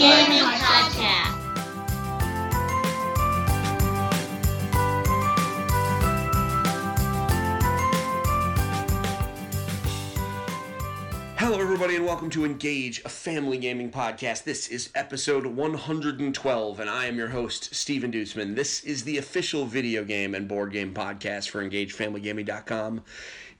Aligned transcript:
Gaming 0.00 0.38
Podcast. 0.38 1.36
Hello, 11.36 11.60
everybody, 11.60 11.96
and 11.96 12.06
welcome 12.06 12.30
to 12.30 12.46
Engage, 12.46 13.02
a 13.04 13.10
family 13.10 13.58
gaming 13.58 13.90
podcast. 13.90 14.44
This 14.44 14.68
is 14.68 14.88
episode 14.94 15.44
112, 15.44 16.80
and 16.80 16.88
I 16.88 17.04
am 17.04 17.18
your 17.18 17.28
host, 17.28 17.74
Steven 17.74 18.10
Dutzman. 18.10 18.54
This 18.54 18.82
is 18.84 19.04
the 19.04 19.18
official 19.18 19.66
video 19.66 20.02
game 20.02 20.34
and 20.34 20.48
board 20.48 20.72
game 20.72 20.94
podcast 20.94 21.50
for 21.50 21.62
EngageFamilyGaming.com. 21.62 23.02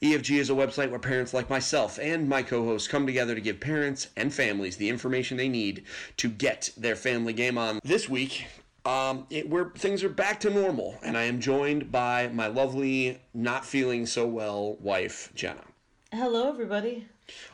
EFG 0.03 0.39
is 0.39 0.49
a 0.49 0.55
website 0.55 0.89
where 0.89 0.99
parents 0.99 1.35
like 1.35 1.51
myself 1.51 1.99
and 2.01 2.27
my 2.27 2.43
co 2.43 2.65
hosts 2.65 2.89
come 2.89 3.07
together 3.07 3.35
to 3.35 3.41
give 3.41 3.61
parents 3.61 4.09
and 4.17 4.33
families 4.33 4.79
the 4.79 4.89
information 4.89 5.37
they 5.37 5.49
need 5.49 5.85
to 6.17 6.29
get 6.31 6.71
their 6.75 6.97
family 6.97 7.35
game 7.35 7.59
on. 7.59 7.81
This 7.85 8.09
week, 8.09 8.47
um, 8.87 9.27
it, 9.29 9.51
where 9.51 9.73
things 9.77 10.03
are 10.03 10.09
back 10.09 10.41
to 10.41 10.49
normal, 10.51 10.97
and 11.03 11.19
I 11.19 11.25
am 11.25 11.39
joined 11.39 11.93
by 11.93 12.29
my 12.29 12.47
lovely, 12.47 13.21
not 13.35 13.67
feeling 13.67 14.07
so 14.07 14.27
well 14.27 14.77
wife, 14.77 15.31
Jenna. 15.35 15.65
Hello, 16.13 16.49
everybody. 16.49 17.07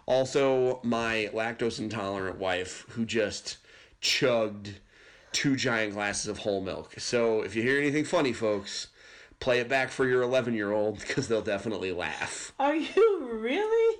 Also, 0.06 0.78
my 0.84 1.28
lactose 1.34 1.80
intolerant 1.80 2.38
wife 2.38 2.86
who 2.90 3.04
just 3.04 3.56
chugged 4.00 4.78
two 5.32 5.56
giant 5.56 5.94
glasses 5.94 6.28
of 6.28 6.38
whole 6.38 6.60
milk. 6.60 6.94
So, 6.98 7.42
if 7.42 7.56
you 7.56 7.62
hear 7.62 7.80
anything 7.80 8.04
funny, 8.04 8.32
folks, 8.32 8.86
play 9.40 9.60
it 9.60 9.68
back 9.68 9.90
for 9.90 10.06
your 10.06 10.22
11 10.22 10.54
year 10.54 10.72
old 10.72 10.98
because 11.00 11.28
they'll 11.28 11.42
definitely 11.42 11.92
laugh. 11.92 12.52
Are 12.58 12.74
you 12.74 13.28
really? 13.32 13.98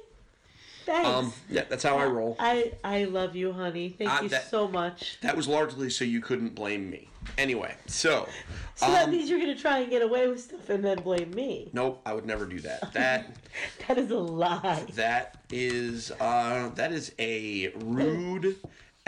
Thanks. 0.85 1.09
Um, 1.09 1.33
yeah, 1.51 1.65
that's 1.69 1.83
how 1.83 1.99
I 1.99 2.07
roll. 2.07 2.37
I 2.39 2.73
I 2.85 3.05
love 3.05 3.35
you, 3.35 3.53
honey. 3.53 3.89
Thank 3.99 4.11
Uh, 4.11 4.21
you 4.23 4.29
that- 4.29 4.49
so 4.51 4.69
much. 4.69 5.19
That 5.21 5.37
was 5.37 5.49
largely 5.49 5.91
so 5.91 6.05
you 6.05 6.21
couldn't 6.21 6.55
blame 6.55 6.89
me. 6.89 7.09
Anyway, 7.39 7.75
so. 7.87 8.29
So 8.77 8.87
that 8.87 9.07
um, 9.07 9.11
means 9.11 9.29
you're 9.29 9.41
gonna 9.41 9.57
try 9.57 9.79
and 9.81 9.91
get 9.91 10.01
away 10.03 10.29
with 10.29 10.41
stuff 10.43 10.69
and 10.69 10.85
then 10.85 10.99
blame 11.01 11.33
me. 11.33 11.71
Nope, 11.73 12.01
I 12.07 12.13
would 12.15 12.25
never 12.25 12.47
do 12.47 12.61
that. 12.61 12.93
That 12.93 13.27
That 13.89 13.99
is 13.99 14.11
a 14.13 14.19
lie. 14.19 14.87
that 14.95 15.39
is 15.51 16.13
uh 16.21 16.69
that 16.77 16.93
is 16.93 17.13
a 17.19 17.73
rude 17.79 18.55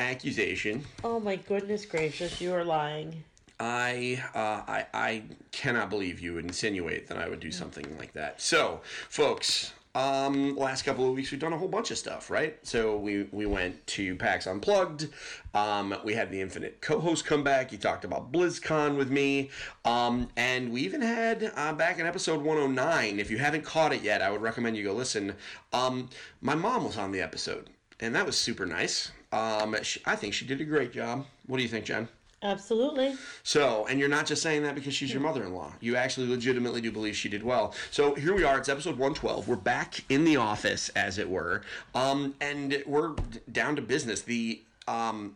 accusation. 0.01 0.85
Oh 1.05 1.21
my 1.21 1.37
goodness 1.37 1.87
gracious, 1.87 2.41
you 2.41 2.53
are 2.55 2.65
lying. 2.65 3.23
I, 3.61 4.23
uh, 4.35 4.63
I 4.71 4.87
I 4.95 5.23
cannot 5.53 5.91
believe 5.91 6.21
you 6.21 6.35
would 6.35 6.45
insinuate 6.45 7.09
that 7.09 7.19
I 7.19 7.29
would 7.29 7.41
do 7.41 7.51
something 7.51 7.97
like 7.99 8.13
that. 8.13 8.41
So, 8.41 8.81
folks, 9.09 9.73
um, 9.95 10.57
last 10.57 10.83
couple 10.83 11.09
of 11.09 11.15
weeks 11.15 11.33
we've 11.33 11.41
done 11.41 11.53
a 11.53 11.59
whole 11.59 11.67
bunch 11.69 11.91
of 11.91 11.99
stuff, 11.99 12.31
right? 12.31 12.57
So 12.63 12.97
we 12.97 13.25
we 13.33 13.47
went 13.47 13.85
to 13.89 14.15
PAX 14.17 14.47
Unplugged. 14.47 15.09
Um, 15.55 15.93
we 16.05 16.15
had 16.15 16.31
the 16.31 16.41
Infinite 16.41 16.81
co-host 16.81 17.25
come 17.25 17.43
back. 17.43 17.73
You 17.73 17.79
talked 17.79 18.05
about 18.05 18.31
BlizzCon 18.31 18.97
with 18.97 19.11
me, 19.11 19.51
um, 19.85 20.29
and 20.37 20.71
we 20.73 20.83
even 20.83 21.01
had 21.01 21.51
uh, 21.57 21.73
back 21.73 21.99
in 21.99 22.07
episode 22.07 22.43
109. 22.43 23.19
If 23.19 23.31
you 23.31 23.39
haven't 23.39 23.65
caught 23.65 23.93
it 23.93 24.03
yet, 24.03 24.23
I 24.23 24.31
would 24.31 24.43
recommend 24.43 24.77
you 24.77 24.85
go 24.85 24.93
listen. 24.93 25.35
Um, 25.73 26.11
my 26.41 26.55
mom 26.55 26.85
was 26.85 26.97
on 26.97 27.11
the 27.11 27.21
episode, 27.21 27.69
and 27.99 28.15
that 28.15 28.25
was 28.25 28.37
super 28.37 28.67
nice. 28.67 29.11
Um, 29.33 29.77
she, 29.83 30.01
I 30.07 30.17
think 30.17 30.33
she 30.33 30.47
did 30.47 30.61
a 30.61 30.65
great 30.65 30.93
job. 30.93 31.27
What 31.47 31.57
do 31.57 31.63
you 31.63 31.69
think, 31.69 31.87
Jen? 31.87 32.09
Absolutely. 32.43 33.17
So, 33.43 33.87
and 33.89 33.99
you're 33.99 34.09
not 34.09 34.27
just 34.27 34.43
saying 34.43 34.63
that 34.63 34.77
because 34.77 34.95
she's 34.95 35.13
your 35.13 35.21
mother 35.21 35.43
in 35.43 35.53
law. 35.53 35.73
You 35.81 35.97
actually 35.97 36.29
legitimately 36.29 36.81
do 36.81 36.93
believe 36.93 37.17
she 37.17 37.29
did 37.29 37.43
well. 37.43 37.75
So 37.91 38.15
here 38.15 38.35
we 38.35 38.45
are. 38.45 38.59
It's 38.59 38.69
episode 38.69 38.93
112. 38.93 39.49
We're 39.49 39.57
back 39.57 40.05
in 40.09 40.25
the 40.25 40.37
office, 40.37 40.89
as 40.91 41.19
it 41.19 41.29
were. 41.29 41.63
Um, 41.97 42.35
and 42.41 42.83
we're 42.87 43.15
down 43.51 43.75
to 43.77 43.83
business. 43.83 44.23
The, 44.23 44.63
um, 44.87 45.35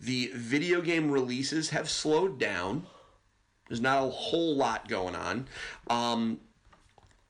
the 0.00 0.30
video 0.34 0.82
game 0.82 1.10
releases 1.10 1.70
have 1.70 1.88
slowed 1.88 2.38
down. 2.38 2.86
There's 3.68 3.80
not 3.80 4.04
a 4.04 4.10
whole 4.10 4.54
lot 4.54 4.86
going 4.86 5.16
on. 5.16 5.46
Um, 5.88 6.40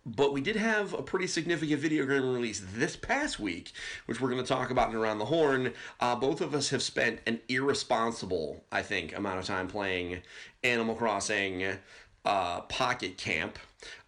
but 0.07 0.33
we 0.33 0.41
did 0.41 0.57
have 0.57 0.93
a 0.93 1.03
pretty 1.03 1.27
significant 1.27 1.81
video 1.81 2.05
game 2.05 2.29
release 2.29 2.63
this 2.75 2.97
past 2.97 3.41
week, 3.41 3.73
which 4.07 4.21
we're 4.21 4.31
going 4.31 4.43
to 4.43 4.49
talk 4.49 4.71
about 4.71 4.91
in 4.91 4.97
Around 4.97 5.19
the 5.19 5.25
Horn. 5.25 5.73
Uh, 6.01 6.15
both 6.15 6.41
of 6.41 6.55
us 6.55 6.71
have 6.71 6.83
spent 6.83 7.21
an 7.27 7.41
irresponsible, 7.49 8.65
I 8.71 8.83
think, 8.83 9.17
amount 9.17 9.39
of 9.39 9.47
time 9.47 9.67
playing 9.67 10.21
Animal 10.63 10.95
Crossing 10.95 11.79
uh, 12.25 12.61
Pocket 12.63 13.17
Camp. 13.17 13.59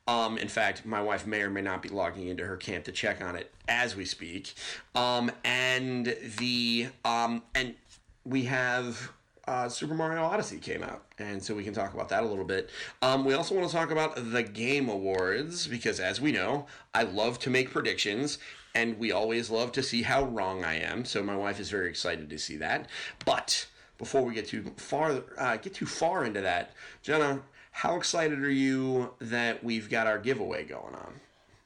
Um, 0.09 0.39
in 0.39 0.49
fact, 0.49 0.87
my 0.87 1.03
wife 1.03 1.27
may 1.27 1.43
or 1.43 1.51
may 1.51 1.62
not 1.62 1.83
be 1.83 1.89
logging 1.89 2.28
into 2.28 2.45
her 2.45 2.57
camp 2.57 2.84
to 2.84 2.93
check 2.93 3.21
on 3.21 3.34
it 3.34 3.53
as 3.67 3.97
we 3.97 4.05
speak. 4.05 4.55
Um, 4.95 5.33
and 5.45 6.17
the 6.39 6.89
um, 7.05 7.43
and 7.55 7.75
we 8.25 8.45
have 8.45 9.13
uh, 9.47 9.69
Super 9.69 9.95
Mario 9.95 10.23
Odyssey 10.23 10.59
came 10.59 10.83
out, 10.83 11.05
and 11.19 11.43
so 11.43 11.55
we 11.55 11.62
can 11.62 11.73
talk 11.73 11.95
about 11.95 12.09
that 12.09 12.25
a 12.25 12.27
little 12.27 12.45
bit. 12.45 12.71
Um, 13.03 13.25
we 13.25 13.34
also 13.34 13.55
want 13.55 13.69
to 13.69 13.73
talk 13.73 13.91
about 13.91 14.33
the 14.33 14.43
Game 14.43 14.89
Awards 14.89 15.67
because, 15.67 16.01
as 16.01 16.21
we 16.21 16.33
know, 16.33 16.67
I 16.95 17.05
love 17.05 17.39
to 17.41 17.51
make 17.51 17.71
predictions, 17.71 18.39
and 18.75 18.99
we 18.99 19.12
always 19.12 19.49
love 19.49 19.73
to 19.73 19.83
see 19.83 20.03
how 20.03 20.25
wrong 20.25 20.65
I 20.65 20.81
am. 20.81 21.05
So 21.05 21.23
my 21.23 21.37
wife 21.37 21.61
is 21.61 21.71
very 21.71 21.89
excited 21.89 22.29
to 22.29 22.39
see 22.39 22.57
that. 22.57 22.89
But 23.25 23.67
before 23.99 24.23
we 24.23 24.34
get 24.34 24.49
too 24.49 24.73
far, 24.77 25.23
uh, 25.39 25.57
get 25.59 25.75
too 25.75 25.87
far 25.87 26.25
into 26.25 26.41
that, 26.41 26.73
Jenna, 27.03 27.41
how 27.71 27.97
excited 27.97 28.43
are 28.43 28.51
you 28.51 29.15
that 29.21 29.63
we've 29.63 29.89
got 29.89 30.07
our 30.07 30.19
giveaway 30.19 30.65
going 30.65 30.95
on? 30.95 31.21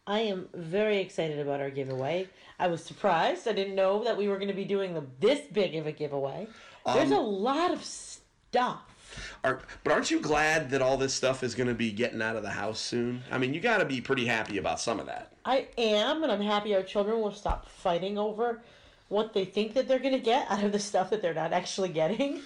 I 0.07 0.21
am 0.21 0.49
very 0.53 0.99
excited 0.99 1.39
about 1.39 1.61
our 1.61 1.71
giveaway. 1.71 2.29
I 2.59 2.67
was 2.67 2.83
surprised. 2.83 3.47
I 3.47 3.53
didn't 3.53 3.77
know 3.77 4.03
that 4.05 4.19
we 4.19 4.27
were 4.29 4.37
going 4.37 4.49
to 4.49 4.55
be 4.55 4.65
doing 4.65 4.93
the, 4.93 5.05
this 5.21 5.41
big 5.53 5.77
of 5.77 5.87
a 5.87 5.93
giveaway. 5.93 6.49
There's 6.87 7.13
Um, 7.13 7.19
a 7.19 7.21
lot 7.21 7.71
of 7.73 7.85
stuff. 7.85 8.81
Are, 9.43 9.61
but 9.83 9.93
aren't 9.93 10.11
you 10.11 10.21
glad 10.21 10.71
that 10.71 10.83
all 10.83 10.97
this 10.97 11.13
stuff 11.15 11.43
is 11.43 11.55
going 11.55 11.69
to 11.69 11.75
be 11.75 11.91
getting 11.91 12.23
out 12.23 12.37
of 12.37 12.43
the 12.43 12.51
house 12.51 12.79
soon? 12.81 13.23
I 13.31 13.39
mean, 13.39 13.53
you 13.55 13.61
got 13.61 13.79
to 13.79 13.85
be 13.85 14.01
pretty 14.01 14.27
happy 14.27 14.59
about 14.59 14.81
some 14.81 15.01
of 15.01 15.07
that. 15.07 15.33
I 15.45 15.67
am, 15.79 16.23
and 16.23 16.31
I'm 16.31 16.41
happy 16.41 16.75
our 16.75 16.83
children 16.83 17.21
will 17.21 17.33
stop 17.33 17.69
fighting 17.69 18.19
over 18.19 18.63
what 19.09 19.33
they 19.35 19.45
think 19.45 19.75
that 19.75 19.89
they're 19.89 19.99
going 19.99 20.13
to 20.13 20.21
get 20.21 20.49
out 20.51 20.63
of 20.63 20.71
the 20.73 20.79
stuff 20.79 21.11
that 21.11 21.23
they're 21.23 21.35
not 21.35 21.53
actually 21.53 21.89
getting. 21.89 22.41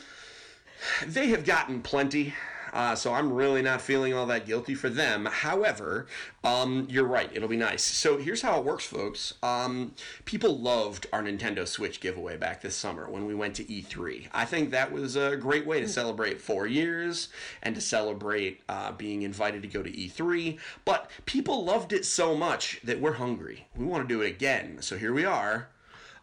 They 1.07 1.29
have 1.29 1.45
gotten 1.45 1.83
plenty. 1.83 2.35
Uh, 2.75 2.97
so 2.97 3.15
I'm 3.15 3.33
really 3.33 3.63
not 3.63 3.81
feeling 3.81 4.13
all 4.13 4.27
that 4.27 4.47
guilty 4.47 4.75
for 4.75 4.89
them. 4.89 5.27
However, 5.27 6.09
um, 6.43 6.89
you're 6.91 7.07
right. 7.07 7.31
It'll 7.33 7.49
be 7.49 7.57
nice. 7.57 7.85
So 7.85 8.19
here's 8.19 8.43
how 8.43 8.59
it 8.59 8.65
works, 8.65 8.85
folks. 8.85 9.35
Um, 9.45 9.93
people 10.25 10.59
loved 10.59 11.07
our 11.13 11.23
Nintendo 11.23 11.69
Switch 11.69 12.01
giveaway 12.01 12.37
back 12.37 12.63
this 12.63 12.75
summer 12.75 13.09
when 13.09 13.27
we 13.27 13.35
went 13.35 13.55
to 13.55 13.65
E3. 13.65 14.27
I 14.33 14.45
think 14.45 14.73
that 14.73 14.91
was 14.91 15.15
a 15.15 15.37
great 15.37 15.67
way 15.67 15.81
to 15.81 15.89
celebrate 15.89 16.41
four 16.41 16.67
years 16.67 17.29
and 17.63 17.77
to 17.77 17.81
celebrate 17.81 18.63
uh, 18.69 18.91
being 18.91 19.23
invited 19.23 19.63
to 19.63 19.69
go 19.69 19.85
to 19.85 19.91
E3. 19.91 20.59
But 20.85 21.09
people 21.27 21.65
loved 21.65 21.93
it 21.93 22.05
so 22.05 22.35
much 22.35 22.81
that 22.83 23.01
we're 23.01 23.13
hungry. 23.13 23.69
We 23.77 23.85
want 23.85 24.07
to 24.09 24.13
do 24.13 24.21
it 24.23 24.31
again. 24.31 24.79
So 24.81 24.99
here 24.99 25.13
we 25.13 25.25
are. 25.25 25.69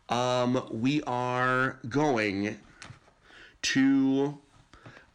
Um, 0.09 0.67
we 0.69 1.01
are 1.03 1.79
going 1.87 2.57
to 3.61 4.37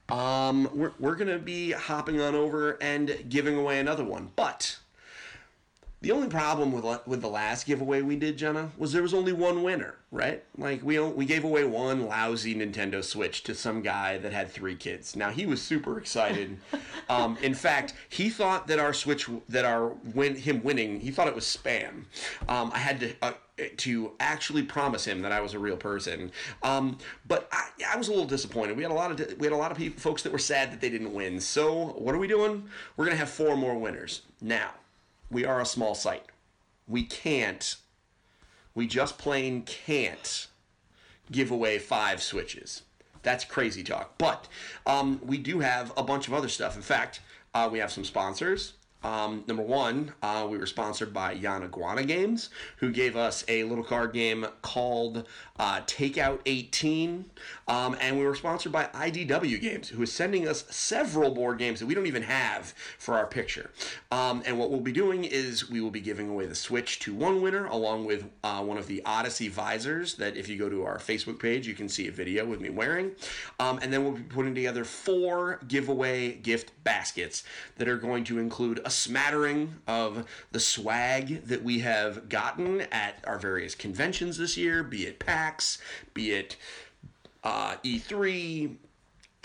um, 0.08 0.70
we're, 0.74 0.92
we're 0.98 1.16
going 1.16 1.30
to 1.30 1.38
be 1.38 1.72
hopping 1.72 2.20
on 2.20 2.34
over 2.34 2.72
and 2.80 3.24
giving 3.28 3.56
away 3.56 3.78
another 3.80 4.04
one. 4.04 4.30
But 4.36 4.78
the 6.02 6.12
only 6.12 6.28
problem 6.28 6.72
with 6.72 6.84
with 7.06 7.22
the 7.22 7.28
last 7.28 7.66
giveaway 7.66 8.02
we 8.02 8.16
did, 8.16 8.36
Jenna, 8.36 8.70
was 8.76 8.92
there 8.92 9.02
was 9.02 9.14
only 9.14 9.32
one 9.32 9.62
winner, 9.62 9.96
right? 10.12 10.44
Like 10.56 10.82
we 10.84 11.00
we 11.00 11.24
gave 11.24 11.42
away 11.42 11.64
one 11.64 12.06
lousy 12.06 12.54
Nintendo 12.54 13.02
Switch 13.02 13.42
to 13.44 13.54
some 13.54 13.82
guy 13.82 14.18
that 14.18 14.32
had 14.32 14.50
three 14.50 14.76
kids. 14.76 15.16
Now 15.16 15.30
he 15.30 15.46
was 15.46 15.60
super 15.60 15.98
excited. 15.98 16.58
um, 17.08 17.36
in 17.42 17.54
fact, 17.54 17.94
he 18.08 18.28
thought 18.28 18.68
that 18.68 18.78
our 18.78 18.92
Switch 18.92 19.28
that 19.48 19.64
our 19.64 19.88
win 20.14 20.36
him 20.36 20.62
winning, 20.62 21.00
he 21.00 21.10
thought 21.10 21.28
it 21.28 21.34
was 21.34 21.44
spam. 21.44 22.04
Um, 22.48 22.70
I 22.72 22.78
had 22.78 23.00
to. 23.00 23.14
Uh, 23.22 23.32
to 23.78 24.12
actually 24.20 24.62
promise 24.62 25.04
him 25.06 25.22
that 25.22 25.32
I 25.32 25.40
was 25.40 25.54
a 25.54 25.58
real 25.58 25.76
person, 25.76 26.30
um, 26.62 26.98
but 27.26 27.48
I, 27.50 27.68
I 27.94 27.96
was 27.96 28.08
a 28.08 28.10
little 28.10 28.26
disappointed. 28.26 28.76
We 28.76 28.82
had 28.82 28.92
a 28.92 28.94
lot 28.94 29.10
of 29.10 29.38
we 29.38 29.46
had 29.46 29.52
a 29.52 29.56
lot 29.56 29.70
of 29.70 29.78
people, 29.78 30.00
folks 30.00 30.22
that 30.22 30.32
were 30.32 30.38
sad 30.38 30.72
that 30.72 30.80
they 30.80 30.90
didn't 30.90 31.14
win. 31.14 31.40
So 31.40 31.86
what 31.98 32.14
are 32.14 32.18
we 32.18 32.28
doing? 32.28 32.68
We're 32.96 33.06
gonna 33.06 33.16
have 33.16 33.30
four 33.30 33.56
more 33.56 33.78
winners 33.78 34.22
now 34.40 34.72
we 35.30 35.44
are 35.44 35.60
a 35.60 35.66
small 35.66 35.94
site. 35.94 36.26
We 36.86 37.02
can't, 37.02 37.76
we 38.74 38.86
just 38.86 39.18
plain 39.18 39.62
can't 39.62 40.46
give 41.30 41.50
away 41.50 41.78
five 41.78 42.22
switches. 42.22 42.82
That's 43.22 43.44
crazy 43.44 43.82
talk. 43.82 44.16
But 44.18 44.46
um, 44.86 45.20
we 45.24 45.38
do 45.38 45.60
have 45.60 45.92
a 45.96 46.02
bunch 46.02 46.28
of 46.28 46.34
other 46.34 46.48
stuff. 46.48 46.76
In 46.76 46.82
fact, 46.82 47.20
uh, 47.54 47.68
we 47.70 47.80
have 47.80 47.90
some 47.90 48.04
sponsors. 48.04 48.74
Um, 49.06 49.44
number 49.46 49.62
one, 49.62 50.14
uh, 50.20 50.48
we 50.50 50.58
were 50.58 50.66
sponsored 50.66 51.14
by 51.14 51.36
Yanaguana 51.36 52.04
Games, 52.04 52.50
who 52.78 52.90
gave 52.90 53.16
us 53.16 53.44
a 53.46 53.62
little 53.62 53.84
card 53.84 54.12
game 54.12 54.44
called 54.62 55.28
uh, 55.58 55.80
Takeout 55.82 56.40
18. 56.46 57.24
Um, 57.68 57.96
and 58.00 58.18
we 58.18 58.24
were 58.24 58.34
sponsored 58.34 58.72
by 58.72 58.84
IDW 58.86 59.60
Games, 59.60 59.88
who 59.88 60.02
is 60.02 60.12
sending 60.12 60.46
us 60.46 60.64
several 60.70 61.30
board 61.34 61.58
games 61.58 61.80
that 61.80 61.86
we 61.86 61.94
don't 61.94 62.06
even 62.06 62.22
have 62.22 62.74
for 62.98 63.14
our 63.14 63.26
picture. 63.26 63.70
Um, 64.10 64.42
and 64.46 64.58
what 64.58 64.70
we'll 64.70 64.80
be 64.80 64.92
doing 64.92 65.24
is 65.24 65.68
we 65.68 65.80
will 65.80 65.90
be 65.90 66.00
giving 66.00 66.28
away 66.28 66.46
the 66.46 66.54
Switch 66.54 66.98
to 67.00 67.14
one 67.14 67.42
winner, 67.42 67.66
along 67.66 68.04
with 68.04 68.24
uh, 68.44 68.62
one 68.62 68.78
of 68.78 68.86
the 68.86 69.02
Odyssey 69.04 69.48
visors 69.48 70.14
that 70.14 70.36
if 70.36 70.48
you 70.48 70.58
go 70.58 70.68
to 70.68 70.84
our 70.84 70.98
Facebook 70.98 71.40
page, 71.40 71.66
you 71.66 71.74
can 71.74 71.88
see 71.88 72.08
a 72.08 72.12
video 72.12 72.44
with 72.46 72.60
me 72.60 72.70
wearing. 72.70 73.12
Um, 73.58 73.78
and 73.82 73.92
then 73.92 74.04
we'll 74.04 74.12
be 74.12 74.22
putting 74.22 74.54
together 74.54 74.84
four 74.84 75.60
giveaway 75.66 76.34
gift 76.34 76.72
baskets 76.84 77.42
that 77.76 77.88
are 77.88 77.96
going 77.96 78.24
to 78.24 78.38
include 78.38 78.80
a 78.84 78.90
smattering 78.90 79.74
of 79.86 80.24
the 80.52 80.60
swag 80.60 81.44
that 81.44 81.62
we 81.62 81.80
have 81.80 82.28
gotten 82.28 82.82
at 82.92 83.22
our 83.26 83.38
various 83.38 83.74
conventions 83.74 84.38
this 84.38 84.56
year, 84.56 84.82
be 84.82 85.06
it 85.06 85.18
PAX, 85.18 85.45
be 86.14 86.32
it 86.32 86.56
uh, 87.44 87.76
E3, 87.84 88.76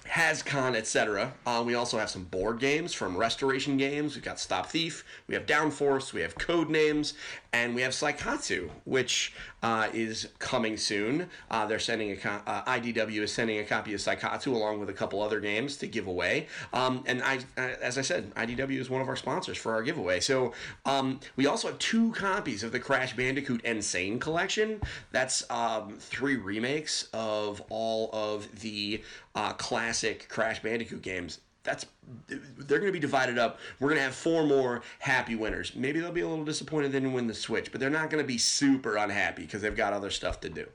HasCon, 0.05 0.75
etc. 0.75 1.33
Uh, 1.45 1.63
we 1.65 1.75
also 1.75 1.99
have 1.99 2.09
some 2.09 2.23
board 2.23 2.59
games 2.59 2.93
from 2.93 3.15
Restoration 3.15 3.77
Games. 3.77 4.15
We've 4.15 4.23
got 4.23 4.39
Stop 4.39 4.67
Thief, 4.67 5.05
we 5.27 5.35
have 5.35 5.45
Downforce, 5.45 6.11
we 6.11 6.21
have 6.21 6.35
Codenames, 6.35 7.13
and 7.53 7.75
we 7.75 7.81
have 7.81 7.91
Saikatsu, 7.91 8.69
which 8.85 9.33
uh, 9.61 9.89
is 9.93 10.29
coming 10.39 10.77
soon. 10.77 11.27
Uh, 11.49 11.65
they're 11.65 11.79
sending 11.79 12.11
a 12.11 12.15
co- 12.15 12.41
uh, 12.47 12.63
IDW 12.63 13.21
is 13.21 13.31
sending 13.31 13.59
a 13.59 13.63
copy 13.65 13.93
of 13.93 13.99
Saikatsu 13.99 14.47
along 14.47 14.79
with 14.79 14.89
a 14.89 14.93
couple 14.93 15.21
other 15.21 15.41
games 15.41 15.75
to 15.77 15.87
give 15.87 16.07
away. 16.07 16.47
Um, 16.71 17.03
and 17.05 17.21
I, 17.21 17.39
as 17.57 17.97
I 17.97 18.01
said, 18.03 18.33
IDW 18.35 18.79
is 18.79 18.89
one 18.89 19.01
of 19.01 19.09
our 19.09 19.17
sponsors 19.17 19.57
for 19.57 19.73
our 19.73 19.83
giveaway. 19.83 20.21
So 20.21 20.53
um, 20.85 21.19
we 21.35 21.45
also 21.45 21.67
have 21.67 21.79
two 21.79 22.13
copies 22.13 22.63
of 22.63 22.71
the 22.71 22.79
Crash 22.79 23.15
Bandicoot 23.17 23.61
Insane 23.65 24.17
collection. 24.19 24.79
That's 25.11 25.49
um, 25.51 25.97
three 25.99 26.37
remakes 26.37 27.09
of 27.13 27.61
all 27.69 28.09
of 28.13 28.61
the 28.61 29.03
uh, 29.35 29.53
classic 29.53 30.29
Crash 30.29 30.61
Bandicoot 30.61 31.01
games 31.01 31.39
that's 31.63 31.85
they're 32.27 32.79
going 32.79 32.89
to 32.89 32.91
be 32.91 32.99
divided 32.99 33.37
up. 33.37 33.59
We're 33.79 33.89
going 33.89 33.99
to 33.99 34.03
have 34.03 34.15
four 34.15 34.45
more 34.45 34.81
happy 34.99 35.35
winners. 35.35 35.75
Maybe 35.75 35.99
they'll 35.99 36.11
be 36.11 36.21
a 36.21 36.27
little 36.27 36.45
disappointed 36.45 36.91
they 36.91 36.99
didn't 36.99 37.13
win 37.13 37.27
the 37.27 37.33
Switch, 37.33 37.71
but 37.71 37.79
they're 37.79 37.89
not 37.89 38.09
going 38.09 38.23
to 38.23 38.27
be 38.27 38.37
super 38.37 38.97
unhappy 38.97 39.43
because 39.43 39.61
they've 39.61 39.75
got 39.75 39.93
other 39.93 40.09
stuff 40.09 40.39
to 40.41 40.49
do. 40.49 40.67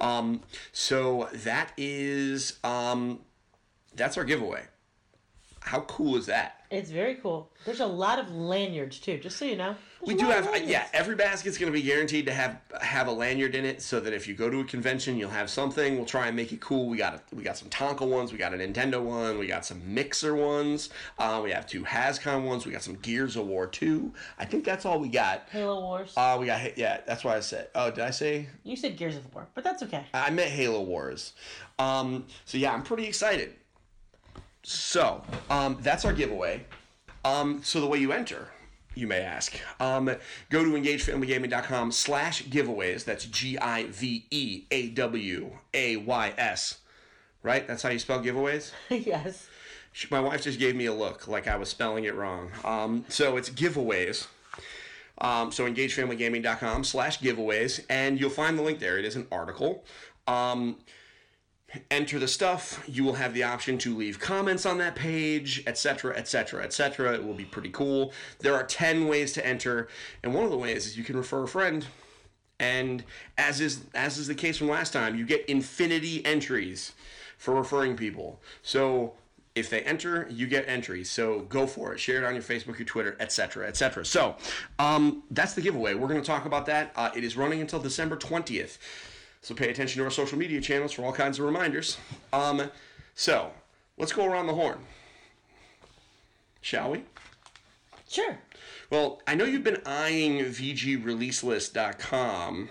Um, 0.00 0.42
so 0.72 1.28
that 1.32 1.72
is 1.76 2.58
um, 2.64 3.20
that's 3.94 4.16
our 4.16 4.24
giveaway. 4.24 4.64
How 5.60 5.80
cool 5.82 6.16
is 6.16 6.26
that? 6.26 6.64
It's 6.70 6.90
very 6.90 7.16
cool. 7.16 7.50
There's 7.64 7.80
a 7.80 7.86
lot 7.86 8.18
of 8.18 8.30
lanyards 8.30 8.98
too, 8.98 9.18
just 9.18 9.36
so 9.36 9.44
you 9.44 9.56
know. 9.56 9.76
We 10.04 10.14
do 10.14 10.26
have 10.26 10.48
uh, 10.48 10.50
lanyards. 10.50 10.72
yeah. 10.72 10.86
Every 10.92 11.14
basket's 11.14 11.58
going 11.58 11.72
to 11.72 11.78
be 11.78 11.82
guaranteed 11.82 12.26
to 12.26 12.32
have 12.32 12.60
have 12.80 13.06
a 13.06 13.12
lanyard 13.12 13.54
in 13.54 13.64
it, 13.64 13.80
so 13.80 14.00
that 14.00 14.12
if 14.12 14.26
you 14.26 14.34
go 14.34 14.50
to 14.50 14.60
a 14.60 14.64
convention, 14.64 15.16
you'll 15.16 15.30
have 15.30 15.48
something. 15.48 15.96
We'll 15.96 16.06
try 16.06 16.26
and 16.26 16.36
make 16.36 16.52
it 16.52 16.60
cool. 16.60 16.88
We 16.88 16.96
got 16.96 17.14
a, 17.14 17.20
we 17.34 17.44
got 17.44 17.56
some 17.56 17.68
Tonka 17.68 18.06
ones, 18.08 18.32
we 18.32 18.38
got 18.38 18.52
a 18.52 18.56
Nintendo 18.56 19.00
one, 19.00 19.38
we 19.38 19.46
got 19.46 19.64
some 19.64 19.94
Mixer 19.94 20.34
ones, 20.34 20.90
uh, 21.18 21.40
we 21.42 21.52
have 21.52 21.66
two 21.68 21.84
Hascon 21.84 22.44
ones, 22.44 22.66
we 22.66 22.72
got 22.72 22.82
some 22.82 22.96
Gears 22.96 23.36
of 23.36 23.46
War 23.46 23.66
two. 23.68 24.12
I 24.38 24.44
think 24.44 24.64
that's 24.64 24.84
all 24.84 24.98
we 24.98 25.08
got. 25.08 25.46
Halo 25.52 25.80
Wars. 25.80 26.12
Uh, 26.16 26.36
we 26.40 26.46
got 26.46 26.76
yeah. 26.76 27.00
That's 27.06 27.22
why 27.22 27.36
I 27.36 27.40
said. 27.40 27.68
Oh, 27.74 27.90
did 27.90 28.00
I 28.00 28.10
say? 28.10 28.48
you 28.64 28.74
said 28.76 28.96
Gears 28.96 29.16
of 29.16 29.32
War, 29.32 29.46
but 29.54 29.62
that's 29.62 29.82
okay. 29.84 30.04
I 30.12 30.30
meant 30.30 30.50
Halo 30.50 30.82
Wars. 30.82 31.32
Um, 31.78 32.26
so 32.44 32.58
yeah, 32.58 32.72
I'm 32.72 32.82
pretty 32.82 33.06
excited. 33.06 33.54
So 34.64 35.22
um, 35.50 35.78
that's 35.80 36.04
our 36.04 36.12
giveaway. 36.12 36.64
Um, 37.24 37.62
so 37.62 37.80
the 37.80 37.86
way 37.86 37.98
you 37.98 38.12
enter, 38.12 38.48
you 38.94 39.06
may 39.06 39.20
ask, 39.20 39.58
um, 39.80 40.06
go 40.50 40.64
to 40.64 40.70
engagefamilygaming.com 40.70 41.92
slash 41.92 42.44
giveaways. 42.44 43.04
That's 43.04 43.24
G 43.24 43.58
I 43.58 43.86
V 43.86 44.26
E 44.30 44.64
A 44.70 44.88
W 44.90 45.50
A 45.74 45.96
Y 45.96 46.34
S. 46.36 46.78
Right? 47.42 47.66
That's 47.66 47.82
how 47.82 47.88
you 47.88 47.98
spell 47.98 48.22
giveaways? 48.22 48.72
yes. 48.90 49.48
My 50.10 50.20
wife 50.20 50.42
just 50.42 50.58
gave 50.58 50.76
me 50.76 50.86
a 50.86 50.94
look 50.94 51.28
like 51.28 51.46
I 51.48 51.56
was 51.56 51.68
spelling 51.68 52.04
it 52.04 52.14
wrong. 52.14 52.50
Um, 52.64 53.04
so 53.08 53.36
it's 53.36 53.50
giveaways. 53.50 54.26
Um, 55.18 55.52
so 55.52 55.70
engagefamilygaming.com 55.70 56.84
slash 56.84 57.20
giveaways, 57.20 57.84
and 57.90 58.18
you'll 58.18 58.30
find 58.30 58.58
the 58.58 58.62
link 58.62 58.78
there. 58.78 58.98
It 58.98 59.04
is 59.04 59.16
an 59.16 59.26
article. 59.30 59.84
Um, 60.26 60.76
enter 61.90 62.18
the 62.18 62.28
stuff. 62.28 62.82
You 62.86 63.04
will 63.04 63.14
have 63.14 63.34
the 63.34 63.42
option 63.42 63.78
to 63.78 63.96
leave 63.96 64.18
comments 64.18 64.66
on 64.66 64.78
that 64.78 64.94
page, 64.94 65.62
etc., 65.66 66.16
etc., 66.16 66.62
etc. 66.62 67.14
It 67.14 67.24
will 67.24 67.34
be 67.34 67.44
pretty 67.44 67.70
cool. 67.70 68.12
There 68.40 68.54
are 68.54 68.64
10 68.64 69.08
ways 69.08 69.32
to 69.34 69.46
enter, 69.46 69.88
and 70.22 70.34
one 70.34 70.44
of 70.44 70.50
the 70.50 70.58
ways 70.58 70.86
is 70.86 70.96
you 70.96 71.04
can 71.04 71.16
refer 71.16 71.44
a 71.44 71.48
friend. 71.48 71.86
And 72.60 73.02
as 73.36 73.60
is 73.60 73.80
as 73.92 74.18
is 74.18 74.28
the 74.28 74.36
case 74.36 74.56
from 74.56 74.68
last 74.68 74.92
time, 74.92 75.16
you 75.16 75.26
get 75.26 75.44
infinity 75.46 76.24
entries 76.24 76.92
for 77.36 77.54
referring 77.54 77.96
people. 77.96 78.40
So 78.62 79.14
if 79.54 79.68
they 79.68 79.80
enter, 79.82 80.28
you 80.30 80.46
get 80.46 80.68
entries. 80.68 81.10
So 81.10 81.40
go 81.40 81.66
for 81.66 81.92
it. 81.92 81.98
Share 81.98 82.22
it 82.22 82.24
on 82.24 82.34
your 82.34 82.42
Facebook, 82.42 82.78
your 82.78 82.86
Twitter, 82.86 83.16
etc., 83.20 83.66
etc. 83.66 84.04
So 84.04 84.36
um, 84.78 85.24
that's 85.30 85.54
the 85.54 85.60
giveaway. 85.60 85.94
We're 85.94 86.08
going 86.08 86.20
to 86.20 86.26
talk 86.26 86.46
about 86.46 86.66
that. 86.66 86.92
Uh, 86.94 87.10
it 87.16 87.24
is 87.24 87.36
running 87.36 87.60
until 87.60 87.80
December 87.80 88.16
twentieth. 88.16 88.78
So 89.42 89.54
pay 89.54 89.68
attention 89.70 89.98
to 89.98 90.04
our 90.04 90.10
social 90.10 90.38
media 90.38 90.60
channels 90.60 90.92
for 90.92 91.04
all 91.04 91.12
kinds 91.12 91.40
of 91.40 91.44
reminders. 91.44 91.98
Um, 92.32 92.70
so 93.14 93.50
let's 93.98 94.12
go 94.12 94.24
around 94.24 94.46
the 94.46 94.54
horn, 94.54 94.78
shall 96.60 96.92
we? 96.92 97.02
Sure. 98.08 98.38
Well, 98.88 99.20
I 99.26 99.34
know 99.34 99.44
you've 99.44 99.64
been 99.64 99.82
eyeing 99.84 100.38
VGReleaseList.com. 100.38 102.70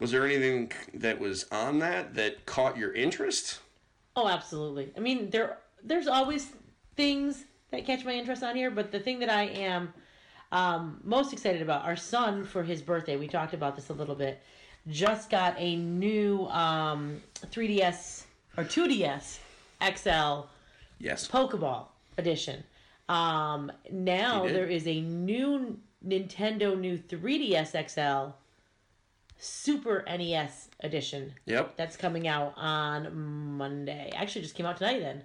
Was 0.00 0.10
there 0.10 0.26
anything 0.26 0.72
that 0.94 1.20
was 1.20 1.46
on 1.52 1.78
that 1.78 2.14
that 2.14 2.46
caught 2.46 2.76
your 2.76 2.92
interest? 2.92 3.60
Oh, 4.16 4.26
absolutely. 4.26 4.90
I 4.96 5.00
mean, 5.00 5.30
there 5.30 5.58
there's 5.84 6.08
always 6.08 6.48
things 6.96 7.44
that 7.70 7.86
catch 7.86 8.04
my 8.04 8.14
interest 8.14 8.42
on 8.42 8.56
here, 8.56 8.72
but 8.72 8.90
the 8.90 8.98
thing 8.98 9.20
that 9.20 9.30
I 9.30 9.44
am 9.44 9.94
um, 10.52 11.00
most 11.04 11.32
excited 11.32 11.62
about, 11.62 11.84
our 11.84 11.94
son 11.96 12.44
for 12.44 12.64
his 12.64 12.82
birthday, 12.82 13.16
we 13.16 13.28
talked 13.28 13.54
about 13.54 13.76
this 13.76 13.90
a 13.90 13.92
little 13.92 14.16
bit, 14.16 14.42
just 14.88 15.30
got 15.30 15.54
a 15.58 15.76
new 15.76 16.46
um, 16.46 17.20
3DS 17.46 18.24
or 18.56 18.64
2DS 18.64 19.38
XL 19.82 20.46
Yes. 20.98 21.26
Pokeball 21.28 21.86
edition. 22.18 22.62
Um, 23.08 23.72
now 23.90 24.44
there 24.46 24.66
is 24.66 24.86
a 24.86 25.00
new 25.00 25.78
Nintendo 26.06 26.78
new 26.78 26.98
3DS 26.98 27.88
XL 27.88 28.32
Super 29.38 30.04
NES 30.06 30.68
edition 30.80 31.32
Yep. 31.46 31.76
that's 31.78 31.96
coming 31.96 32.28
out 32.28 32.52
on 32.56 33.56
Monday. 33.56 34.12
Actually, 34.14 34.42
just 34.42 34.54
came 34.54 34.66
out 34.66 34.76
tonight. 34.76 35.00
Then 35.00 35.24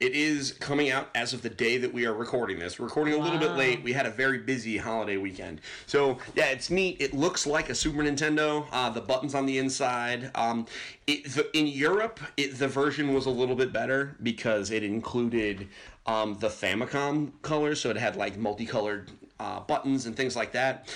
It 0.00 0.12
is 0.12 0.52
coming 0.52 0.90
out 0.90 1.08
as 1.14 1.32
of 1.32 1.42
the 1.42 1.48
day 1.48 1.78
that 1.78 1.94
we 1.94 2.04
are 2.04 2.12
recording 2.12 2.58
this. 2.58 2.80
We're 2.80 2.86
recording 2.86 3.14
a 3.14 3.16
little 3.16 3.38
bit 3.38 3.52
late. 3.52 3.82
We 3.84 3.92
had 3.92 4.06
a 4.06 4.10
very 4.10 4.38
busy 4.38 4.76
holiday 4.76 5.18
weekend. 5.18 5.60
So, 5.86 6.18
yeah, 6.34 6.46
it's 6.46 6.68
neat. 6.68 6.96
It 7.00 7.14
looks 7.14 7.46
like 7.46 7.70
a 7.70 7.76
Super 7.76 8.02
Nintendo. 8.02 8.66
Uh, 8.72 8.90
the 8.90 9.00
buttons 9.00 9.36
on 9.36 9.46
the 9.46 9.56
inside. 9.56 10.32
Um, 10.34 10.66
it, 11.06 11.24
the, 11.26 11.56
in 11.56 11.68
Europe, 11.68 12.18
it, 12.36 12.58
the 12.58 12.66
version 12.66 13.14
was 13.14 13.26
a 13.26 13.30
little 13.30 13.54
bit 13.54 13.72
better 13.72 14.16
because 14.20 14.72
it 14.72 14.82
included 14.82 15.68
um, 16.06 16.34
the 16.40 16.48
Famicom 16.48 17.30
colors. 17.42 17.80
So 17.80 17.90
it 17.90 17.96
had 17.96 18.16
like 18.16 18.36
multicolored 18.36 19.12
uh, 19.38 19.60
buttons 19.60 20.06
and 20.06 20.16
things 20.16 20.34
like 20.34 20.50
that. 20.52 20.92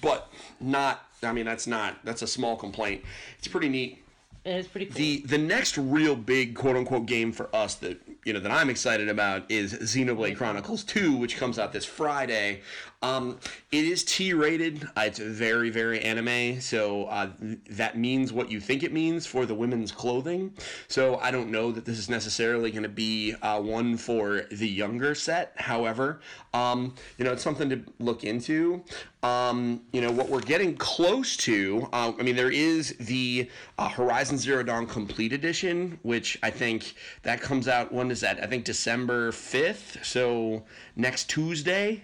But 0.00 0.28
not, 0.60 1.06
I 1.22 1.32
mean, 1.32 1.44
that's 1.44 1.68
not, 1.68 2.04
that's 2.04 2.22
a 2.22 2.26
small 2.26 2.56
complaint. 2.56 3.04
It's 3.38 3.46
pretty 3.46 3.68
neat 3.68 4.01
and 4.44 4.56
it's 4.56 4.68
pretty 4.68 4.86
cool. 4.86 4.96
the 4.96 5.20
the 5.20 5.38
next 5.38 5.78
real 5.78 6.16
big 6.16 6.54
quote 6.54 6.76
unquote 6.76 7.06
game 7.06 7.32
for 7.32 7.54
us 7.54 7.74
that 7.76 8.00
you 8.24 8.32
know 8.32 8.40
that 8.40 8.50
I'm 8.50 8.70
excited 8.70 9.08
about 9.08 9.50
is 9.50 9.74
Xenoblade 9.74 10.36
Chronicles 10.36 10.84
2, 10.84 11.16
which 11.16 11.36
comes 11.36 11.58
out 11.58 11.72
this 11.72 11.84
Friday. 11.84 12.60
Um, 13.02 13.38
it 13.72 13.84
is 13.84 14.04
T 14.04 14.32
rated. 14.32 14.84
Uh, 14.96 15.02
it's 15.06 15.18
very 15.18 15.70
very 15.70 16.00
anime, 16.00 16.60
so 16.60 17.06
uh, 17.06 17.30
th- 17.40 17.58
that 17.70 17.98
means 17.98 18.32
what 18.32 18.50
you 18.50 18.60
think 18.60 18.82
it 18.82 18.92
means 18.92 19.26
for 19.26 19.44
the 19.44 19.54
women's 19.54 19.90
clothing. 19.90 20.54
So 20.88 21.18
I 21.18 21.30
don't 21.30 21.50
know 21.50 21.72
that 21.72 21.84
this 21.84 21.98
is 21.98 22.08
necessarily 22.08 22.70
going 22.70 22.84
to 22.84 22.88
be 22.88 23.34
uh, 23.42 23.60
one 23.60 23.96
for 23.96 24.42
the 24.52 24.68
younger 24.68 25.14
set. 25.14 25.52
However, 25.56 26.20
um, 26.54 26.94
you 27.18 27.24
know 27.24 27.32
it's 27.32 27.42
something 27.42 27.68
to 27.70 27.82
look 27.98 28.24
into. 28.24 28.84
Um, 29.24 29.82
you 29.92 30.00
know 30.00 30.10
what 30.10 30.28
we're 30.28 30.40
getting 30.40 30.76
close 30.76 31.36
to. 31.38 31.88
Uh, 31.92 32.12
I 32.18 32.22
mean, 32.22 32.36
there 32.36 32.50
is 32.50 32.96
the 32.98 33.48
uh, 33.78 33.88
Horizon 33.88 34.38
Zero 34.38 34.62
Dawn 34.62 34.86
Complete 34.86 35.32
Edition, 35.32 35.98
which 36.02 36.38
I 36.42 36.50
think 36.50 36.94
that 37.22 37.40
comes 37.40 37.66
out. 37.68 37.92
When 37.92 38.10
is 38.10 38.20
that? 38.20 38.42
I 38.42 38.46
think 38.46 38.64
December 38.64 39.32
fifth. 39.32 40.04
So 40.04 40.62
next 40.94 41.28
Tuesday. 41.28 42.02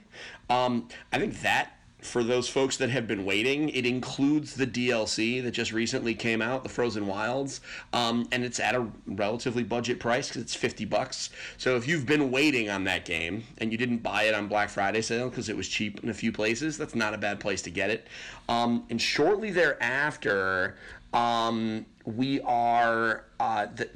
Um, 0.51 0.89
I 1.13 1.19
think 1.19 1.41
that 1.43 1.79
for 2.01 2.23
those 2.23 2.49
folks 2.49 2.77
that 2.77 2.91
have 2.91 3.09
been 3.09 3.25
waiting, 3.25 3.71
it 3.71 3.85
includes 3.85 4.55
the 4.55 4.67
DLC 4.67 5.43
that 5.43 5.51
just 5.51 5.73
recently 5.73 6.15
came 6.15 6.41
out, 6.41 6.63
the 6.63 6.69
Frozen 6.69 7.07
Wilds, 7.07 7.61
um, 7.93 8.29
and 8.31 8.45
it's 8.45 8.61
at 8.61 8.77
a 8.77 8.87
relatively 9.07 9.65
budget 9.65 9.99
price 9.99 10.29
because 10.29 10.43
it's 10.43 10.55
fifty 10.55 10.85
bucks. 10.85 11.31
So 11.57 11.77
if 11.77 11.89
you've 11.89 12.07
been 12.07 12.31
waiting 12.31 12.71
on 12.71 12.85
that 12.85 13.05
game 13.05 13.45
and 13.59 13.73
you 13.73 13.79
didn't 13.79 13.99
buy 13.99 14.25
it 14.25 14.35
on 14.35 14.47
Black 14.47 14.71
Friday 14.71 15.03
sale 15.03 15.29
because 15.29 15.49
it 15.49 15.57
was 15.57 15.69
cheap 15.69 16.03
in 16.05 16.09
a 16.09 16.15
few 16.15 16.31
places, 16.31 16.79
that's 16.79 16.95
not 16.95 17.15
a 17.15 17.19
bad 17.19 17.41
place 17.41 17.63
to 17.63 17.71
get 17.71 17.91
it. 17.91 18.07
Um, 18.49 18.85
and 18.91 19.03
shortly 19.03 19.51
thereafter, 19.51 20.77
um, 21.13 21.85
we 22.05 22.41
are 22.43 23.25
uh, 23.41 23.67
the, 23.75 23.91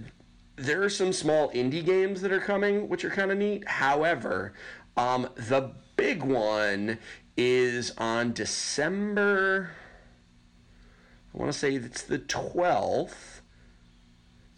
there 0.56 0.82
are 0.82 0.90
some 0.90 1.12
small 1.12 1.50
indie 1.50 1.84
games 1.84 2.20
that 2.20 2.32
are 2.32 2.40
coming, 2.40 2.88
which 2.88 3.04
are 3.04 3.10
kind 3.10 3.30
of 3.30 3.38
neat. 3.38 3.66
However, 3.68 4.54
um, 4.96 5.28
the 5.36 5.70
big 5.96 6.22
one 6.22 6.98
is 7.36 7.92
on 7.98 8.32
December. 8.32 9.70
I 11.34 11.38
want 11.38 11.52
to 11.52 11.58
say 11.58 11.74
it's 11.74 12.02
the 12.02 12.18
12th. 12.18 13.40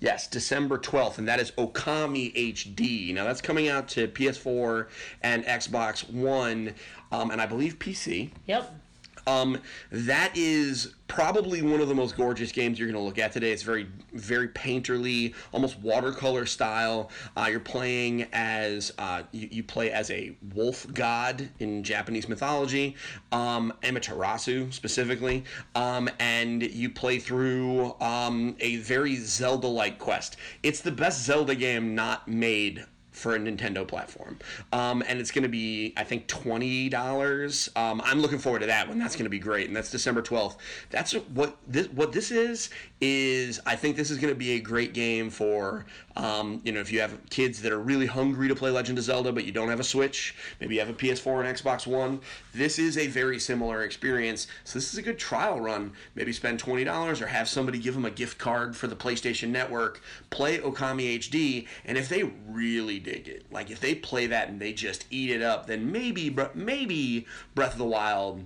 Yes, 0.01 0.27
December 0.27 0.77
12th, 0.77 1.19
and 1.19 1.29
that 1.29 1.41
is 1.41 1.53
Okami 1.53 2.35
HD. 2.35 3.15
Now, 3.15 3.25
that's 3.25 3.41
coming 3.41 3.69
out 3.69 3.89
to 3.89 4.09
PS4 4.09 4.89
and 5.23 5.45
Xbox 5.45 6.11
One, 6.11 6.75
um, 7.11 7.31
and 7.31 7.41
I 7.41 7.47
believe 7.47 7.79
PC. 7.79 8.31
Yep. 8.47 8.84
Um, 9.27 9.59
that 9.91 10.33
is 10.37 10.95
probably 11.07 11.63
one 11.63 11.81
of 11.81 11.89
the 11.89 11.95
most 11.95 12.17
gorgeous 12.17 12.51
games 12.51 12.79
you're 12.79 12.89
going 12.89 13.01
to 13.01 13.05
look 13.05 13.19
at 13.19 13.33
today. 13.33 13.53
It's 13.53 13.63
very, 13.63 13.87
very 14.13 14.49
painterly, 14.49 15.35
almost 15.53 15.79
watercolor 15.81 16.47
style. 16.47 17.11
Uh, 17.37 17.47
you're 17.51 17.61
playing 17.61 18.27
as 18.33 18.93
uh, 18.99 19.23
you, 19.33 19.49
you, 19.51 19.63
play 19.63 19.93
as 19.93 20.11
a 20.11 20.37
wolf 20.55 20.87
god 20.93 21.49
in 21.59 21.85
Japanese 21.85 22.29
mythology, 22.29 22.97
um, 23.33 23.73
Amaterasu 23.83 24.73
specifically, 24.73 25.45
um, 25.75 26.09
and 26.19 26.63
you 26.63 26.91
play 26.91 27.19
through 27.19 27.95
um, 28.01 28.57
a 28.61 28.77
very 28.77 29.17
Zelda-like 29.17 29.99
quest. 29.99 30.37
It's 30.63 30.81
the 30.81 30.93
best 30.93 31.25
Zelda 31.25 31.55
game 31.55 31.95
not 31.95 32.27
made 32.27 32.87
for 33.15 33.37
a 33.37 33.39
Nintendo 33.39 33.87
platform. 33.87 34.39
Um, 34.73 35.03
and 35.07 35.21
it's 35.21 35.31
going 35.31 35.45
to 35.45 35.49
be, 35.49 35.95
I 35.97 36.03
think, 36.03 36.27
$20. 36.27 37.77
Um, 37.77 38.03
I'm 38.05 38.21
looking 38.21 38.39
forward 38.39 38.59
to 38.61 38.67
that 38.67 38.89
one. 38.89 38.99
That's 38.99 39.15
going 39.15 39.25
to 39.25 39.31
be 39.31 39.39
great. 39.39 39.69
And 39.69 39.77
that's 39.77 39.91
December 39.91 40.21
12th. 40.21 40.57
That's 40.91 41.13
what 41.13 41.57
this, 41.67 41.89
what 41.91 42.13
this 42.13 42.33
is, 42.33 42.71
is 43.01 43.61
I 43.67 43.77
think 43.77 43.97
this 43.97 44.11
is 44.11 44.19
going 44.19 44.33
to 44.33 44.39
be 44.39 44.53
a 44.53 44.61
great 44.61 44.95
game 44.95 45.31
for, 45.31 45.87
um, 46.17 46.61
you 46.65 46.73
know, 46.73 46.81
if 46.81 46.91
you 46.93 47.01
have 47.01 47.19
kids 47.31 47.63
that 47.63 47.73
are 47.73 47.79
really 47.79 48.07
hungry 48.07 48.49
to 48.49 48.55
play 48.55 48.71
Legend 48.71 48.99
of 48.99 49.05
Zelda, 49.05 49.33
but 49.33 49.45
you 49.45 49.53
don't 49.53 49.69
have 49.69 49.81
a 49.81 49.85
Switch, 49.85 50.35
maybe 50.61 50.75
you 50.75 50.81
have 50.81 50.91
a 50.91 50.95
PS4 50.95 51.47
and 51.47 51.57
Xbox 51.57 51.87
One. 51.87 52.21
This 52.53 52.79
is 52.79 52.99
a 52.99 53.07
very 53.07 53.39
similar 53.39 53.83
experience. 53.83 54.49
So 54.65 54.79
this 54.79 54.93
is 54.93 54.99
a 54.99 55.03
good 55.03 55.19
trial 55.19 55.61
run. 55.61 55.93
Maybe 56.17 56.33
spend 56.33 56.61
$20 56.61 57.21
or 57.21 57.27
have 57.27 57.49
somebody 57.49 57.79
give 57.79 57.95
them 57.95 58.05
a 58.05 58.11
gift 58.11 58.39
card 58.39 58.77
for 58.77 58.89
the 58.89 58.97
PlayStation 58.97 59.51
Network, 59.51 60.01
play 60.31 60.59
Okami 60.59 61.19
HD, 61.19 61.69
and 61.85 61.97
if 61.97 62.09
they 62.09 62.25
really 62.49 63.04
dig 63.05 63.29
it. 63.29 63.47
Like 63.53 63.71
if 63.71 63.81
they 63.81 63.95
play 63.95 64.27
that 64.27 64.49
and 64.49 64.61
they 64.61 64.73
just 64.73 65.07
eat 65.11 65.31
it 65.31 65.43
up, 65.43 65.67
then 65.67 65.93
maybe 65.93 66.35
maybe 66.55 67.27
Breath 67.55 67.73
of 67.73 67.79
the 67.79 67.85
Wild 67.85 68.45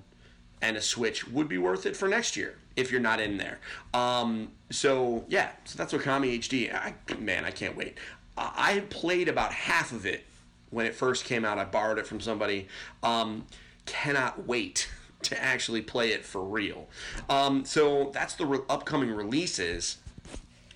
and 0.60 0.76
a 0.76 0.82
Switch 0.82 1.26
would 1.28 1.48
be 1.48 1.58
worth 1.58 1.86
it 1.86 1.96
for 1.96 2.08
next 2.08 2.36
year 2.36 2.56
if 2.76 2.92
you're 2.92 3.00
not 3.00 3.20
in 3.20 3.38
there. 3.38 3.58
Um, 3.94 4.52
so 4.70 5.24
yeah, 5.28 5.50
so 5.64 5.76
that's 5.78 5.92
Okami 5.92 6.38
HD. 6.38 6.74
I, 6.74 6.94
man, 7.18 7.44
I 7.44 7.50
can't 7.50 7.76
wait. 7.76 7.96
I 8.36 8.84
played 8.88 9.28
about 9.28 9.52
half 9.52 9.92
of 9.92 10.06
it 10.06 10.24
when 10.70 10.86
it 10.86 10.94
first 10.94 11.24
came 11.24 11.44
out. 11.44 11.58
I 11.58 11.64
borrowed 11.64 11.98
it 11.98 12.06
from 12.06 12.20
somebody. 12.20 12.68
Um, 13.02 13.46
cannot 13.86 14.46
wait 14.46 14.88
to 15.22 15.42
actually 15.42 15.82
play 15.82 16.10
it 16.12 16.24
for 16.24 16.42
real. 16.42 16.88
Um, 17.28 17.64
so 17.64 18.10
that's 18.14 18.34
the 18.34 18.46
re- 18.46 18.60
upcoming 18.68 19.10
releases. 19.10 19.98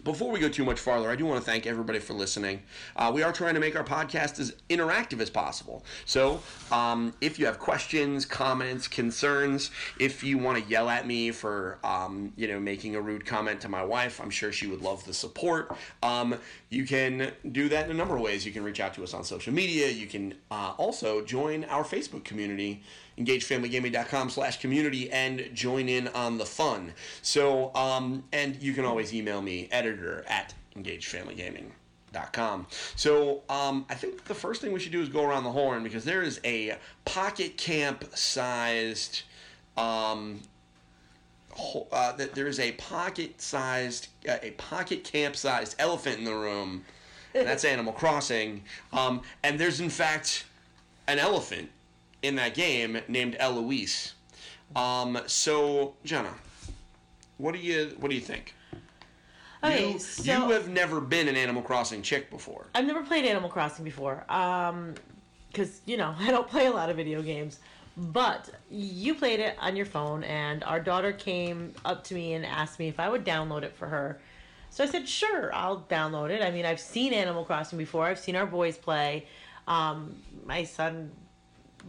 Before 0.04 0.32
we 0.32 0.40
go 0.40 0.48
too 0.48 0.64
much 0.64 0.80
farther, 0.80 1.08
I 1.08 1.14
do 1.14 1.24
want 1.24 1.44
to 1.44 1.48
thank 1.48 1.64
everybody 1.64 2.00
for 2.00 2.12
listening. 2.12 2.62
Uh, 2.96 3.12
we 3.14 3.22
are 3.22 3.32
trying 3.32 3.54
to 3.54 3.60
make 3.60 3.76
our 3.76 3.84
podcast 3.84 4.40
as 4.40 4.52
interactive 4.68 5.20
as 5.20 5.30
possible. 5.30 5.84
So, 6.06 6.40
um, 6.72 7.14
if 7.20 7.38
you 7.38 7.46
have 7.46 7.60
questions, 7.60 8.26
comments, 8.26 8.88
concerns, 8.88 9.70
if 10.00 10.24
you 10.24 10.38
want 10.38 10.60
to 10.60 10.68
yell 10.68 10.88
at 10.88 11.06
me 11.06 11.30
for, 11.30 11.78
um, 11.84 12.32
you 12.34 12.48
know, 12.48 12.58
making 12.58 12.96
a 12.96 13.00
rude 13.00 13.24
comment 13.24 13.60
to 13.60 13.68
my 13.68 13.84
wife, 13.84 14.20
I'm 14.20 14.30
sure 14.30 14.50
she 14.50 14.66
would 14.66 14.82
love 14.82 15.04
the 15.04 15.14
support. 15.14 15.76
Um, 16.02 16.34
you 16.68 16.84
can 16.84 17.30
do 17.52 17.68
that 17.68 17.84
in 17.84 17.92
a 17.92 17.94
number 17.94 18.16
of 18.16 18.22
ways. 18.22 18.44
You 18.44 18.50
can 18.50 18.64
reach 18.64 18.80
out 18.80 18.94
to 18.94 19.04
us 19.04 19.14
on 19.14 19.22
social 19.22 19.52
media. 19.52 19.88
You 19.88 20.08
can 20.08 20.34
uh, 20.50 20.74
also 20.78 21.24
join 21.24 21.62
our 21.66 21.84
Facebook 21.84 22.24
community 22.24 22.82
engagefamilygaming.com 23.18 24.30
slash 24.30 24.60
community 24.60 25.10
and 25.10 25.50
join 25.52 25.88
in 25.88 26.08
on 26.08 26.38
the 26.38 26.46
fun. 26.46 26.92
So, 27.22 27.74
um, 27.74 28.24
and 28.32 28.60
you 28.62 28.72
can 28.72 28.84
always 28.84 29.14
email 29.14 29.42
me, 29.42 29.68
editor 29.70 30.24
at 30.28 30.54
engagefamilygaming.com. 30.76 32.66
So, 32.96 33.42
um, 33.48 33.86
I 33.88 33.94
think 33.94 34.24
the 34.24 34.34
first 34.34 34.60
thing 34.60 34.72
we 34.72 34.80
should 34.80 34.92
do 34.92 35.00
is 35.02 35.08
go 35.08 35.24
around 35.24 35.44
the 35.44 35.52
horn 35.52 35.82
because 35.82 36.04
there 36.04 36.22
is 36.22 36.40
a 36.44 36.76
pocket 37.04 37.56
camp 37.56 38.04
sized, 38.14 39.22
um, 39.76 40.40
uh, 41.92 42.12
that 42.12 42.34
there 42.34 42.46
is 42.46 42.58
a 42.58 42.72
pocket 42.72 43.40
sized, 43.40 44.08
uh, 44.28 44.38
a 44.42 44.52
pocket 44.52 45.04
camp 45.04 45.36
sized 45.36 45.74
elephant 45.78 46.18
in 46.18 46.24
the 46.24 46.34
room. 46.34 46.84
And 47.34 47.46
that's 47.46 47.64
Animal 47.66 47.92
Crossing. 47.92 48.62
Um, 48.92 49.22
and 49.42 49.58
there's 49.58 49.80
in 49.80 49.90
fact 49.90 50.44
an 51.06 51.18
elephant 51.18 51.70
in 52.22 52.36
that 52.36 52.54
game 52.54 53.00
named 53.08 53.36
Eloise. 53.38 54.14
Um, 54.74 55.18
so 55.26 55.94
Jenna, 56.04 56.34
what 57.38 57.52
do 57.52 57.60
you 57.60 57.96
what 57.98 58.08
do 58.08 58.14
you 58.14 58.20
think? 58.20 58.54
Okay, 59.64 59.92
you, 59.92 59.98
so 59.98 60.46
you 60.46 60.52
have 60.52 60.68
never 60.68 61.00
been 61.00 61.28
an 61.28 61.36
Animal 61.36 61.62
Crossing 61.62 62.02
chick 62.02 62.30
before. 62.30 62.66
I've 62.74 62.86
never 62.86 63.02
played 63.02 63.24
Animal 63.24 63.48
Crossing 63.48 63.84
before. 63.84 64.24
Um, 64.28 64.94
because 65.52 65.82
you 65.84 65.96
know 65.96 66.14
I 66.18 66.30
don't 66.30 66.48
play 66.48 66.66
a 66.66 66.70
lot 66.72 66.90
of 66.90 66.96
video 66.96 67.22
games. 67.22 67.58
But 67.94 68.48
you 68.70 69.14
played 69.14 69.38
it 69.38 69.54
on 69.60 69.76
your 69.76 69.84
phone, 69.84 70.24
and 70.24 70.64
our 70.64 70.80
daughter 70.80 71.12
came 71.12 71.74
up 71.84 72.04
to 72.04 72.14
me 72.14 72.32
and 72.32 72.46
asked 72.46 72.78
me 72.78 72.88
if 72.88 72.98
I 72.98 73.10
would 73.10 73.22
download 73.22 73.64
it 73.64 73.76
for 73.76 73.86
her. 73.86 74.18
So 74.70 74.82
I 74.82 74.86
said, 74.86 75.06
sure, 75.06 75.54
I'll 75.54 75.82
download 75.90 76.30
it. 76.30 76.40
I 76.42 76.50
mean, 76.50 76.64
I've 76.64 76.80
seen 76.80 77.12
Animal 77.12 77.44
Crossing 77.44 77.76
before. 77.76 78.06
I've 78.06 78.18
seen 78.18 78.34
our 78.34 78.46
boys 78.46 78.78
play. 78.78 79.26
Um, 79.68 80.16
my 80.46 80.64
son 80.64 81.10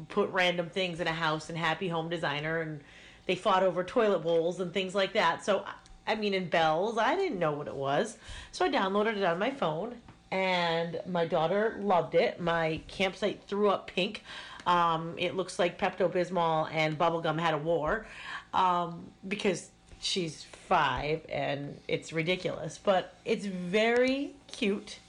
put 0.09 0.29
random 0.31 0.69
things 0.69 0.99
in 0.99 1.07
a 1.07 1.13
house 1.13 1.49
and 1.49 1.57
Happy 1.57 1.87
Home 1.87 2.09
Designer, 2.09 2.61
and 2.61 2.81
they 3.25 3.35
fought 3.35 3.63
over 3.63 3.83
toilet 3.83 4.19
bowls 4.19 4.59
and 4.59 4.73
things 4.73 4.93
like 4.93 5.13
that. 5.13 5.43
So, 5.45 5.65
I 6.05 6.15
mean, 6.15 6.33
in 6.33 6.49
bells, 6.49 6.97
I 6.97 7.15
didn't 7.15 7.39
know 7.39 7.53
what 7.53 7.67
it 7.67 7.75
was. 7.75 8.17
So 8.51 8.65
I 8.65 8.69
downloaded 8.69 9.17
it 9.17 9.23
on 9.23 9.39
my 9.39 9.51
phone, 9.51 9.95
and 10.31 10.99
my 11.07 11.25
daughter 11.25 11.77
loved 11.79 12.15
it. 12.15 12.39
My 12.39 12.81
campsite 12.87 13.41
threw 13.47 13.69
up 13.69 13.87
pink. 13.87 14.23
Um, 14.65 15.15
it 15.17 15.35
looks 15.35 15.59
like 15.59 15.77
Pepto 15.77 16.11
Bismol 16.11 16.69
and 16.71 16.97
bubblegum 16.97 17.39
had 17.39 17.53
a 17.53 17.57
war 17.57 18.05
um, 18.53 19.07
because 19.27 19.69
she's 19.99 20.43
five 20.67 21.21
and 21.29 21.79
it's 21.87 22.13
ridiculous. 22.13 22.79
But 22.81 23.13
it's 23.25 23.45
very 23.45 24.33
cute. 24.47 24.99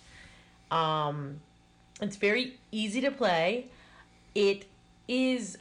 Um, 0.70 1.40
it's 2.00 2.16
very 2.16 2.58
easy 2.72 3.00
to 3.02 3.10
play. 3.10 3.68
It 4.34 4.66
is 5.08 5.58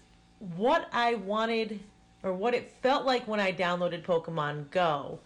what 0.56 0.88
I 0.92 1.16
wanted 1.16 1.80
or 2.24 2.34
what 2.34 2.54
it 2.54 2.72
felt 2.82 3.06
like 3.06 3.28
when 3.28 3.40
I 3.40 3.52
downloaded 3.52 4.04
Pokemon 4.04 4.72
Go. 4.72 5.20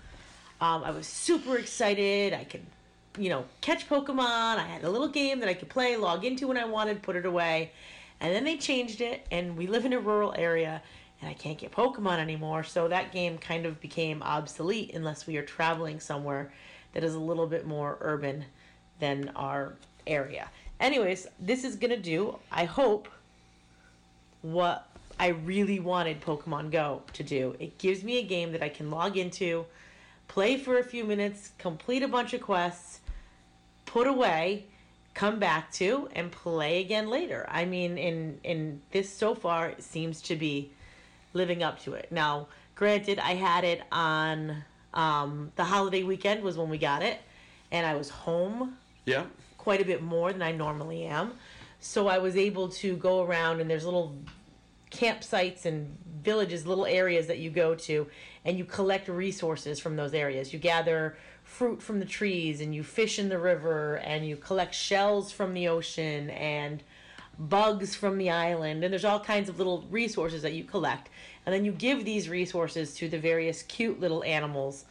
Um, 0.59 0.83
I 0.83 0.91
was 0.91 1.05
super 1.05 1.57
excited. 1.57 2.33
I 2.33 2.43
could, 2.43 2.65
you 3.17 3.29
know, 3.29 3.45
catch 3.61 3.87
Pokemon. 3.87 4.57
I 4.57 4.65
had 4.65 4.83
a 4.83 4.89
little 4.89 5.07
game 5.07 5.39
that 5.39 5.49
I 5.49 5.53
could 5.53 5.69
play, 5.69 5.95
log 5.95 6.25
into 6.25 6.47
when 6.47 6.57
I 6.57 6.65
wanted, 6.65 7.03
put 7.03 7.15
it 7.15 7.25
away. 7.25 7.71
And 8.19 8.33
then 8.33 8.43
they 8.43 8.57
changed 8.57 9.01
it, 9.01 9.27
and 9.29 9.55
we 9.55 9.67
live 9.67 9.85
in 9.85 9.93
a 9.93 9.99
rural 9.99 10.33
area, 10.35 10.81
and 11.21 11.29
I 11.29 11.35
can't 11.35 11.59
get 11.59 11.71
Pokemon 11.71 12.17
anymore. 12.17 12.63
So 12.63 12.87
that 12.87 13.11
game 13.11 13.37
kind 13.37 13.67
of 13.67 13.79
became 13.79 14.23
obsolete 14.23 14.95
unless 14.95 15.27
we 15.27 15.37
are 15.37 15.43
traveling 15.43 15.99
somewhere 15.99 16.51
that 16.93 17.03
is 17.03 17.13
a 17.13 17.19
little 17.19 17.45
bit 17.45 17.67
more 17.67 17.99
urban 18.01 18.45
than 18.99 19.31
our 19.35 19.75
area. 20.07 20.49
Anyways, 20.79 21.27
this 21.39 21.63
is 21.63 21.75
going 21.75 21.91
to 21.91 22.01
do, 22.01 22.39
I 22.51 22.65
hope, 22.65 23.07
what 24.41 24.87
I 25.19 25.27
really 25.27 25.79
wanted 25.79 26.21
Pokemon 26.21 26.71
Go 26.71 27.01
to 27.13 27.23
do. 27.23 27.55
It 27.59 27.77
gives 27.77 28.03
me 28.03 28.19
a 28.19 28.23
game 28.23 28.51
that 28.51 28.61
I 28.61 28.69
can 28.69 28.91
log 28.91 29.17
into, 29.17 29.65
play 30.27 30.57
for 30.57 30.77
a 30.77 30.83
few 30.83 31.03
minutes, 31.03 31.51
complete 31.57 32.03
a 32.03 32.07
bunch 32.07 32.33
of 32.33 32.41
quests, 32.41 32.99
put 33.85 34.05
away, 34.05 34.65
come 35.13 35.39
back 35.39 35.71
to, 35.73 36.09
and 36.13 36.31
play 36.31 36.81
again 36.81 37.09
later. 37.09 37.47
I 37.49 37.65
mean, 37.65 37.97
in 37.97 38.39
in 38.43 38.81
this 38.91 39.09
so 39.09 39.33
far 39.33 39.69
it 39.69 39.83
seems 39.83 40.21
to 40.23 40.35
be 40.35 40.71
living 41.33 41.63
up 41.63 41.81
to 41.83 41.93
it. 41.93 42.11
Now, 42.11 42.47
granted, 42.75 43.17
I 43.19 43.33
had 43.33 43.63
it 43.63 43.81
on 43.91 44.63
um, 44.93 45.51
the 45.55 45.63
holiday 45.63 46.03
weekend 46.03 46.43
was 46.43 46.57
when 46.57 46.69
we 46.69 46.77
got 46.77 47.01
it, 47.01 47.19
and 47.71 47.85
I 47.85 47.95
was 47.95 48.09
home. 48.09 48.77
Yeah. 49.05 49.25
Quite 49.57 49.81
a 49.81 49.85
bit 49.85 50.01
more 50.01 50.31
than 50.31 50.41
I 50.41 50.51
normally 50.51 51.05
am. 51.05 51.33
So 51.79 52.07
I 52.07 52.17
was 52.17 52.35
able 52.35 52.69
to 52.69 52.95
go 52.97 53.23
around 53.23 53.61
and 53.61 53.69
there's 53.69 53.85
little 53.85 54.15
campsites 54.91 55.65
and 55.65 55.97
villages, 56.23 56.65
little 56.65 56.85
areas 56.85 57.27
that 57.27 57.39
you 57.39 57.49
go 57.49 57.75
to, 57.75 58.07
and 58.43 58.57
you 58.57 58.65
collect 58.65 59.07
resources 59.07 59.79
from 59.79 59.95
those 59.95 60.13
areas. 60.13 60.51
You 60.53 60.59
gather 60.59 61.17
fruit 61.43 61.81
from 61.81 61.99
the 61.99 62.05
trees, 62.05 62.59
and 62.59 62.75
you 62.75 62.83
fish 62.83 63.19
in 63.19 63.29
the 63.29 63.37
river, 63.37 63.95
and 63.97 64.27
you 64.27 64.35
collect 64.35 64.75
shells 64.75 65.31
from 65.31 65.53
the 65.53 65.67
ocean, 65.69 66.29
and 66.31 66.83
bugs 67.39 67.95
from 67.95 68.17
the 68.17 68.29
island. 68.29 68.83
And 68.83 68.91
there's 68.91 69.05
all 69.05 69.19
kinds 69.19 69.47
of 69.47 69.57
little 69.57 69.85
resources 69.89 70.41
that 70.41 70.53
you 70.53 70.65
collect. 70.65 71.09
And 71.45 71.55
then 71.55 71.63
you 71.63 71.71
give 71.71 72.03
these 72.03 72.27
resources 72.27 72.93
to 72.95 73.07
the 73.07 73.19
various 73.19 73.63
cute 73.63 73.99
little 73.99 74.23
animals 74.23 74.83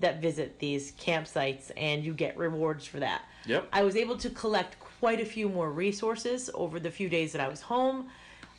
that 0.00 0.22
visit 0.22 0.58
these 0.58 0.92
campsites, 0.92 1.70
and 1.76 2.04
you 2.04 2.14
get 2.14 2.38
rewards 2.38 2.86
for 2.86 3.00
that. 3.00 3.22
Yep. 3.46 3.68
I 3.72 3.82
was 3.82 3.96
able 3.96 4.16
to 4.18 4.30
collect 4.30 4.78
quite 4.98 5.20
a 5.20 5.24
few 5.24 5.48
more 5.48 5.70
resources 5.70 6.50
over 6.54 6.80
the 6.80 6.90
few 6.90 7.08
days 7.08 7.32
that 7.32 7.40
I 7.40 7.48
was 7.48 7.60
home 7.60 8.08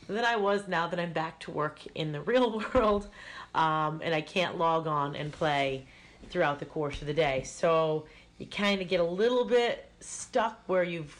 than 0.08 0.24
I 0.24 0.36
was 0.36 0.66
now 0.66 0.88
that 0.88 0.98
I'm 0.98 1.12
back 1.12 1.38
to 1.40 1.50
work 1.50 1.80
in 1.94 2.12
the 2.12 2.20
real 2.32 2.62
world, 2.74 3.08
um, 3.54 4.00
and 4.02 4.14
I 4.14 4.20
can't 4.20 4.58
log 4.58 4.86
on 4.86 5.16
and 5.16 5.32
play 5.32 5.86
throughout 6.30 6.58
the 6.58 6.66
course 6.66 7.00
of 7.00 7.06
the 7.06 7.14
day. 7.14 7.42
So 7.44 8.06
you 8.38 8.46
kind 8.46 8.80
of 8.80 8.88
get 8.88 9.00
a 9.00 9.04
little 9.04 9.44
bit 9.44 9.90
stuck 10.00 10.62
where 10.66 10.82
you've 10.82 11.16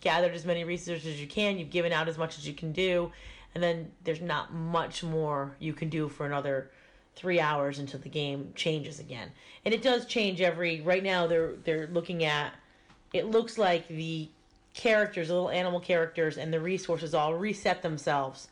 gathered 0.00 0.34
as 0.34 0.44
many 0.44 0.64
resources 0.64 1.06
as 1.06 1.20
you 1.20 1.26
can, 1.26 1.58
you've 1.58 1.70
given 1.70 1.92
out 1.92 2.08
as 2.08 2.18
much 2.18 2.38
as 2.38 2.46
you 2.46 2.54
can 2.54 2.72
do, 2.72 3.10
and 3.54 3.62
then 3.62 3.90
there's 4.04 4.20
not 4.20 4.52
much 4.52 5.02
more 5.02 5.54
you 5.58 5.72
can 5.72 5.88
do 5.88 6.08
for 6.08 6.26
another 6.26 6.70
three 7.16 7.40
hours 7.40 7.78
until 7.78 8.00
the 8.00 8.08
game 8.08 8.52
changes 8.56 8.98
again. 8.98 9.30
And 9.64 9.72
it 9.72 9.82
does 9.82 10.06
change 10.06 10.40
every. 10.40 10.80
Right 10.80 11.02
now, 11.02 11.26
they're 11.26 11.54
they're 11.64 11.86
looking 11.86 12.24
at. 12.24 12.52
It 13.12 13.26
looks 13.26 13.58
like 13.58 13.86
the 13.86 14.28
characters, 14.74 15.30
little 15.30 15.50
animal 15.50 15.80
characters, 15.80 16.36
and 16.36 16.52
the 16.52 16.60
resources 16.60 17.14
all 17.14 17.34
reset 17.34 17.82
themselves 17.82 18.48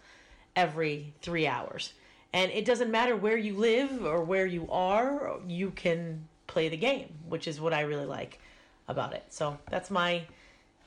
every 0.57 1.13
three 1.21 1.47
hours. 1.47 1.93
And 2.33 2.51
it 2.53 2.65
doesn't 2.65 2.91
matter 2.91 3.15
where 3.15 3.37
you 3.37 3.55
live 3.55 4.05
or 4.05 4.23
where 4.23 4.47
you 4.47 4.67
are, 4.71 5.39
you 5.47 5.71
can 5.73 6.27
play 6.47 6.69
the 6.69 6.77
game, 6.77 7.13
which 7.29 7.47
is 7.47 7.61
what 7.61 7.75
I 7.75 7.83
really 7.83 8.07
like 8.07 8.41
about 8.89 9.13
it. 9.13 9.25
So 9.29 9.59
that's 9.71 9.91
my 9.91 10.23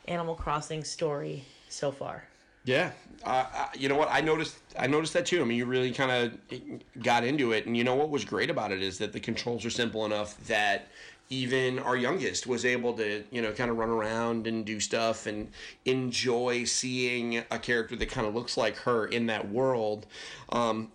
Animal 0.07 0.35
Crossing 0.35 0.83
story 0.83 1.43
so 1.69 1.91
far. 1.91 2.23
Yeah, 2.63 2.91
uh, 3.23 3.67
you 3.77 3.89
know 3.89 3.95
what? 3.95 4.09
I 4.11 4.21
noticed. 4.21 4.57
I 4.77 4.87
noticed 4.87 5.13
that 5.13 5.27
too. 5.27 5.39
I 5.39 5.45
mean, 5.45 5.57
you 5.57 5.65
really 5.65 5.91
kind 5.91 6.11
of 6.11 7.03
got 7.03 7.23
into 7.23 7.51
it, 7.51 7.67
and 7.67 7.77
you 7.77 7.83
know 7.83 7.93
what 7.93 8.09
was 8.09 8.25
great 8.25 8.49
about 8.49 8.71
it 8.71 8.81
is 8.81 8.97
that 8.97 9.13
the 9.13 9.19
controls 9.19 9.63
are 9.65 9.69
simple 9.69 10.03
enough 10.03 10.35
that 10.47 10.87
even 11.29 11.79
our 11.79 11.95
youngest 11.97 12.45
was 12.45 12.65
able 12.65 12.93
to, 12.93 13.23
you 13.31 13.41
know, 13.41 13.51
kind 13.51 13.71
of 13.71 13.77
run 13.77 13.89
around 13.89 14.45
and 14.45 14.63
do 14.65 14.79
stuff 14.79 15.25
and 15.25 15.51
enjoy 15.85 16.63
seeing 16.63 17.37
a 17.49 17.57
character 17.57 17.95
that 17.95 18.09
kind 18.11 18.27
of 18.27 18.35
looks 18.35 18.57
like 18.57 18.77
her 18.77 19.07
in 19.07 19.25
that 19.27 19.49
world. 19.49 20.05
Um, 20.49 20.91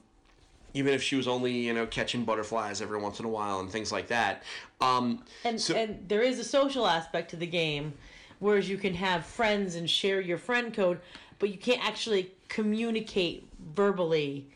even 0.72 0.94
if 0.94 1.02
she 1.02 1.16
was 1.16 1.26
only, 1.26 1.52
you 1.52 1.72
know, 1.72 1.84
catching 1.84 2.24
butterflies 2.24 2.80
every 2.80 2.98
once 2.98 3.18
in 3.18 3.24
a 3.24 3.28
while 3.28 3.58
and 3.58 3.68
things 3.70 3.90
like 3.90 4.06
that. 4.06 4.44
Um, 4.80 5.24
And 5.44 5.60
so- 5.60 5.74
and 5.74 6.08
there 6.08 6.22
is 6.22 6.38
a 6.38 6.44
social 6.44 6.86
aspect 6.86 7.30
to 7.30 7.36
the 7.36 7.46
game, 7.46 7.94
whereas 8.38 8.68
you 8.68 8.78
can 8.78 8.94
have 8.94 9.26
friends 9.26 9.74
and 9.74 9.90
share 9.90 10.20
your 10.20 10.38
friend 10.38 10.72
code, 10.72 11.00
but 11.40 11.48
you 11.48 11.58
can't 11.58 11.84
actually 11.84 12.30
communicate 12.48 13.48
verbally 13.74 14.46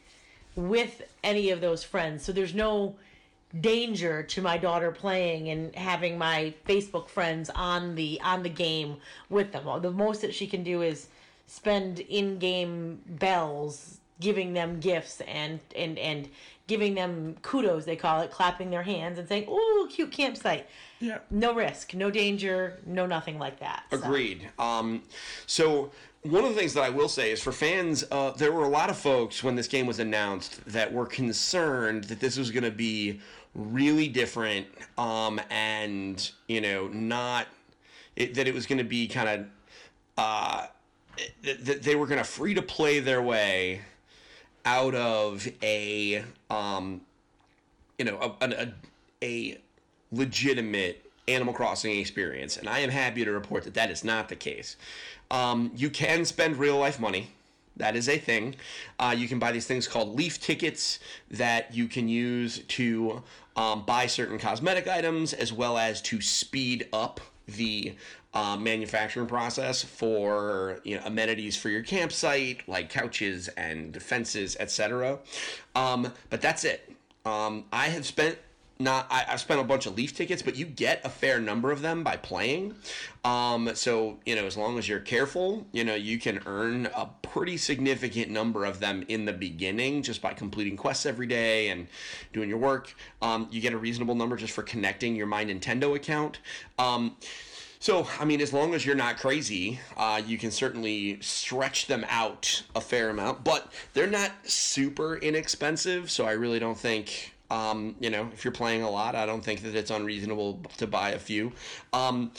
with 0.55 1.03
any 1.25 1.51
of 1.51 1.61
those 1.61 1.83
friends. 1.83 2.25
So 2.25 2.31
there's 2.31 2.55
no 2.55 2.95
danger 3.61 4.23
to 4.23 4.43
my 4.43 4.59
daughter 4.59 4.91
playing 4.91 5.51
and 5.51 5.75
having 5.75 6.19
my 6.19 6.53
Facebook 6.67 7.09
friends 7.09 7.51
on 7.55 7.95
the 7.95 8.21
on 8.23 8.43
the 8.43 8.49
game 8.49 8.97
with 9.31 9.53
them. 9.53 9.65
The 9.83 9.91
most 9.91 10.21
that 10.23 10.35
she 10.35 10.47
can 10.47 10.63
do 10.63 10.83
is 10.83 11.09
spend 11.47 12.01
in-game 12.01 13.01
bells 13.07 13.99
giving 14.21 14.53
them 14.53 14.81
gifts 14.81 15.21
and 15.23 15.61
and 15.77 15.99
and 15.99 16.29
giving 16.67 16.95
them 16.95 17.37
kudos 17.43 17.85
they 17.85 17.97
call 17.97 18.21
it 18.23 18.31
clapping 18.31 18.71
their 18.71 18.83
hands 18.83 19.19
and 19.19 19.29
saying 19.29 19.45
oh 19.49 19.87
cute 19.91 20.11
campsite 20.11 20.67
yeah. 21.01 21.19
no 21.31 21.53
risk 21.53 21.93
no 21.95 22.11
danger 22.11 22.79
no 22.87 23.07
nothing 23.07 23.39
like 23.39 23.59
that 23.61 23.85
So- 23.91 23.99
Agreed. 23.99 24.49
Um, 24.59 25.03
so 25.47 25.91
one 26.23 26.43
of 26.43 26.55
the 26.55 26.59
things 26.59 26.73
that 26.73 26.83
I 26.83 26.89
will 26.89 27.09
say 27.11 27.33
is 27.33 27.43
for 27.43 27.53
fans, 27.53 28.03
uh, 28.11 28.31
there 28.31 28.51
were 28.51 28.65
a 28.65 28.69
lot 28.69 28.89
of 28.89 28.97
folks 28.97 29.45
when 29.45 29.57
this 29.57 29.69
game 29.69 29.87
was 29.87 29.99
announced 29.99 30.65
that 30.65 30.91
were 30.91 31.05
concerned 31.05 32.05
that 32.05 32.19
this 32.19 32.39
was 32.39 32.51
going 32.51 32.65
to 32.65 32.71
be 32.71 33.21
really 33.55 34.09
different 34.09 34.67
um, 34.99 35.41
and 35.51 36.33
you 36.49 36.61
know 36.61 36.89
not 36.89 37.47
it, 38.17 38.35
that 38.35 38.49
it 38.49 38.55
was 38.55 38.67
going 38.67 38.79
to 38.79 38.85
be 38.85 39.07
kind 39.09 39.29
of 39.29 39.47
uh, 40.17 40.67
that, 41.43 41.65
that 41.65 41.83
they 41.83 41.97
were 41.97 42.07
going 42.07 42.19
to 42.19 42.25
free 42.25 42.55
to 42.55 42.63
play 42.63 43.01
their 43.01 43.23
way 43.23 43.81
out 44.65 44.95
of 44.95 45.47
a 45.63 46.25
um, 46.51 47.01
you 47.99 48.05
know 48.05 48.37
a, 48.41 48.51
a, 48.51 48.73
a 49.23 49.59
legitimate 50.13 51.01
Animal 51.27 51.55
Crossing 51.55 51.99
experience, 51.99 52.57
and 52.59 52.69
I 52.69 52.81
am 52.81 52.91
happy 52.91 53.25
to 53.25 53.33
report 53.33 53.65
that 53.65 53.75
that 53.75 53.91
is 53.91 54.05
not 54.05 54.29
the 54.29 54.37
case. 54.37 54.77
Um, 55.31 55.73
you 55.75 55.89
can 55.89 56.25
spend 56.27 56.59
real 56.59 56.77
life 56.77 57.01
money. 57.01 57.31
That 57.77 57.97
is 57.97 58.09
a 58.09 58.19
thing. 58.19 58.55
Uh, 58.99 59.15
you 59.17 59.27
can 59.27 59.39
buy 59.39 59.53
these 59.53 59.67
things 59.67 59.89
called 59.89 60.17
leaf 60.17 60.41
tickets 60.41 61.01
that 61.31 61.75
you 61.75 61.89
can 61.89 62.09
use 62.09 62.59
to 62.69 63.23
um, 63.57 63.85
buy 63.85 64.07
certain 64.07 64.39
cosmetic 64.39 64.89
items 64.89 65.33
as 65.33 65.53
well 65.53 65.77
as 65.79 66.01
to 66.03 66.21
speed 66.21 66.89
up 66.93 67.21
the 67.47 67.95
uh, 68.33 68.57
manufacturing 68.57 69.27
process 69.27 69.83
for 69.83 70.81
you 70.85 70.97
know, 70.97 71.03
amenities 71.05 71.57
for 71.57 71.69
your 71.69 71.83
campsite 71.83 72.67
like 72.69 72.91
couches 72.91 73.49
and 73.49 74.01
fences, 74.03 74.57
etc. 74.59 75.19
Um, 75.75 76.13
but 76.31 76.41
that's 76.41 76.65
it. 76.65 76.93
Um, 77.25 77.65
I 77.73 77.87
have 77.87 78.05
spent 78.05 78.39
not 78.79 79.07
I, 79.11 79.25
I've 79.29 79.41
spent 79.41 79.61
a 79.61 79.65
bunch 79.65 79.87
of 79.87 79.97
leaf 79.97 80.15
tickets, 80.15 80.43
but 80.43 80.57
you 80.57 80.67
get 80.67 81.05
a 81.05 81.09
fair 81.09 81.41
number 81.41 81.71
of 81.71 81.83
them 81.83 82.03
by 82.03 82.17
playing. 82.17 82.75
Um, 83.25 83.71
so 83.75 84.19
you 84.27 84.35
know, 84.37 84.45
as 84.45 84.57
long 84.57 84.79
as 84.79 84.89
you're 84.89 85.01
careful, 85.01 85.67
you 85.73 85.85
know, 85.85 85.95
you 85.95 86.19
can 86.19 86.41
earn 86.47 86.87
a 86.95 87.09
pretty 87.23 87.57
significant 87.57 88.31
number 88.31 88.65
of 88.65 88.81
them 88.81 89.05
in 89.09 89.25
the 89.25 89.33
beginning 89.33 90.03
just 90.03 90.21
by 90.21 90.35
completing 90.35 90.77
quests 90.77 91.07
every 91.07 91.27
day 91.27 91.69
and 91.69 91.87
doing 92.33 92.49
your 92.49 92.59
work. 92.59 92.95
Um, 93.23 93.49
you 93.51 93.61
get 93.61 93.73
a 93.73 93.79
reasonable 93.79 94.15
number 94.15 94.37
just 94.37 94.53
for 94.53 94.63
connecting 94.63 95.17
your 95.17 95.27
My 95.27 95.45
Nintendo 95.45 95.95
account. 95.95 96.39
Um, 96.79 97.17
so, 97.85 98.09
I 98.19 98.25
mean, 98.25 98.41
as 98.41 98.51
long 98.51 98.73
as 98.73 98.87
you're 98.87 98.95
not 98.95 99.19
crazy, 99.19 99.79
uh, 99.95 100.23
you 100.27 100.39
can 100.39 100.51
certainly 100.51 101.21
stretch 101.21 101.87
them 101.87 102.07
out 102.09 102.63
a 102.75 102.81
fair 102.81 103.11
amount, 103.11 103.45
but 103.45 103.71
they're 103.93 104.07
not 104.07 104.33
super 104.45 105.17
inexpensive. 105.17 106.11
So, 106.11 106.25
I 106.25 106.33
really 106.33 106.59
don't 106.59 106.79
think, 106.79 107.34
um, 107.55 107.95
you 108.01 108.11
know, 108.11 108.29
if 108.33 108.45
you're 108.45 108.53
playing 108.53 108.83
a 108.83 108.91
lot, 108.91 109.15
I 109.15 109.27
don't 109.27 109.45
think 109.45 109.63
that 109.63 109.77
it's 109.77 109.91
unreasonable 109.91 110.61
to 110.79 110.89
buy 110.89 111.11
a 111.11 111.19
few. 111.19 111.53
Um, 111.93 112.33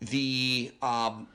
the 0.00 0.72
um, 0.82 1.28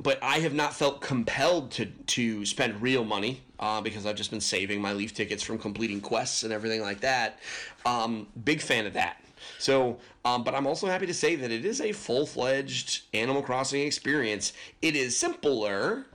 but 0.00 0.22
I 0.22 0.38
have 0.38 0.54
not 0.54 0.72
felt 0.72 1.00
compelled 1.00 1.72
to 1.72 1.86
to 1.86 2.46
spend 2.46 2.80
real 2.80 3.04
money 3.04 3.42
uh, 3.58 3.80
because 3.80 4.06
I've 4.06 4.14
just 4.14 4.30
been 4.30 4.40
saving 4.40 4.80
my 4.80 4.92
leaf 4.92 5.12
tickets 5.12 5.42
from 5.42 5.58
completing 5.58 6.00
quests 6.00 6.44
and 6.44 6.52
everything 6.52 6.80
like 6.80 7.00
that. 7.00 7.40
Um, 7.84 8.28
big 8.44 8.60
fan 8.60 8.86
of 8.86 8.92
that. 8.92 9.16
So, 9.58 9.98
um, 10.24 10.44
but 10.44 10.54
I'm 10.54 10.68
also 10.68 10.86
happy 10.86 11.06
to 11.06 11.14
say 11.14 11.34
that 11.34 11.50
it 11.50 11.64
is 11.64 11.80
a 11.80 11.90
full 11.90 12.26
fledged 12.26 13.02
Animal 13.12 13.42
Crossing 13.42 13.82
experience. 13.82 14.52
It 14.80 14.94
is 14.94 15.16
simpler. 15.16 16.06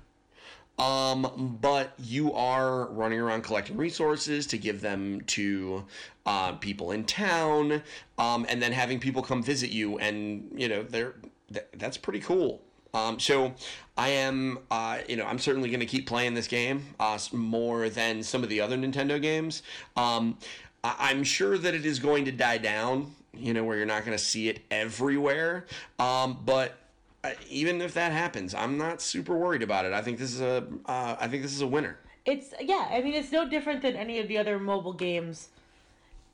Um, 0.80 1.58
but 1.60 1.94
you 1.98 2.34
are 2.34 2.86
running 2.92 3.20
around 3.20 3.44
collecting 3.44 3.78
resources 3.78 4.46
to 4.48 4.60
give 4.60 4.82
them 4.82 5.22
to 5.22 5.86
uh, 6.28 6.52
people 6.52 6.92
in 6.92 7.06
town, 7.06 7.82
um, 8.20 8.46
and 8.50 8.62
then 8.62 8.72
having 8.72 9.00
people 9.00 9.24
come 9.24 9.42
visit 9.42 9.72
you, 9.72 9.98
and 9.98 10.52
you 10.56 10.68
know 10.68 10.84
they're 10.84 11.16
th- 11.52 11.66
that's 11.78 11.98
pretty 11.98 12.20
cool. 12.20 12.62
Um, 12.94 13.20
so 13.20 13.54
I 13.98 14.10
am, 14.10 14.60
uh, 14.72 15.00
you 15.08 15.18
know, 15.18 15.26
I'm 15.26 15.40
certainly 15.40 15.70
going 15.70 15.82
to 15.82 15.86
keep 15.86 16.08
playing 16.08 16.34
this 16.34 16.48
game 16.48 16.86
uh, 17.00 17.18
more 17.32 17.90
than 17.90 18.24
some 18.24 18.44
of 18.44 18.50
the 18.50 18.62
other 18.62 18.78
Nintendo 18.78 19.22
games. 19.22 19.62
Um, 19.96 20.38
I- 20.84 20.96
I'm 21.00 21.24
sure 21.24 21.58
that 21.58 21.74
it 21.76 21.86
is 21.86 22.00
going 22.00 22.26
to 22.26 22.32
die 22.32 22.58
down, 22.58 23.14
you 23.34 23.54
know, 23.54 23.64
where 23.64 23.78
you're 23.78 23.86
not 23.86 24.06
going 24.06 24.18
to 24.18 24.24
see 24.24 24.50
it 24.50 24.62
everywhere. 24.72 25.66
Um, 26.00 26.40
but 26.46 26.78
uh, 27.24 27.32
even 27.50 27.82
if 27.82 27.94
that 27.94 28.12
happens, 28.14 28.56
I'm 28.56 28.78
not 28.78 29.02
super 29.02 29.38
worried 29.38 29.64
about 29.64 29.86
it. 29.86 29.94
I 29.94 30.02
think 30.02 30.18
this 30.18 30.34
is 30.34 30.42
a, 30.42 30.66
uh, 30.86 31.18
I 31.20 31.28
think 31.28 31.44
this 31.44 31.54
is 31.54 31.62
a 31.62 31.68
winner. 31.68 31.98
It's 32.26 32.54
yeah. 32.60 32.88
I 32.92 33.02
mean, 33.02 33.14
it's 33.14 33.32
no 33.32 33.48
different 33.48 33.82
than 33.82 33.96
any 33.96 34.20
of 34.20 34.28
the 34.28 34.38
other 34.38 34.60
mobile 34.60 34.94
games, 34.94 35.50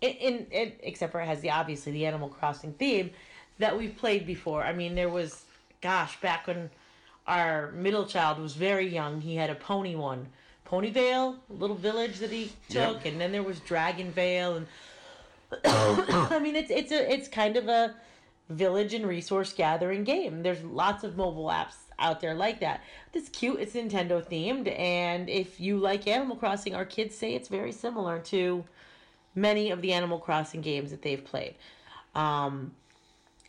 in, 0.09 0.45
in, 0.51 0.71
except 0.81 1.11
for 1.11 1.21
it 1.21 1.25
has 1.25 1.41
the 1.41 1.51
obviously 1.51 1.91
the 1.91 2.05
Animal 2.05 2.29
Crossing 2.29 2.73
theme 2.73 3.11
that 3.59 3.77
we've 3.77 3.95
played 3.95 4.25
before. 4.25 4.63
I 4.63 4.73
mean, 4.73 4.95
there 4.95 5.09
was, 5.09 5.43
gosh, 5.81 6.19
back 6.21 6.47
when 6.47 6.69
our 7.27 7.71
middle 7.71 8.05
child 8.05 8.39
was 8.39 8.53
very 8.53 8.87
young, 8.87 9.21
he 9.21 9.35
had 9.35 9.49
a 9.49 9.55
pony 9.55 9.95
one, 9.95 10.27
Ponyvale, 10.67 11.35
a 11.49 11.53
little 11.53 11.75
village 11.75 12.19
that 12.19 12.31
he 12.31 12.51
took, 12.69 13.03
Yep. 13.03 13.05
and 13.05 13.21
then 13.21 13.31
there 13.31 13.43
was 13.43 13.59
Dragon 13.59 14.11
Vale, 14.11 14.55
and 14.55 14.67
oh. 15.65 16.27
I 16.31 16.39
mean, 16.39 16.55
it's 16.55 16.71
it's 16.71 16.91
a 16.91 17.11
it's 17.13 17.27
kind 17.27 17.57
of 17.57 17.67
a 17.67 17.95
village 18.49 18.93
and 18.93 19.05
resource 19.05 19.53
gathering 19.53 20.03
game. 20.03 20.43
There's 20.43 20.63
lots 20.63 21.03
of 21.03 21.15
mobile 21.15 21.45
apps 21.45 21.75
out 21.99 22.19
there 22.19 22.33
like 22.33 22.59
that. 22.61 22.81
It's 23.13 23.29
cute. 23.29 23.59
It's 23.59 23.73
Nintendo 23.73 24.25
themed, 24.25 24.67
and 24.77 25.29
if 25.29 25.59
you 25.59 25.77
like 25.77 26.07
Animal 26.07 26.35
Crossing, 26.35 26.75
our 26.75 26.85
kids 26.85 27.15
say 27.15 27.35
it's 27.35 27.49
very 27.49 27.71
similar 27.71 28.19
to 28.19 28.63
many 29.35 29.71
of 29.71 29.81
the 29.81 29.93
Animal 29.93 30.19
Crossing 30.19 30.61
games 30.61 30.91
that 30.91 31.01
they've 31.01 31.23
played. 31.23 31.55
Um, 32.15 32.73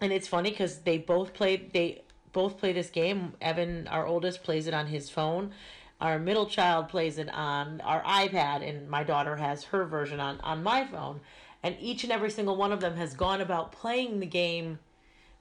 and 0.00 0.12
it's 0.12 0.28
funny 0.28 0.50
because 0.50 0.80
they 0.80 0.98
both 0.98 1.34
played 1.34 1.72
they 1.72 2.02
both 2.32 2.58
play 2.58 2.72
this 2.72 2.90
game. 2.90 3.34
Evan, 3.40 3.86
our 3.88 4.06
oldest, 4.06 4.42
plays 4.42 4.66
it 4.66 4.74
on 4.74 4.86
his 4.86 5.08
phone. 5.10 5.52
Our 6.00 6.18
middle 6.18 6.46
child 6.46 6.88
plays 6.88 7.18
it 7.18 7.32
on 7.32 7.80
our 7.80 8.02
iPad, 8.02 8.68
and 8.68 8.88
my 8.88 9.04
daughter 9.04 9.36
has 9.36 9.64
her 9.64 9.84
version 9.84 10.20
on 10.20 10.40
on 10.40 10.62
my 10.62 10.84
phone. 10.86 11.20
And 11.62 11.76
each 11.80 12.04
and 12.04 12.12
every 12.12 12.30
single 12.30 12.56
one 12.56 12.72
of 12.72 12.80
them 12.80 12.96
has 12.96 13.14
gone 13.14 13.40
about 13.40 13.72
playing 13.72 14.20
the 14.20 14.26
game 14.26 14.78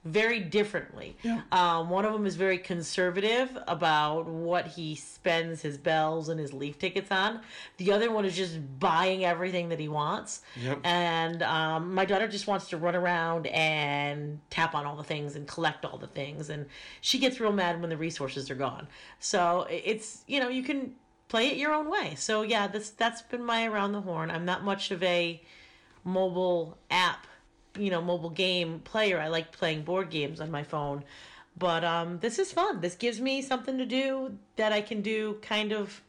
very 0.04 0.38
differently. 0.38 1.16
Yeah. 1.22 1.40
Um, 1.50 1.88
one 1.88 2.04
of 2.04 2.12
them 2.12 2.26
is 2.26 2.36
very 2.36 2.58
conservative 2.58 3.56
about 3.66 4.26
what 4.26 4.66
he 4.66 4.94
spends 4.94 5.62
his 5.62 5.78
bells 5.78 6.28
and 6.28 6.38
his 6.38 6.52
leaf 6.52 6.78
tickets 6.78 7.10
on. 7.10 7.40
The 7.78 7.92
other 7.92 8.10
one 8.10 8.26
is 8.26 8.36
just 8.36 8.58
buying 8.78 9.24
everything 9.24 9.70
that 9.70 9.80
he 9.80 9.88
wants. 9.88 10.42
Yep. 10.60 10.80
And 10.84 11.42
um, 11.42 11.94
my 11.94 12.04
daughter 12.04 12.28
just 12.28 12.46
wants 12.46 12.68
to 12.68 12.76
run 12.76 12.94
around 12.94 13.46
and 13.46 14.40
tap 14.50 14.74
on 14.74 14.84
all 14.84 14.96
the 14.96 15.04
things 15.04 15.36
and 15.36 15.46
collect 15.48 15.86
all 15.86 15.96
the 15.96 16.06
things. 16.06 16.50
And 16.50 16.66
she 17.00 17.18
gets 17.18 17.40
real 17.40 17.52
mad 17.52 17.80
when 17.80 17.88
the 17.88 17.96
resources 17.96 18.50
are 18.50 18.54
gone. 18.54 18.86
So 19.20 19.66
it's, 19.70 20.22
you 20.26 20.38
know, 20.38 20.48
you 20.48 20.62
can 20.62 20.92
play 21.28 21.48
it 21.48 21.56
your 21.56 21.72
own 21.72 21.90
way. 21.90 22.14
So 22.16 22.42
yeah, 22.42 22.66
this 22.66 22.90
that's 22.90 23.22
been 23.22 23.42
my 23.42 23.66
around 23.66 23.92
the 23.92 24.02
horn. 24.02 24.30
I'm 24.30 24.44
not 24.44 24.64
much 24.64 24.90
of 24.90 25.02
a 25.02 25.40
mobile 26.04 26.76
app 26.90 27.26
you 27.78 27.90
know 27.90 28.00
mobile 28.00 28.30
game 28.30 28.80
player. 28.80 29.18
I 29.20 29.28
like 29.28 29.52
playing 29.52 29.82
board 29.82 30.10
games 30.10 30.40
on 30.40 30.50
my 30.50 30.62
phone, 30.62 31.04
but 31.56 31.84
um, 31.84 32.18
this 32.18 32.38
is 32.38 32.52
fun. 32.52 32.80
This 32.80 32.94
gives 32.94 33.20
me 33.20 33.42
something 33.42 33.78
to 33.78 33.86
do 33.86 34.36
that 34.56 34.72
I 34.72 34.80
can 34.80 35.02
do 35.02 35.38
kind 35.42 35.72
of 35.72 36.02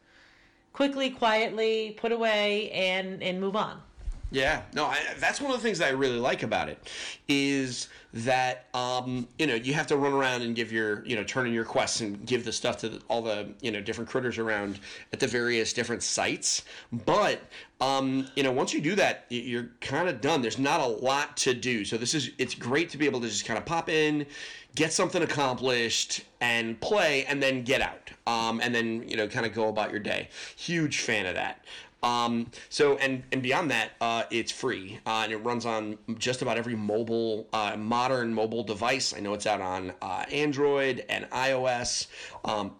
quickly, 0.72 1.10
quietly, 1.10 1.96
put 1.98 2.12
away, 2.12 2.70
and 2.70 3.22
and 3.22 3.40
move 3.40 3.56
on. 3.56 3.80
Yeah, 4.30 4.62
no, 4.74 4.86
I, 4.86 4.98
that's 5.18 5.40
one 5.40 5.52
of 5.52 5.56
the 5.56 5.62
things 5.62 5.78
that 5.78 5.86
I 5.86 5.92
really 5.92 6.18
like 6.18 6.42
about 6.42 6.68
it 6.68 6.90
is 7.28 7.88
that 8.12 8.66
um, 8.74 9.28
you 9.38 9.46
know 9.46 9.54
you 9.54 9.74
have 9.74 9.86
to 9.88 9.96
run 9.96 10.12
around 10.12 10.42
and 10.42 10.56
give 10.56 10.72
your 10.72 11.04
you 11.06 11.14
know 11.14 11.22
turn 11.22 11.46
in 11.46 11.52
your 11.52 11.64
quests 11.64 12.00
and 12.00 12.26
give 12.26 12.44
the 12.44 12.52
stuff 12.52 12.78
to 12.78 13.00
all 13.08 13.22
the 13.22 13.48
you 13.60 13.70
know 13.70 13.80
different 13.80 14.10
critters 14.10 14.38
around 14.38 14.80
at 15.12 15.20
the 15.20 15.26
various 15.28 15.72
different 15.72 16.02
sites. 16.02 16.64
But 17.04 17.40
um, 17.80 18.26
you 18.34 18.42
know 18.42 18.50
once 18.50 18.72
you 18.72 18.80
do 18.80 18.96
that, 18.96 19.26
you're 19.28 19.70
kind 19.80 20.08
of 20.08 20.20
done. 20.20 20.42
There's 20.42 20.58
not 20.58 20.80
a 20.80 20.86
lot 20.86 21.36
to 21.38 21.54
do. 21.54 21.84
So 21.84 21.96
this 21.96 22.12
is 22.12 22.30
it's 22.38 22.54
great 22.54 22.88
to 22.90 22.98
be 22.98 23.06
able 23.06 23.20
to 23.20 23.28
just 23.28 23.44
kind 23.44 23.58
of 23.58 23.64
pop 23.64 23.88
in, 23.88 24.26
get 24.74 24.92
something 24.92 25.22
accomplished, 25.22 26.22
and 26.40 26.80
play, 26.80 27.24
and 27.26 27.40
then 27.40 27.62
get 27.62 27.80
out, 27.80 28.10
um, 28.26 28.60
and 28.60 28.74
then 28.74 29.08
you 29.08 29.16
know 29.16 29.28
kind 29.28 29.46
of 29.46 29.54
go 29.54 29.68
about 29.68 29.92
your 29.92 30.00
day. 30.00 30.30
Huge 30.56 30.98
fan 30.98 31.26
of 31.26 31.34
that. 31.34 31.64
Um, 32.06 32.52
so 32.68 32.96
and 32.98 33.24
and 33.32 33.42
beyond 33.42 33.72
that, 33.72 33.92
uh, 34.00 34.22
it's 34.30 34.52
free 34.52 35.00
uh, 35.06 35.22
and 35.24 35.32
it 35.32 35.38
runs 35.38 35.66
on 35.66 35.98
just 36.18 36.40
about 36.40 36.56
every 36.56 36.76
mobile, 36.76 37.48
uh, 37.52 37.76
modern 37.76 38.32
mobile 38.32 38.62
device. 38.62 39.12
I 39.12 39.18
know 39.18 39.34
it's 39.34 39.46
out 39.46 39.60
on 39.60 39.92
uh, 40.00 40.24
Android 40.30 41.04
and 41.08 41.28
iOS. 41.30 42.06
Um, 42.44 42.76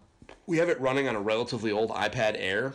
we 0.47 0.59
have 0.59 0.69
it 0.69 0.81
running 0.81 1.09
on 1.09 1.17
a 1.17 1.21
relatively 1.21 1.73
old 1.73 1.91
iPad 1.91 2.37
Air. 2.39 2.75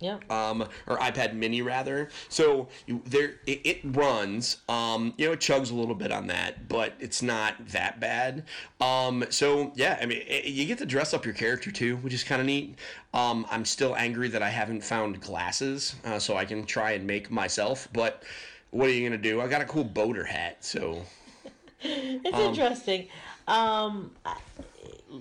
Yeah. 0.00 0.18
Um, 0.30 0.62
or 0.86 0.96
iPad 0.98 1.34
Mini 1.34 1.60
rather. 1.60 2.08
So 2.28 2.68
you, 2.86 3.02
there, 3.04 3.40
it, 3.46 3.60
it 3.64 3.80
runs. 3.82 4.58
Um, 4.68 5.12
you 5.16 5.26
know, 5.26 5.32
it 5.32 5.40
chugs 5.40 5.72
a 5.72 5.74
little 5.74 5.94
bit 5.94 6.12
on 6.12 6.28
that, 6.28 6.68
but 6.68 6.94
it's 7.00 7.20
not 7.20 7.54
that 7.68 7.98
bad. 7.98 8.44
Um, 8.80 9.24
so 9.30 9.72
yeah, 9.74 9.98
I 10.00 10.06
mean, 10.06 10.22
it, 10.26 10.46
you 10.46 10.66
get 10.66 10.78
to 10.78 10.86
dress 10.86 11.14
up 11.14 11.24
your 11.24 11.34
character 11.34 11.72
too, 11.72 11.96
which 11.96 12.14
is 12.14 12.22
kind 12.22 12.40
of 12.40 12.46
neat. 12.46 12.76
Um, 13.12 13.44
I'm 13.50 13.64
still 13.64 13.96
angry 13.96 14.28
that 14.28 14.42
I 14.42 14.50
haven't 14.50 14.84
found 14.84 15.20
glasses, 15.20 15.96
uh, 16.04 16.18
so 16.18 16.36
I 16.36 16.44
can 16.44 16.64
try 16.64 16.92
and 16.92 17.04
make 17.04 17.30
myself. 17.30 17.88
But 17.92 18.22
what 18.70 18.88
are 18.88 18.92
you 18.92 19.08
gonna 19.08 19.20
do? 19.20 19.40
I 19.40 19.48
got 19.48 19.62
a 19.62 19.66
cool 19.66 19.84
boater 19.84 20.24
hat, 20.24 20.64
so 20.64 21.02
it's 21.80 22.38
interesting. 22.38 23.08
Um, 23.48 24.12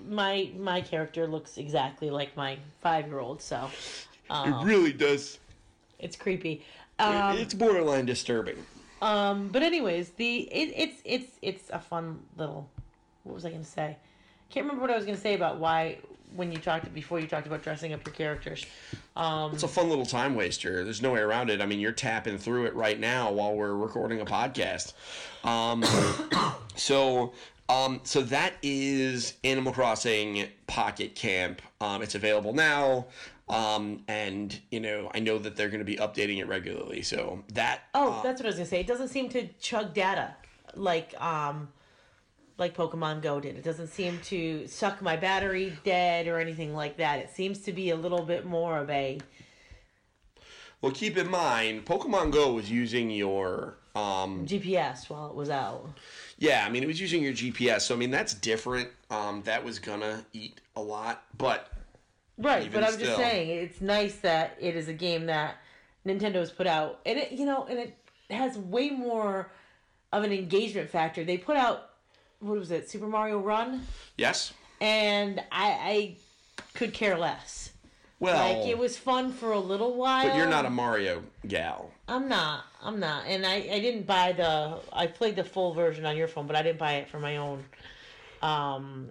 my 0.08 0.52
my 0.58 0.82
character 0.82 1.28
looks 1.28 1.58
exactly 1.58 2.10
like 2.10 2.36
my 2.36 2.58
five 2.82 3.08
year 3.08 3.20
old, 3.20 3.42
so 3.42 3.70
it 4.30 4.66
really 4.66 4.94
does. 4.94 5.40
it's 6.00 6.16
creepy. 6.16 6.63
Um, 7.00 7.38
it's 7.38 7.54
borderline 7.54 8.06
disturbing. 8.06 8.58
um, 9.02 9.50
but 9.50 9.62
anyways, 9.63 10.10
the 10.12 10.40
it, 10.52 10.74
it's 10.76 11.02
it's 11.06 11.38
it's 11.42 11.70
a 11.72 11.80
fun 11.80 12.20
little. 12.38 12.70
What 13.24 13.36
was 13.36 13.46
I 13.46 13.52
gonna 13.52 13.63
say? 13.63 13.98
Can't 14.50 14.66
remember 14.66 14.82
what 14.82 14.92
I 14.92 14.96
was 14.96 15.06
gonna 15.06 15.18
say 15.18 15.34
about 15.36 15.58
why 15.58 15.98
when 16.36 16.52
you 16.52 16.58
talked 16.58 16.94
before 16.94 17.20
you 17.20 17.28
talked 17.28 17.48
about 17.48 17.62
dressing 17.63 17.94
up 17.94 18.06
your 18.06 18.13
characters. 18.13 18.66
Um, 19.16 19.54
It's 19.54 19.63
a 19.63 19.68
fun 19.68 19.90
little 19.90 20.06
time 20.06 20.36
waster. 20.36 20.84
There's 20.84 21.02
no 21.02 21.13
way 21.13 21.22
around 21.22 21.50
it. 21.50 21.62
I 21.62 21.66
mean, 21.66 21.80
you're 21.80 21.92
tapping 21.94 22.38
through 22.38 22.66
it 22.66 22.76
right 22.76 23.00
now 23.00 23.32
while 23.32 23.54
we're 23.56 23.74
recording 23.76 24.20
a 24.20 24.26
podcast. 24.26 24.94
Um, 25.46 25.84
so, 26.76 27.34
um, 27.70 28.02
so 28.04 28.22
that 28.24 28.54
is 28.62 29.36
Animal 29.46 29.72
Crossing 29.72 30.48
Pocket 30.68 31.16
Camp. 31.16 31.62
Um, 31.80 32.02
it's 32.02 32.16
available 32.16 32.54
now, 32.54 33.06
um, 33.50 34.04
and 34.08 34.60
you 34.72 34.80
know 34.80 35.10
I 35.14 35.20
know 35.20 35.38
that 35.38 35.56
they're 35.56 35.70
going 35.70 35.80
to 35.80 35.86
be 35.86 35.98
updating 35.98 36.40
it 36.40 36.48
regularly. 36.48 37.02
So 37.02 37.44
that 37.54 37.84
Oh, 37.94 38.14
uh, 38.14 38.24
that's 38.24 38.40
what 38.42 38.46
I 38.46 38.50
was 38.50 38.56
gonna 38.56 38.68
say. 38.68 38.80
It 38.80 38.88
doesn't 38.88 39.10
seem 39.10 39.30
to 39.30 39.48
chug 39.60 39.94
data 39.94 40.36
like 40.76 41.20
um 41.22 41.70
like 42.58 42.76
Pokemon 42.76 43.22
Go 43.22 43.40
did. 43.40 43.56
It 43.56 43.64
doesn't 43.64 43.88
seem 43.88 44.20
to 44.26 44.68
suck 44.68 45.02
my 45.02 45.16
battery 45.16 45.78
dead 45.84 46.28
or 46.28 46.40
anything 46.40 46.74
like 46.74 46.98
that. 46.98 47.20
It 47.20 47.30
seems 47.30 47.60
to 47.60 47.72
be 47.72 47.92
a 47.92 47.96
little 47.96 48.24
bit 48.24 48.46
more 48.46 48.80
of 48.80 48.90
a 48.90 49.20
well, 50.82 50.92
keep 50.92 51.18
in 51.18 51.30
mind, 51.30 51.86
Pokemon 51.86 52.32
Go 52.32 52.54
was 52.54 52.70
using 52.70 53.10
your 53.10 53.78
um, 53.96 54.46
GPS 54.46 55.10
while 55.10 55.28
it 55.28 55.36
was 55.36 55.50
out. 55.50 55.90
Yeah, 56.38 56.64
I 56.66 56.70
mean, 56.70 56.84
it 56.84 56.86
was 56.86 57.02
using 57.02 57.24
your 57.24 57.34
GPS, 57.34 57.82
so 57.82 57.96
I 57.96 57.98
mean 57.98 58.12
that's 58.12 58.36
different. 58.36 58.90
Um, 59.10 59.42
that 59.46 59.64
was 59.64 59.80
gonna 59.80 60.24
eat 60.34 60.62
a 60.76 60.82
lot, 60.82 61.24
but 61.38 61.72
Right, 62.38 62.71
but 62.71 62.84
I'm 62.84 62.93
still. 62.93 63.08
just 63.08 63.17
saying 63.17 63.50
it's 63.50 63.82
nice 63.82 64.15
that 64.17 64.58
it 64.60 64.76
is 64.76 64.88
a 64.88 64.93
game 64.93 65.26
that 65.26 65.56
Nintendo 66.06 66.36
has 66.36 66.52
put 66.52 66.67
out, 66.67 67.00
and 67.06 67.17
it 67.17 67.32
you 67.32 67.45
know, 67.45 67.65
and 67.65 67.80
it 67.80 67.97
has 68.30 68.58
way 68.58 68.89
more 68.91 69.52
of 70.13 70.23
an 70.23 70.32
engagement 70.32 70.89
factor. 70.89 71.23
They 71.23 71.38
put 71.38 71.58
out 71.58 71.89
what 72.39 72.58
was 72.60 72.69
it, 72.71 72.89
Super 72.89 73.08
Mario 73.08 73.39
Run, 73.39 73.82
yes, 74.17 74.54
and 74.80 75.39
I 75.52 75.67
I 75.71 76.15
could 76.76 76.93
care 76.93 77.17
less. 77.17 77.71
well, 78.19 78.60
Like 78.60 78.67
it 78.67 78.78
was 78.78 78.97
fun 78.97 79.32
for 79.32 79.52
a 79.52 79.60
little 79.60 79.95
while. 79.95 80.28
but 80.28 80.36
you're 80.36 80.47
not 80.47 80.65
a 80.65 80.69
Mario 80.69 81.23
gal. 81.47 81.89
I'm 82.08 82.28
not. 82.30 82.65
I'm 82.84 83.00
not. 83.00 83.26
And 83.26 83.45
I 83.45 83.56
I 83.56 83.80
didn't 83.80 84.06
buy 84.06 84.32
the. 84.34 84.78
I 84.93 85.08
played 85.08 85.36
the 85.36 85.43
full 85.43 85.73
version 85.73 86.06
on 86.06 86.15
your 86.15 86.28
phone, 86.28 86.45
but 86.45 86.56
I 86.56 86.62
didn't 86.62 86.78
buy 86.80 86.93
it 86.93 87.10
for 87.10 87.19
my 87.19 87.38
own. 87.38 87.63
Um, 88.41 89.10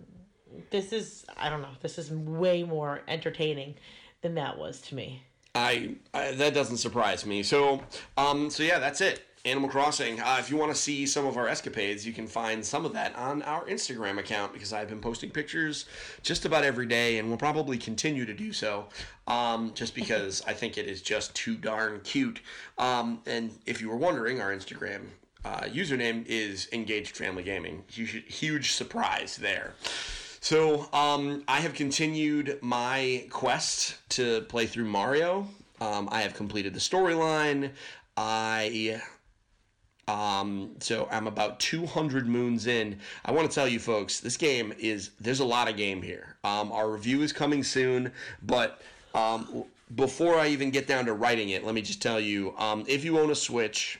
this 0.70 0.92
is 0.92 1.24
I 1.36 1.50
don't 1.50 1.62
know. 1.62 1.74
This 1.80 1.98
is 1.98 2.10
way 2.10 2.62
more 2.62 3.02
entertaining 3.08 3.74
than 4.22 4.34
that 4.34 4.58
was 4.58 4.80
to 4.82 4.94
me. 4.94 5.22
I, 5.54 5.96
I 6.12 6.32
that 6.32 6.54
doesn't 6.54 6.78
surprise 6.78 7.24
me. 7.24 7.42
So, 7.42 7.82
um, 8.16 8.50
so 8.50 8.62
yeah, 8.62 8.78
that's 8.78 9.00
it. 9.00 9.22
Animal 9.46 9.70
Crossing. 9.70 10.20
Uh, 10.20 10.36
if 10.40 10.50
you 10.50 10.56
want 10.56 10.72
to 10.72 10.78
see 10.78 11.06
some 11.06 11.24
of 11.24 11.36
our 11.36 11.46
escapades, 11.46 12.04
you 12.04 12.12
can 12.12 12.26
find 12.26 12.64
some 12.64 12.84
of 12.84 12.92
that 12.94 13.14
on 13.14 13.42
our 13.42 13.64
Instagram 13.66 14.18
account 14.18 14.52
because 14.52 14.72
I've 14.72 14.88
been 14.88 15.00
posting 15.00 15.30
pictures 15.30 15.86
just 16.22 16.44
about 16.44 16.64
every 16.64 16.86
day, 16.86 17.18
and 17.18 17.30
will 17.30 17.36
probably 17.36 17.78
continue 17.78 18.26
to 18.26 18.34
do 18.34 18.52
so. 18.52 18.88
Um, 19.28 19.72
just 19.74 19.94
because 19.94 20.42
I 20.46 20.52
think 20.52 20.76
it 20.78 20.86
is 20.86 21.00
just 21.00 21.34
too 21.34 21.54
darn 21.54 22.00
cute. 22.00 22.40
Um, 22.76 23.20
and 23.26 23.52
if 23.66 23.80
you 23.80 23.88
were 23.88 23.96
wondering, 23.96 24.40
our 24.40 24.52
Instagram 24.52 25.02
uh, 25.44 25.60
username 25.62 26.26
is 26.26 26.68
Engaged 26.72 27.16
Family 27.16 27.44
Gaming. 27.44 27.84
Huge, 27.86 28.24
huge 28.26 28.72
surprise 28.72 29.36
there. 29.36 29.74
So 30.48 30.88
um, 30.92 31.42
I 31.48 31.58
have 31.58 31.74
continued 31.74 32.60
my 32.62 33.26
quest 33.30 33.96
to 34.10 34.42
play 34.42 34.66
through 34.66 34.84
Mario. 34.84 35.48
Um, 35.80 36.08
I 36.12 36.20
have 36.20 36.34
completed 36.34 36.72
the 36.72 36.78
storyline. 36.78 37.72
I 38.16 39.02
um, 40.06 40.76
so 40.78 41.08
I'm 41.10 41.26
about 41.26 41.58
200 41.58 42.28
moons 42.28 42.68
in. 42.68 43.00
I 43.24 43.32
want 43.32 43.50
to 43.50 43.54
tell 43.56 43.66
you 43.66 43.80
folks, 43.80 44.20
this 44.20 44.36
game 44.36 44.72
is 44.78 45.10
there's 45.18 45.40
a 45.40 45.44
lot 45.44 45.68
of 45.68 45.76
game 45.76 46.00
here. 46.00 46.36
Um, 46.44 46.70
our 46.70 46.88
review 46.90 47.22
is 47.22 47.32
coming 47.32 47.64
soon, 47.64 48.12
but 48.40 48.82
um, 49.16 49.64
before 49.96 50.36
I 50.36 50.46
even 50.46 50.70
get 50.70 50.86
down 50.86 51.06
to 51.06 51.12
writing 51.12 51.48
it, 51.48 51.64
let 51.64 51.74
me 51.74 51.82
just 51.82 52.00
tell 52.00 52.20
you, 52.20 52.56
um, 52.56 52.84
if 52.86 53.04
you 53.04 53.18
own 53.18 53.32
a 53.32 53.34
Switch 53.34 53.98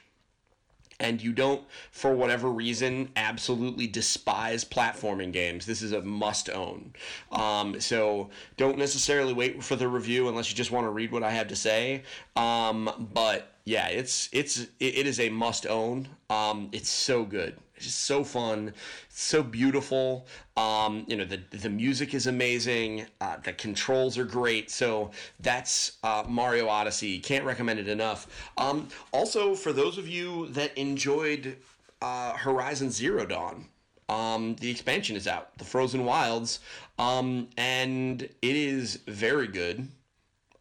and 1.00 1.22
you 1.22 1.32
don't, 1.32 1.62
for 1.90 2.14
whatever 2.14 2.50
reason, 2.50 3.10
absolutely 3.16 3.86
despise 3.86 4.64
platforming 4.64 5.32
games, 5.32 5.66
this 5.66 5.82
is 5.82 5.92
a 5.92 6.02
must 6.02 6.48
own. 6.50 6.92
Um, 7.30 7.80
so 7.80 8.30
don't 8.56 8.78
necessarily 8.78 9.32
wait 9.32 9.62
for 9.62 9.76
the 9.76 9.88
review 9.88 10.28
unless 10.28 10.50
you 10.50 10.56
just 10.56 10.70
want 10.70 10.86
to 10.86 10.90
read 10.90 11.12
what 11.12 11.22
I 11.22 11.30
have 11.30 11.48
to 11.48 11.56
say. 11.56 12.02
Um, 12.34 13.08
but 13.12 13.52
yeah, 13.64 13.88
it's 13.88 14.28
it's 14.32 14.60
it, 14.80 15.06
is 15.06 15.20
a 15.20 15.28
must 15.28 15.66
own. 15.66 16.08
Um, 16.30 16.68
it's 16.72 16.88
so 16.88 17.24
good. 17.24 17.58
It's 17.76 17.86
just 17.86 18.00
so 18.04 18.24
fun, 18.24 18.72
so 19.08 19.42
beautiful. 19.42 20.26
Um, 20.56 21.04
you 21.08 21.16
know, 21.16 21.24
the 21.24 21.40
the 21.50 21.68
music 21.68 22.14
is 22.14 22.26
amazing. 22.26 23.06
Uh, 23.20 23.36
the 23.44 23.52
controls 23.52 24.16
are 24.16 24.24
great. 24.24 24.70
So 24.70 25.10
that's 25.40 25.98
uh, 26.02 26.24
Mario 26.26 26.68
Odyssey. 26.68 27.18
Can't 27.18 27.44
recommend 27.44 27.78
it 27.78 27.88
enough. 27.88 28.50
Um, 28.56 28.88
also, 29.12 29.54
for 29.54 29.72
those 29.74 29.98
of 29.98 30.08
you 30.08 30.48
that 30.48 30.76
enjoyed 30.78 31.58
uh, 32.00 32.32
Horizon 32.32 32.90
Zero 32.90 33.26
Dawn, 33.26 33.66
um, 34.08 34.56
the 34.56 34.70
expansion 34.70 35.16
is 35.16 35.26
out, 35.26 35.56
the 35.58 35.64
Frozen 35.64 36.04
Wilds, 36.04 36.60
um, 36.98 37.48
and 37.58 38.22
it 38.22 38.56
is 38.56 39.00
very 39.06 39.48
good. 39.48 39.86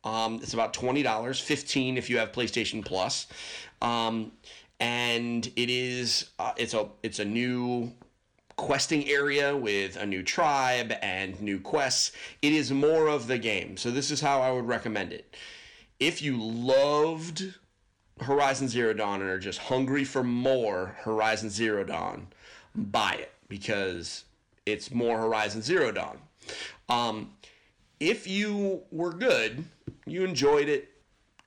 Um, 0.03 0.39
it's 0.43 0.53
about 0.53 0.73
twenty 0.73 1.01
dollars, 1.01 1.39
fifteen 1.39 1.97
if 1.97 2.09
you 2.09 2.17
have 2.17 2.31
PlayStation 2.31 2.83
Plus, 2.83 3.27
um, 3.81 4.33
and 4.79 5.47
it 5.55 5.69
is 5.69 6.29
uh, 6.39 6.53
it's 6.57 6.73
a 6.73 6.87
it's 7.03 7.19
a 7.19 7.25
new 7.25 7.91
questing 8.55 9.07
area 9.09 9.55
with 9.55 9.97
a 9.97 10.05
new 10.05 10.23
tribe 10.23 10.93
and 11.01 11.39
new 11.41 11.59
quests. 11.59 12.11
It 12.41 12.53
is 12.53 12.71
more 12.71 13.07
of 13.07 13.27
the 13.27 13.37
game, 13.37 13.77
so 13.77 13.91
this 13.91 14.11
is 14.11 14.21
how 14.21 14.41
I 14.41 14.51
would 14.51 14.67
recommend 14.67 15.13
it. 15.13 15.35
If 15.99 16.21
you 16.21 16.41
loved 16.41 17.53
Horizon 18.21 18.67
Zero 18.67 18.93
Dawn 18.93 19.21
and 19.21 19.29
are 19.29 19.39
just 19.39 19.59
hungry 19.59 20.03
for 20.03 20.23
more 20.23 20.95
Horizon 21.01 21.49
Zero 21.49 21.83
Dawn, 21.83 22.27
buy 22.73 23.13
it 23.19 23.31
because 23.49 24.25
it's 24.65 24.91
more 24.91 25.19
Horizon 25.19 25.61
Zero 25.61 25.91
Dawn. 25.91 26.17
Um, 26.89 27.33
if 27.99 28.27
you 28.27 28.83
were 28.91 29.13
good, 29.13 29.63
you 30.05 30.23
enjoyed 30.23 30.69
it, 30.69 30.91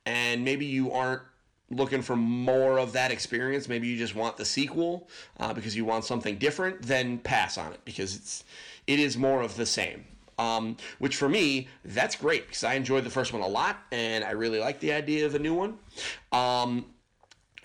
and 0.05 0.43
maybe 0.43 0.65
you 0.65 0.91
aren't 0.91 1.21
looking 1.71 2.01
for 2.01 2.15
more 2.15 2.79
of 2.79 2.93
that 2.93 3.11
experience, 3.11 3.67
maybe 3.67 3.87
you 3.87 3.97
just 3.97 4.15
want 4.15 4.37
the 4.37 4.45
sequel 4.45 5.09
uh, 5.39 5.53
because 5.53 5.75
you 5.75 5.85
want 5.85 6.05
something 6.05 6.37
different, 6.37 6.81
then 6.81 7.17
pass 7.19 7.57
on 7.57 7.73
it 7.73 7.79
because 7.85 8.15
it's 8.15 8.43
it 8.87 8.99
is 8.99 9.17
more 9.17 9.41
of 9.41 9.55
the 9.55 9.65
same. 9.65 10.05
Um, 10.39 10.77
which 10.99 11.17
for 11.17 11.27
me, 11.27 11.67
that's 11.83 12.15
great 12.15 12.47
because 12.47 12.63
I 12.63 12.75
enjoyed 12.75 13.03
the 13.03 13.09
first 13.09 13.33
one 13.33 13.41
a 13.41 13.47
lot 13.47 13.77
and 13.91 14.23
I 14.23 14.31
really 14.31 14.59
like 14.59 14.79
the 14.79 14.93
idea 14.93 15.25
of 15.25 15.35
a 15.35 15.39
new 15.39 15.53
one. 15.53 15.77
Um, 16.31 16.85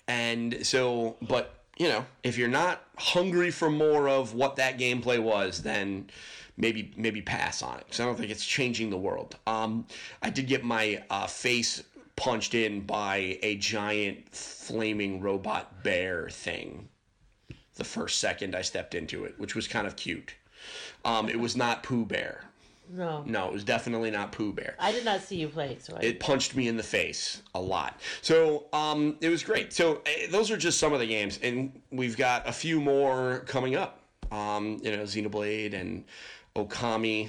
and 0.09 0.67
so, 0.67 1.17
but 1.23 1.55
you 1.79 1.89
know, 1.89 2.05
if 2.25 2.37
you're 2.37 2.49
not 2.49 2.83
hungry 2.99 3.51
for 3.51 3.71
more 3.71 4.09
of 4.09 4.35
what 4.35 4.57
that 4.57 4.79
gameplay 4.79 5.21
was, 5.21 5.63
then 5.63 6.09
maybe 6.57 6.93
maybe 6.97 7.23
pass 7.23 7.63
on 7.63 7.79
it 7.79 7.85
because 7.85 8.01
I 8.01 8.05
don't 8.05 8.17
think 8.17 8.31
it's 8.31 8.45
changing 8.45 8.91
the 8.91 8.99
world. 8.99 9.37
Um, 9.47 9.87
I 10.23 10.31
did 10.31 10.47
get 10.47 10.65
my 10.65 11.03
uh, 11.11 11.27
face 11.27 11.83
punched 12.17 12.55
in 12.55 12.81
by 12.81 13.39
a 13.43 13.57
giant 13.57 14.29
flaming 14.35 15.21
robot 15.21 15.83
bear 15.83 16.29
thing 16.29 16.89
the 17.77 17.85
first 17.85 18.19
second 18.19 18.55
I 18.55 18.63
stepped 18.63 18.95
into 18.95 19.25
it, 19.25 19.35
which 19.39 19.55
was 19.55 19.67
kind 19.67 19.87
of 19.87 19.97
cute. 19.97 20.35
Um, 21.05 21.29
it 21.29 21.39
was 21.39 21.57
not 21.57 21.83
Pooh 21.83 22.07
Bear. 22.07 22.45
No. 22.91 23.25
No, 23.27 23.49
it 23.49 23.53
was 23.53 23.65
definitely 23.65 24.11
not 24.11 24.33
Pooh 24.33 24.53
Bear. 24.53 24.77
I 24.79 24.93
did 24.93 25.05
not 25.05 25.21
see 25.21 25.37
you 25.37 25.49
play, 25.49 25.73
it, 25.73 25.85
so 25.85 25.97
I. 25.97 26.05
It 26.05 26.21
punched 26.21 26.55
me 26.55 26.69
in 26.69 26.77
the 26.77 26.83
face 26.83 27.43
a 27.55 27.61
lot. 27.61 28.01
So 28.23 28.67
um, 28.73 29.17
it 29.21 29.29
was 29.29 29.43
great. 29.43 29.73
So 29.73 29.97
uh, 29.97 30.31
those 30.31 30.51
are 30.51 30.57
just 30.57 30.79
some 30.79 30.93
of 30.93 31.01
the 31.01 31.07
games, 31.07 31.39
and 31.43 31.81
we've 31.91 32.17
got 32.17 32.47
a 32.49 32.53
few 32.53 32.81
more 32.81 33.41
coming 33.47 33.75
up. 33.75 34.01
Um, 34.31 34.81
you 34.83 34.97
know, 34.97 35.03
Xenoblade 35.03 35.75
and 35.75 36.05
Okami, 36.57 37.29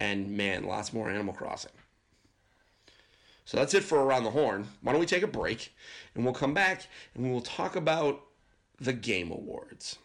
and 0.00 0.30
man, 0.30 0.64
lots 0.64 0.92
more 0.92 1.10
Animal 1.10 1.34
Crossing. 1.34 1.72
So 3.46 3.58
that's 3.58 3.74
it 3.74 3.84
for 3.84 4.02
Around 4.02 4.24
the 4.24 4.30
Horn. 4.30 4.66
Why 4.80 4.92
don't 4.92 5.00
we 5.00 5.06
take 5.06 5.22
a 5.22 5.26
break 5.26 5.74
and 6.14 6.24
we'll 6.24 6.32
come 6.32 6.54
back 6.54 6.86
and 7.14 7.30
we'll 7.30 7.42
talk 7.42 7.76
about 7.76 8.22
the 8.80 8.92
Game 8.94 9.30
Awards. 9.30 9.98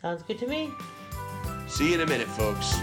Sounds 0.00 0.22
good 0.22 0.38
to 0.40 0.46
me. 0.46 0.70
See 1.68 1.88
you 1.88 1.94
in 1.94 2.02
a 2.02 2.06
minute, 2.06 2.28
folks. 2.28 2.74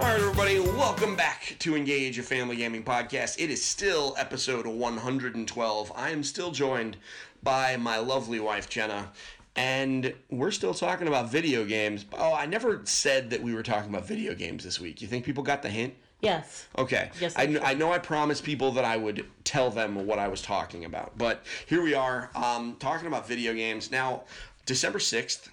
All 0.00 0.10
right, 0.10 0.20
everybody, 0.20 0.58
welcome 0.58 1.14
back 1.14 1.54
to 1.60 1.76
Engage, 1.76 2.18
a 2.18 2.24
family 2.24 2.56
gaming 2.56 2.82
podcast. 2.82 3.36
It 3.38 3.50
is 3.50 3.64
still 3.64 4.16
episode 4.18 4.66
112. 4.66 5.92
I 5.94 6.10
am 6.10 6.24
still 6.24 6.50
joined 6.50 6.96
by 7.44 7.76
my 7.76 7.98
lovely 7.98 8.40
wife, 8.40 8.68
Jenna, 8.68 9.12
and 9.56 10.12
we're 10.30 10.50
still 10.50 10.74
talking 10.74 11.06
about 11.06 11.30
video 11.30 11.64
games. 11.64 12.04
Oh, 12.12 12.34
I 12.34 12.46
never 12.46 12.80
said 12.84 13.30
that 13.30 13.42
we 13.42 13.54
were 13.54 13.62
talking 13.62 13.90
about 13.90 14.06
video 14.06 14.34
games 14.34 14.64
this 14.64 14.80
week. 14.80 15.00
You 15.00 15.08
think 15.08 15.24
people 15.24 15.42
got 15.42 15.62
the 15.62 15.70
hint? 15.70 15.94
Yes. 16.20 16.66
Okay. 16.78 17.10
Yes, 17.20 17.34
I, 17.36 17.46
kn- 17.46 17.60
I 17.62 17.74
know 17.74 17.92
I 17.92 17.98
promised 17.98 18.44
people 18.44 18.72
that 18.72 18.84
I 18.84 18.96
would 18.96 19.26
tell 19.44 19.70
them 19.70 20.06
what 20.06 20.18
I 20.18 20.28
was 20.28 20.40
talking 20.40 20.84
about, 20.84 21.16
but 21.18 21.44
here 21.66 21.82
we 21.82 21.94
are 21.94 22.30
um, 22.34 22.76
talking 22.80 23.06
about 23.06 23.28
video 23.28 23.52
games. 23.52 23.90
Now, 23.90 24.22
December 24.64 24.98
6th, 24.98 25.48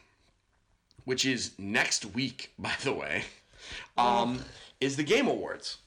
which 1.04 1.26
is 1.26 1.52
next 1.60 2.06
week, 2.06 2.54
by 2.60 2.74
the 2.84 2.94
way, 2.94 3.26
um, 3.98 4.40
is 4.80 4.96
the 4.96 5.04
Game 5.04 5.28
Awards, 5.28 5.78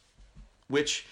which 0.68 1.06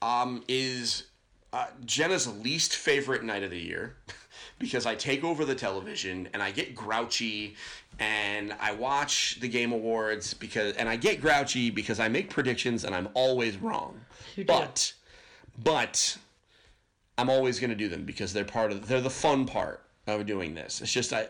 um, 0.00 0.42
is 0.48 1.04
uh, 1.52 1.66
Jenna's 1.84 2.26
least 2.42 2.76
favorite 2.76 3.24
night 3.24 3.42
of 3.42 3.50
the 3.50 3.58
year 3.58 3.96
because 4.58 4.86
I 4.86 4.94
take 4.94 5.24
over 5.24 5.44
the 5.44 5.54
television 5.54 6.28
and 6.32 6.42
I 6.42 6.50
get 6.50 6.74
grouchy 6.74 7.56
and 7.98 8.54
I 8.60 8.72
watch 8.72 9.38
the 9.40 9.48
Game 9.48 9.72
Awards 9.72 10.34
because 10.34 10.76
and 10.76 10.88
I 10.88 10.96
get 10.96 11.20
grouchy 11.20 11.70
because 11.70 12.00
I 12.00 12.08
make 12.08 12.30
predictions 12.30 12.84
and 12.84 12.94
I'm 12.94 13.08
always 13.14 13.56
wrong. 13.56 14.00
But 14.46 14.92
but 15.62 16.18
I'm 17.16 17.30
always 17.30 17.58
going 17.58 17.70
to 17.70 17.76
do 17.76 17.88
them 17.88 18.04
because 18.04 18.32
they're 18.32 18.44
part 18.44 18.70
of 18.70 18.86
they're 18.86 19.00
the 19.00 19.10
fun 19.10 19.46
part 19.46 19.82
of 20.06 20.24
doing 20.26 20.54
this. 20.54 20.80
It's 20.80 20.92
just 20.92 21.12
I 21.12 21.28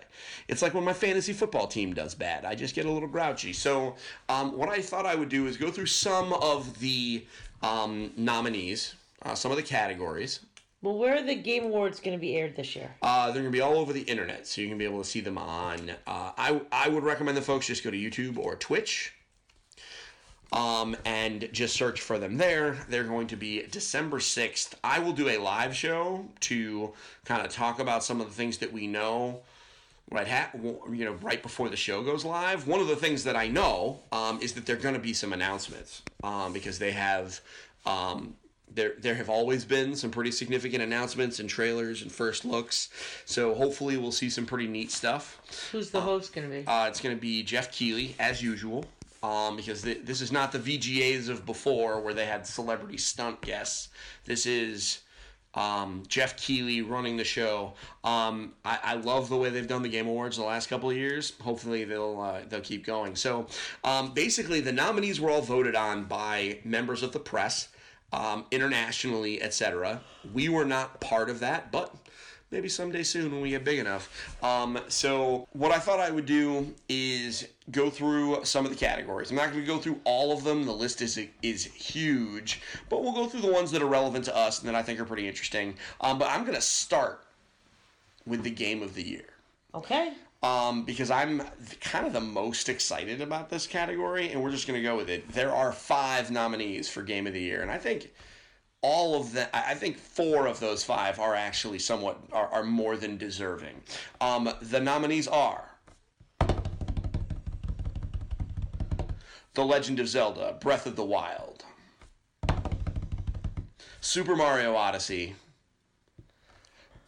it's 0.48 0.62
like 0.62 0.74
when 0.74 0.84
my 0.84 0.92
fantasy 0.92 1.32
football 1.32 1.66
team 1.66 1.94
does 1.94 2.14
bad. 2.14 2.44
I 2.44 2.54
just 2.54 2.74
get 2.74 2.86
a 2.86 2.90
little 2.90 3.08
grouchy. 3.08 3.52
So 3.52 3.96
um, 4.28 4.56
what 4.56 4.68
I 4.68 4.80
thought 4.82 5.06
I 5.06 5.14
would 5.14 5.28
do 5.28 5.46
is 5.46 5.56
go 5.56 5.70
through 5.70 5.86
some 5.86 6.32
of 6.34 6.78
the 6.80 7.24
um, 7.62 8.12
nominees, 8.16 8.94
uh, 9.28 9.34
some 9.34 9.50
of 9.50 9.56
the 9.56 9.62
categories. 9.62 10.40
Well, 10.80 10.96
where 10.96 11.16
are 11.16 11.22
the 11.22 11.34
Game 11.34 11.64
Awards 11.64 12.00
going 12.00 12.16
to 12.16 12.20
be 12.20 12.36
aired 12.36 12.56
this 12.56 12.74
year? 12.74 12.94
Uh, 13.02 13.30
they're 13.30 13.42
gonna 13.42 13.50
be 13.50 13.60
all 13.60 13.78
over 13.78 13.92
the 13.92 14.02
internet, 14.02 14.46
so 14.46 14.60
you 14.60 14.68
can 14.68 14.78
be 14.78 14.84
able 14.84 15.02
to 15.02 15.08
see 15.08 15.20
them 15.20 15.36
on. 15.36 15.90
Uh, 16.06 16.32
I 16.36 16.60
I 16.70 16.88
would 16.88 17.02
recommend 17.02 17.36
the 17.36 17.42
folks 17.42 17.66
just 17.66 17.84
go 17.84 17.90
to 17.90 17.96
YouTube 17.96 18.38
or 18.38 18.56
Twitch. 18.56 19.12
Um, 20.50 20.96
and 21.04 21.46
just 21.52 21.76
search 21.76 22.00
for 22.00 22.18
them 22.18 22.38
there. 22.38 22.78
They're 22.88 23.04
going 23.04 23.26
to 23.26 23.36
be 23.36 23.64
December 23.70 24.18
6th. 24.18 24.72
I 24.82 24.98
will 24.98 25.12
do 25.12 25.28
a 25.28 25.36
live 25.36 25.76
show 25.76 26.24
to 26.40 26.94
kind 27.26 27.44
of 27.44 27.52
talk 27.52 27.80
about 27.80 28.02
some 28.02 28.22
of 28.22 28.28
the 28.28 28.32
things 28.32 28.56
that 28.58 28.72
we 28.72 28.86
know 28.86 29.42
right 30.10 30.26
ha- 30.26 30.50
you 30.54 31.04
know 31.04 31.12
right 31.20 31.42
before 31.42 31.68
the 31.68 31.76
show 31.76 32.02
goes 32.02 32.24
live 32.24 32.66
one 32.66 32.80
of 32.80 32.88
the 32.88 32.96
things 32.96 33.24
that 33.24 33.36
i 33.36 33.46
know 33.46 34.00
um, 34.10 34.40
is 34.40 34.54
that 34.54 34.64
there 34.64 34.74
are 34.74 34.78
going 34.78 34.94
to 34.94 35.00
be 35.00 35.12
some 35.12 35.34
announcements 35.34 36.00
um, 36.24 36.50
because 36.54 36.78
they 36.78 36.92
have 36.92 37.42
um, 37.84 38.34
there 38.74 38.94
there 38.98 39.14
have 39.14 39.28
always 39.30 39.64
been 39.64 39.94
some 39.96 40.10
pretty 40.10 40.30
significant 40.30 40.82
announcements 40.82 41.38
and 41.40 41.48
trailers 41.48 42.02
and 42.02 42.12
first 42.12 42.44
looks 42.44 42.88
so 43.24 43.54
hopefully 43.54 43.96
we'll 43.96 44.12
see 44.12 44.30
some 44.30 44.46
pretty 44.46 44.66
neat 44.68 44.90
stuff 44.90 45.40
Who's 45.72 45.90
the 45.90 46.00
host 46.00 46.32
going 46.34 46.48
to 46.48 46.54
be? 46.54 46.66
uh, 46.66 46.86
it's 46.88 47.00
going 47.00 47.14
to 47.16 47.20
be 47.20 47.42
Geoff 47.42 47.70
Keighley, 47.72 48.14
as 48.18 48.42
usual, 48.42 48.84
um, 49.22 49.56
because 49.56 49.82
th- 49.82 50.00
this 50.04 50.20
is 50.20 50.30
not 50.30 50.52
the 50.52 50.58
VGAs 50.58 51.28
of 51.28 51.44
before 51.46 52.00
where 52.00 52.14
they 52.14 52.26
had 52.26 52.46
celebrity 52.46 52.98
stunt 52.98 53.40
guests. 53.40 53.88
This 54.26 54.46
is 54.46 55.00
um, 55.54 56.02
Geoff 56.06 56.36
Keighley 56.36 56.82
running 56.82 57.16
the 57.16 57.24
show. 57.24 57.72
Um, 58.04 58.52
I-, 58.64 58.78
I 58.84 58.94
love 58.94 59.28
the 59.28 59.36
way 59.36 59.48
they've 59.50 59.66
done 59.66 59.82
the 59.82 59.88
Game 59.88 60.06
Awards 60.06 60.36
the 60.36 60.44
last 60.44 60.68
couple 60.68 60.90
of 60.90 60.96
years. 60.96 61.32
Hopefully 61.40 61.84
they'll 61.84 62.20
uh, 62.20 62.40
they'll 62.48 62.60
keep 62.60 62.84
going. 62.84 63.16
So 63.16 63.46
um, 63.82 64.12
basically, 64.12 64.60
the 64.60 64.72
nominees 64.72 65.20
were 65.20 65.30
all 65.30 65.40
voted 65.42 65.74
on 65.74 66.04
by 66.04 66.58
members 66.64 67.02
of 67.02 67.12
the 67.12 67.18
press. 67.20 67.68
Um, 68.12 68.46
internationally, 68.50 69.42
etc. 69.42 70.00
We 70.32 70.48
were 70.48 70.64
not 70.64 70.98
part 71.00 71.28
of 71.28 71.40
that, 71.40 71.70
but 71.70 71.94
maybe 72.50 72.68
someday 72.68 73.02
soon 73.02 73.30
when 73.30 73.42
we 73.42 73.50
get 73.50 73.64
big 73.64 73.78
enough. 73.78 74.08
Um, 74.42 74.78
so 74.88 75.46
what 75.52 75.72
I 75.72 75.78
thought 75.78 76.00
I 76.00 76.10
would 76.10 76.24
do 76.24 76.74
is 76.88 77.48
go 77.70 77.90
through 77.90 78.44
some 78.44 78.64
of 78.64 78.70
the 78.70 78.78
categories. 78.78 79.30
I'm 79.30 79.36
not 79.36 79.52
going 79.52 79.60
to 79.60 79.66
go 79.66 79.78
through 79.78 80.00
all 80.04 80.32
of 80.32 80.42
them. 80.44 80.64
The 80.64 80.72
list 80.72 81.02
is 81.02 81.20
is 81.42 81.64
huge, 81.66 82.62
but 82.88 83.02
we'll 83.02 83.12
go 83.12 83.26
through 83.26 83.42
the 83.42 83.52
ones 83.52 83.70
that 83.72 83.82
are 83.82 83.86
relevant 83.86 84.24
to 84.24 84.36
us 84.36 84.60
and 84.60 84.68
that 84.68 84.74
I 84.74 84.82
think 84.82 85.00
are 85.00 85.04
pretty 85.04 85.28
interesting. 85.28 85.74
Um, 86.00 86.18
but 86.18 86.30
I'm 86.30 86.42
going 86.42 86.54
to 86.54 86.62
start 86.62 87.24
with 88.26 88.42
the 88.42 88.50
game 88.50 88.82
of 88.82 88.94
the 88.94 89.02
year 89.02 89.34
Okay. 89.74 90.12
Um, 90.42 90.84
because 90.84 91.10
I'm 91.10 91.42
kind 91.80 92.06
of 92.06 92.12
the 92.12 92.20
most 92.20 92.68
excited 92.68 93.20
about 93.20 93.50
this 93.50 93.66
category, 93.66 94.30
and 94.30 94.42
we're 94.42 94.50
just 94.50 94.66
going 94.66 94.80
to 94.80 94.86
go 94.86 94.96
with 94.96 95.10
it. 95.10 95.28
There 95.32 95.52
are 95.52 95.72
five 95.72 96.30
nominees 96.30 96.88
for 96.88 97.02
Game 97.02 97.26
of 97.26 97.32
the 97.32 97.40
Year, 97.40 97.62
and 97.62 97.70
I 97.70 97.78
think 97.78 98.12
all 98.80 99.20
of 99.20 99.32
them, 99.32 99.48
I 99.52 99.74
think 99.74 99.98
four 99.98 100.46
of 100.46 100.60
those 100.60 100.84
five 100.84 101.18
are 101.18 101.34
actually 101.34 101.80
somewhat, 101.80 102.18
are, 102.32 102.46
are 102.48 102.62
more 102.62 102.96
than 102.96 103.16
deserving. 103.16 103.80
Um, 104.20 104.48
the 104.62 104.80
nominees 104.80 105.26
are 105.26 105.64
The 109.54 109.64
Legend 109.64 109.98
of 109.98 110.06
Zelda 110.06 110.56
Breath 110.60 110.86
of 110.86 110.94
the 110.94 111.04
Wild, 111.04 111.64
Super 114.00 114.36
Mario 114.36 114.76
Odyssey, 114.76 115.34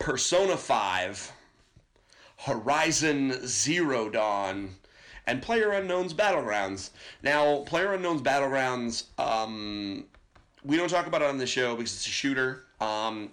Persona 0.00 0.56
5, 0.56 1.32
Horizon 2.42 3.46
Zero 3.46 4.08
Dawn, 4.08 4.70
and 5.26 5.42
Player 5.42 5.72
Unknown's 5.72 6.14
Battlegrounds. 6.14 6.90
Now, 7.22 7.58
Player 7.64 7.92
Unknown's 7.92 8.22
Battlegrounds, 8.22 9.04
um, 9.18 10.06
we 10.64 10.76
don't 10.76 10.88
talk 10.88 11.06
about 11.06 11.20
it 11.20 11.28
on 11.28 11.36
the 11.36 11.46
show 11.46 11.76
because 11.76 11.92
it's 11.92 12.06
a 12.06 12.10
shooter. 12.10 12.64
Um, 12.80 13.30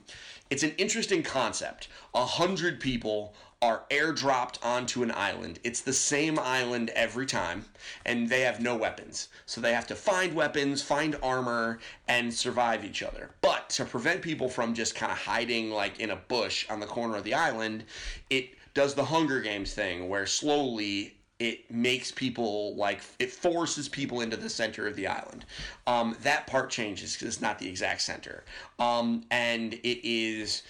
it's 0.49 0.63
an 0.63 0.73
interesting 0.77 1.23
concept. 1.23 1.87
A 2.13 2.25
hundred 2.25 2.81
people 2.81 3.33
are 3.61 3.83
airdropped 3.89 4.63
onto 4.63 5.01
an 5.01 5.11
island. 5.11 5.59
It's 5.63 5.81
the 5.81 5.93
same 5.93 6.37
island 6.37 6.91
every 6.93 7.25
time, 7.25 7.65
and 8.05 8.29
they 8.29 8.41
have 8.41 8.59
no 8.59 8.75
weapons. 8.75 9.29
So 9.45 9.61
they 9.61 9.73
have 9.73 9.87
to 9.87 9.95
find 9.95 10.35
weapons, 10.35 10.83
find 10.83 11.17
armor, 11.23 11.79
and 12.07 12.31
survive 12.31 12.85
each 12.85 13.01
other. 13.01 13.31
But 13.41 13.69
to 13.71 13.85
prevent 13.85 14.21
people 14.21 14.49
from 14.49 14.73
just 14.73 14.95
kind 14.95 15.11
of 15.11 15.17
hiding 15.17 15.71
like 15.71 15.99
in 15.99 16.11
a 16.11 16.17
bush 16.17 16.69
on 16.69 16.79
the 16.79 16.85
corner 16.85 17.15
of 17.15 17.23
the 17.23 17.33
island, 17.33 17.85
it 18.29 18.56
does 18.77 18.93
the 18.93 19.05
Hunger 19.05 19.41
Games 19.41 19.73
thing 19.73 20.07
where 20.07 20.27
slowly 20.27 21.15
it 21.39 21.71
makes 21.71 22.11
people 22.11 22.75
like 22.75 23.01
it 23.17 23.31
forces 23.31 23.89
people 23.89 24.21
into 24.21 24.37
the 24.37 24.51
center 24.51 24.85
of 24.85 24.95
the 24.95 25.07
island. 25.07 25.45
Um, 25.87 26.15
that 26.21 26.45
part 26.45 26.69
changes 26.69 27.13
because 27.13 27.27
it's 27.29 27.41
not 27.41 27.57
the 27.57 27.67
exact 27.67 28.01
center, 28.01 28.43
um, 28.77 29.23
and 29.31 29.73
it 29.73 30.07
is 30.07 30.61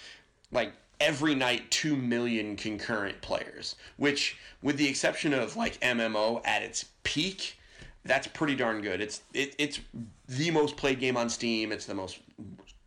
like 0.50 0.72
every 1.02 1.34
night 1.34 1.70
2 1.70 1.94
million 1.96 2.56
concurrent 2.56 3.20
players 3.20 3.76
which 3.98 4.36
with 4.62 4.76
the 4.78 4.88
exception 4.88 5.32
of 5.32 5.54
like 5.54 5.78
mmo 5.78 6.40
at 6.44 6.60
its 6.60 6.86
peak 7.04 7.56
that's 8.04 8.26
pretty 8.26 8.56
darn 8.56 8.82
good 8.82 9.00
it's 9.00 9.22
it, 9.32 9.54
it's 9.58 9.78
the 10.26 10.50
most 10.50 10.76
played 10.76 10.98
game 10.98 11.16
on 11.16 11.30
steam 11.30 11.70
it's 11.70 11.86
the 11.86 11.94
most 11.94 12.18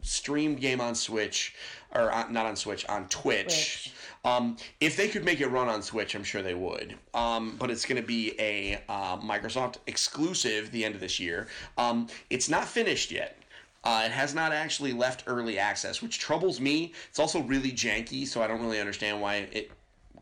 streamed 0.02 0.60
game 0.60 0.82
on 0.82 0.94
switch 0.94 1.56
or 1.94 2.12
on, 2.12 2.34
not 2.34 2.46
on 2.46 2.56
switch 2.56 2.86
on 2.88 3.08
twitch, 3.08 3.46
Twitch. 3.46 3.94
Um, 4.24 4.58
if 4.80 4.98
they 4.98 5.08
could 5.08 5.26
make 5.26 5.42
it 5.42 5.48
run 5.48 5.68
on 5.68 5.82
switch 5.82 6.14
i'm 6.14 6.24
sure 6.24 6.44
they 6.44 6.54
would 6.54 6.96
um, 7.16 7.56
but 7.58 7.72
it's 7.72 7.86
going 7.86 8.00
to 8.00 8.08
be 8.08 8.34
a 8.40 8.80
uh, 8.88 9.18
microsoft 9.18 9.78
exclusive 9.88 10.72
the 10.72 10.86
end 10.86 10.94
of 10.94 11.02
this 11.02 11.20
year 11.20 11.48
um, 11.80 12.06
it's 12.30 12.48
not 12.48 12.66
finished 12.66 13.10
yet 13.12 13.42
uh, 13.84 14.04
it 14.06 14.12
has 14.12 14.36
not 14.36 14.52
actually 14.52 14.94
left 14.94 15.24
early 15.26 15.58
access, 15.58 16.02
which 16.02 16.20
troubles 16.20 16.60
me. 16.60 16.94
It's 17.10 17.20
also 17.20 17.42
really 17.42 17.72
janky, 17.72 18.28
so 18.28 18.42
I 18.42 18.48
don't 18.48 18.62
really 18.62 18.80
understand 18.80 19.20
why 19.22 19.48
it 19.52 19.72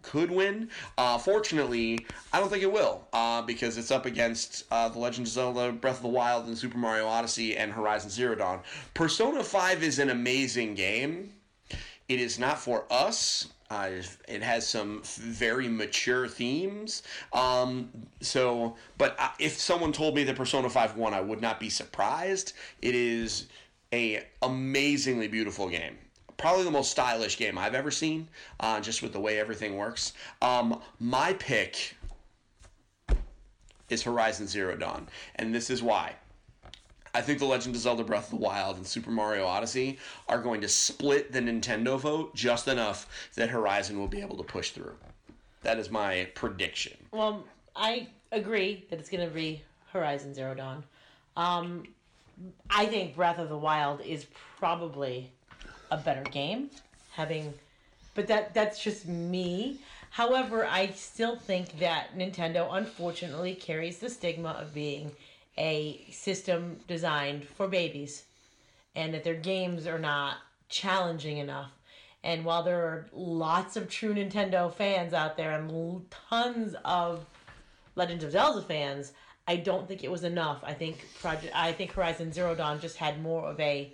could 0.02 0.32
win. 0.32 0.70
Uh, 0.98 1.18
fortunately, 1.18 2.06
I 2.32 2.40
don't 2.40 2.50
think 2.50 2.64
it 2.64 2.72
will, 2.72 3.06
uh, 3.12 3.42
because 3.42 3.78
it's 3.78 3.92
up 3.92 4.06
against 4.06 4.64
uh, 4.72 4.88
The 4.88 5.00
Legend 5.00 5.28
of 5.28 5.34
Zelda 5.34 5.72
Breath 5.74 5.98
of 5.98 6.04
the 6.04 6.08
Wild 6.08 6.48
and 6.48 6.58
Super 6.58 6.78
Mario 6.78 7.06
Odyssey 7.06 7.58
and 7.58 7.72
Horizon 7.72 8.10
Zero 8.10 8.36
Dawn. 8.36 8.62
Persona 8.94 9.44
5 9.44 9.84
is 9.84 10.00
an 10.00 10.10
amazing 10.10 10.76
game. 10.76 11.34
It 12.08 12.20
is 12.20 12.40
not 12.40 12.60
for 12.60 12.86
us. 12.90 13.48
Uh, 13.70 13.90
it 14.28 14.42
has 14.42 14.68
some 14.68 15.02
very 15.04 15.68
mature 15.68 16.28
themes. 16.28 17.04
Um, 17.34 17.90
so, 18.20 18.76
but 18.98 19.16
uh, 19.20 19.30
if 19.38 19.60
someone 19.60 19.94
told 19.94 20.16
me 20.16 20.24
that 20.24 20.36
Persona 20.36 20.70
5 20.70 20.98
won, 20.98 21.14
I 21.14 21.22
would 21.22 21.42
not 21.42 21.60
be 21.60 21.70
surprised. 21.70 22.54
It 22.82 22.96
is 22.96 23.46
a 23.94 24.24
amazingly 24.42 25.28
beautiful 25.28 25.70
game. 25.70 25.98
Probably 26.38 26.64
the 26.64 26.72
most 26.72 26.90
stylish 26.90 27.38
game 27.38 27.58
I've 27.58 27.76
ever 27.76 27.92
seen, 27.92 28.28
uh, 28.60 28.80
just 28.80 29.04
with 29.04 29.14
the 29.14 29.20
way 29.20 29.40
everything 29.40 29.78
works. 29.78 30.14
Um, 30.42 30.82
my 31.00 31.34
pick 31.34 31.96
is 33.90 34.02
Horizon 34.04 34.48
Zero 34.48 34.76
Dawn, 34.78 35.08
and 35.36 35.54
this 35.54 35.70
is 35.70 35.84
why. 35.84 36.16
I 37.14 37.22
think 37.22 37.40
The 37.40 37.46
Legend 37.46 37.76
of 37.76 37.82
Zelda 37.82 38.04
Breath 38.04 38.26
of 38.26 38.40
the 38.40 38.46
Wild 38.46 38.78
and 38.78 38.86
Super 38.86 39.12
Mario 39.12 39.46
Odyssey 39.46 39.98
are 40.28 40.42
going 40.42 40.62
to 40.62 40.68
split 40.68 41.32
the 41.32 41.40
Nintendo 41.40 42.00
vote 42.00 42.36
just 42.36 42.68
enough 42.68 43.30
that 43.36 43.50
Horizon 43.50 44.00
will 44.00 44.08
be 44.08 44.22
able 44.22 44.38
to 44.38 44.44
push 44.44 44.72
through. 44.72 44.96
That 45.64 45.80
is 45.80 45.90
my 45.90 46.30
prediction. 46.36 46.98
Well, 47.12 47.44
I 47.76 48.08
agree 48.32 48.86
that 48.90 49.00
it's 49.00 49.10
going 49.10 49.28
to 49.28 49.34
be 49.34 49.62
Horizon 49.92 50.34
Zero 50.34 50.54
Dawn. 50.54 50.84
Um, 51.36 51.84
I 52.70 52.86
think 52.86 53.16
Breath 53.16 53.40
of 53.40 53.50
the 53.50 53.58
Wild 53.58 54.02
is 54.02 54.26
probably 54.58 55.32
a 55.92 55.98
better 55.98 56.24
game, 56.24 56.70
having, 57.12 57.54
but 58.14 58.28
that 58.28 58.54
that's 58.54 58.82
just 58.82 59.08
me. 59.08 59.80
However, 60.12 60.66
I 60.66 60.88
still 60.88 61.36
think 61.36 61.80
that 61.80 62.18
Nintendo 62.18 62.68
unfortunately 62.72 63.56
carries 63.56 64.00
the 64.00 64.10
stigma 64.10 64.50
of 64.50 64.74
being 64.74 65.12
a 65.60 66.08
system 66.10 66.78
designed 66.88 67.46
for 67.46 67.68
babies, 67.68 68.24
and 68.96 69.14
that 69.14 69.24
their 69.24 69.36
games 69.36 69.86
are 69.86 70.00
not 70.00 70.38
challenging 70.70 71.38
enough. 71.38 71.72
And 72.24 72.44
while 72.44 72.64
there 72.64 72.82
are 72.82 73.08
lots 73.14 73.76
of 73.76 73.90
true 73.90 74.14
Nintendo 74.14 74.74
fans 74.74 75.14
out 75.14 75.38
there 75.38 75.52
and 75.52 76.06
tons 76.30 76.76
of 76.84 77.26
Legends 77.96 78.24
of 78.24 78.32
Zelda 78.32 78.62
fans, 78.62 79.14
I 79.48 79.56
don't 79.56 79.88
think 79.88 80.04
it 80.04 80.12
was 80.12 80.24
enough. 80.24 80.60
I 80.64 80.74
think 80.74 81.06
Project 81.20 81.54
I 81.56 81.72
think 81.72 81.94
Horizon 81.94 82.32
Zero 82.32 82.56
Dawn 82.56 82.80
just 82.80 82.98
had 82.98 83.22
more 83.22 83.48
of 83.48 83.60
a 83.60 83.92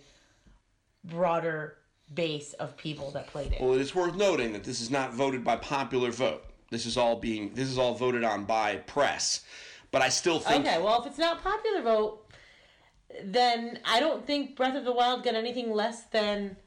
broader 1.06 1.78
base 2.14 2.54
of 2.54 2.76
people 2.78 3.12
that 3.12 3.28
played 3.28 3.54
it. 3.54 3.62
Well, 3.62 3.74
it 3.74 3.82
is 3.82 3.96
worth 3.96 4.16
noting 4.16 4.54
that 4.54 4.64
this 4.64 4.82
is 4.82 4.92
not 4.92 5.14
voted 5.14 5.44
by 5.44 5.56
popular 5.58 6.12
vote. 6.12 6.44
This 6.72 6.86
is 6.86 6.98
all 6.98 7.16
being 7.16 7.54
this 7.54 7.70
is 7.70 7.78
all 7.78 7.94
voted 7.94 8.24
on 8.24 8.44
by 8.46 8.78
press. 8.78 9.44
But 9.96 10.02
I 10.02 10.10
still 10.10 10.40
think 10.40 10.66
Okay, 10.66 10.82
well 10.82 11.00
if 11.00 11.08
it's 11.08 11.18
not 11.18 11.42
popular 11.42 11.82
vote, 11.82 12.28
then 13.24 13.80
I 13.86 14.02
don't 14.02 14.28
think 14.28 14.58
Breath 14.58 14.76
of 14.76 14.84
the 14.84 14.92
Wild 14.92 15.24
got 15.24 15.36
anything 15.36 15.72
less 15.72 16.04
than 16.08 16.58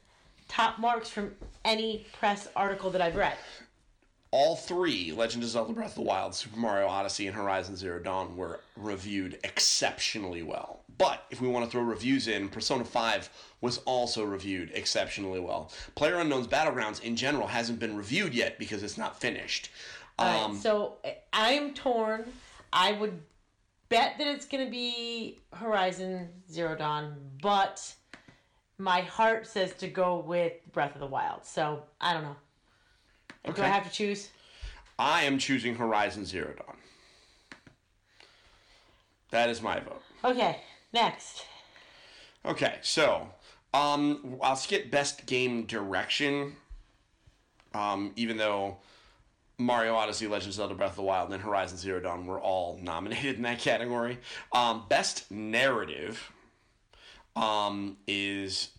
top 0.47 0.79
marks 0.79 1.09
from 1.09 1.35
any 1.63 2.07
press 2.17 2.47
article 2.55 2.89
that 2.89 3.03
I've 3.03 3.15
read. 3.15 3.37
all 4.31 4.55
three 4.55 5.11
Legend 5.11 5.43
of 5.43 5.49
Zelda 5.51 5.73
Breath 5.73 5.89
of 5.89 5.95
the 5.95 6.01
Wild, 6.01 6.33
Super 6.33 6.57
Mario 6.57 6.87
Odyssey, 6.87 7.27
and 7.27 7.35
Horizon 7.35 7.75
Zero 7.75 7.99
Dawn 7.99 8.35
were 8.35 8.61
reviewed 8.75 9.37
exceptionally 9.43 10.41
well. 10.41 10.79
But 10.97 11.23
if 11.29 11.39
we 11.39 11.47
want 11.47 11.65
to 11.65 11.71
throw 11.71 11.83
reviews 11.83 12.27
in, 12.27 12.49
Persona 12.49 12.83
5 12.83 13.29
was 13.61 13.77
also 13.85 14.23
reviewed 14.23 14.71
exceptionally 14.73 15.39
well. 15.39 15.71
Player 15.93 16.15
Unknown's 16.15 16.47
Battlegrounds 16.47 17.03
in 17.03 17.15
general 17.15 17.45
hasn't 17.45 17.77
been 17.77 17.95
reviewed 17.95 18.33
yet 18.33 18.57
because 18.57 18.81
it's 18.81 18.97
not 18.97 19.21
finished. 19.21 19.69
Um, 20.17 20.57
so 20.57 20.97
I'm 21.31 21.75
torn. 21.75 22.25
I 22.71 22.93
would 22.93 23.21
bet 23.89 24.17
that 24.17 24.27
it's 24.27 24.45
going 24.45 24.65
to 24.65 24.71
be 24.71 25.39
Horizon 25.53 26.29
Zero 26.51 26.75
Dawn, 26.75 27.15
but 27.41 27.93
my 28.77 29.01
heart 29.01 29.47
says 29.47 29.73
to 29.75 29.87
go 29.87 30.19
with 30.19 30.53
Breath 30.71 30.93
of 30.93 31.01
the 31.01 31.07
Wild. 31.07 31.45
So 31.45 31.83
I 31.99 32.13
don't 32.13 32.23
know. 32.23 32.35
Do 33.53 33.61
I 33.61 33.67
have 33.67 33.85
to 33.85 33.91
choose? 33.91 34.29
I 34.97 35.23
am 35.23 35.37
choosing 35.37 35.75
Horizon 35.75 36.25
Zero 36.25 36.53
Dawn. 36.57 36.75
That 39.31 39.49
is 39.49 39.61
my 39.61 39.79
vote. 39.79 40.01
Okay, 40.23 40.61
next. 40.91 41.45
Okay, 42.45 42.75
so 42.81 43.29
um, 43.73 44.37
I'll 44.41 44.55
skip 44.55 44.91
best 44.91 45.25
game 45.25 45.65
direction. 45.65 46.55
Um, 47.73 48.11
even 48.15 48.37
though 48.37 48.77
Mario 49.59 49.93
Odyssey, 49.95 50.27
Legend 50.27 50.49
of 50.49 50.53
Zelda: 50.55 50.73
Breath 50.73 50.91
of 50.91 50.95
the 50.95 51.01
Wild, 51.03 51.31
and 51.31 51.41
Horizon 51.41 51.77
Zero 51.77 51.99
Dawn 51.99 52.25
were 52.25 52.39
all 52.39 52.79
nominated 52.81 53.35
in 53.35 53.43
that 53.43 53.59
category. 53.59 54.17
Um, 54.51 54.85
best 54.89 55.29
narrative 55.29 56.31
um, 57.35 57.97
is 58.07 58.69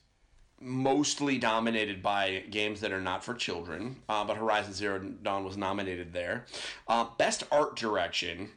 mostly 0.60 1.38
dominated 1.38 2.02
by 2.02 2.44
games 2.50 2.80
that 2.80 2.92
are 2.92 3.00
not 3.00 3.24
for 3.24 3.34
children, 3.34 3.96
uh, 4.08 4.24
but 4.24 4.36
Horizon 4.36 4.72
Zero 4.72 4.98
Dawn 4.98 5.44
was 5.44 5.56
nominated 5.56 6.12
there. 6.12 6.46
Uh, 6.88 7.06
best 7.16 7.44
art 7.52 7.76
direction 7.76 8.50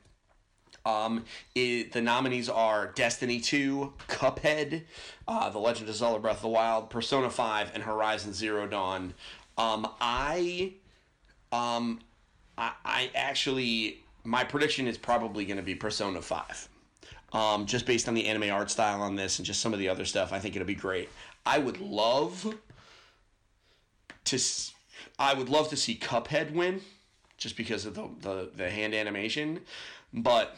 um, 0.86 1.26
it, 1.56 1.92
the 1.94 2.02
nominees 2.02 2.50
are 2.50 2.88
Destiny 2.88 3.40
2, 3.40 3.94
Cuphead, 4.08 4.84
uh, 5.28 5.50
The 5.50 5.60
Legend 5.60 5.90
of 5.90 5.96
Zelda 5.96 6.20
Breath 6.20 6.38
of 6.38 6.42
the 6.44 6.48
Wild, 6.50 6.90
Persona 6.90 7.30
5, 7.30 7.72
and 7.74 7.84
Horizon 7.84 8.34
Zero 8.34 8.68
Dawn. 8.68 9.14
Um, 9.58 9.88
I, 10.02 10.74
um, 11.52 12.00
I, 12.58 12.72
I 12.86 13.12
actually, 13.16 14.04
my 14.24 14.44
prediction 14.44 14.88
is 14.88 14.98
probably 14.98 15.46
going 15.46 15.58
to 15.58 15.64
be 15.64 15.76
Persona 15.76 16.22
5. 16.22 16.70
Um, 17.34 17.66
just 17.66 17.86
based 17.88 18.08
on 18.08 18.14
the 18.14 18.28
anime 18.28 18.52
art 18.52 18.70
style 18.70 19.02
on 19.02 19.16
this 19.16 19.40
and 19.40 19.46
just 19.46 19.60
some 19.60 19.74
of 19.74 19.80
the 19.80 19.90
other 19.90 20.06
stuff, 20.06 20.32
I 20.32 20.40
think 20.40 20.56
it'll 20.56 20.68
be 20.68 20.76
great. 20.76 21.10
I 21.46 21.58
would 21.58 21.80
love 21.82 22.56
to, 24.26 24.40
I 25.18 25.34
would 25.34 25.50
love 25.50 25.70
to 25.70 25.76
see 25.78 25.96
Cuphead 25.96 26.54
win, 26.54 26.82
just 27.38 27.58
because 27.58 27.86
of 27.86 27.96
the 27.96 28.08
the, 28.22 28.50
the 28.56 28.70
hand 28.70 28.94
animation, 28.94 29.62
but 30.14 30.56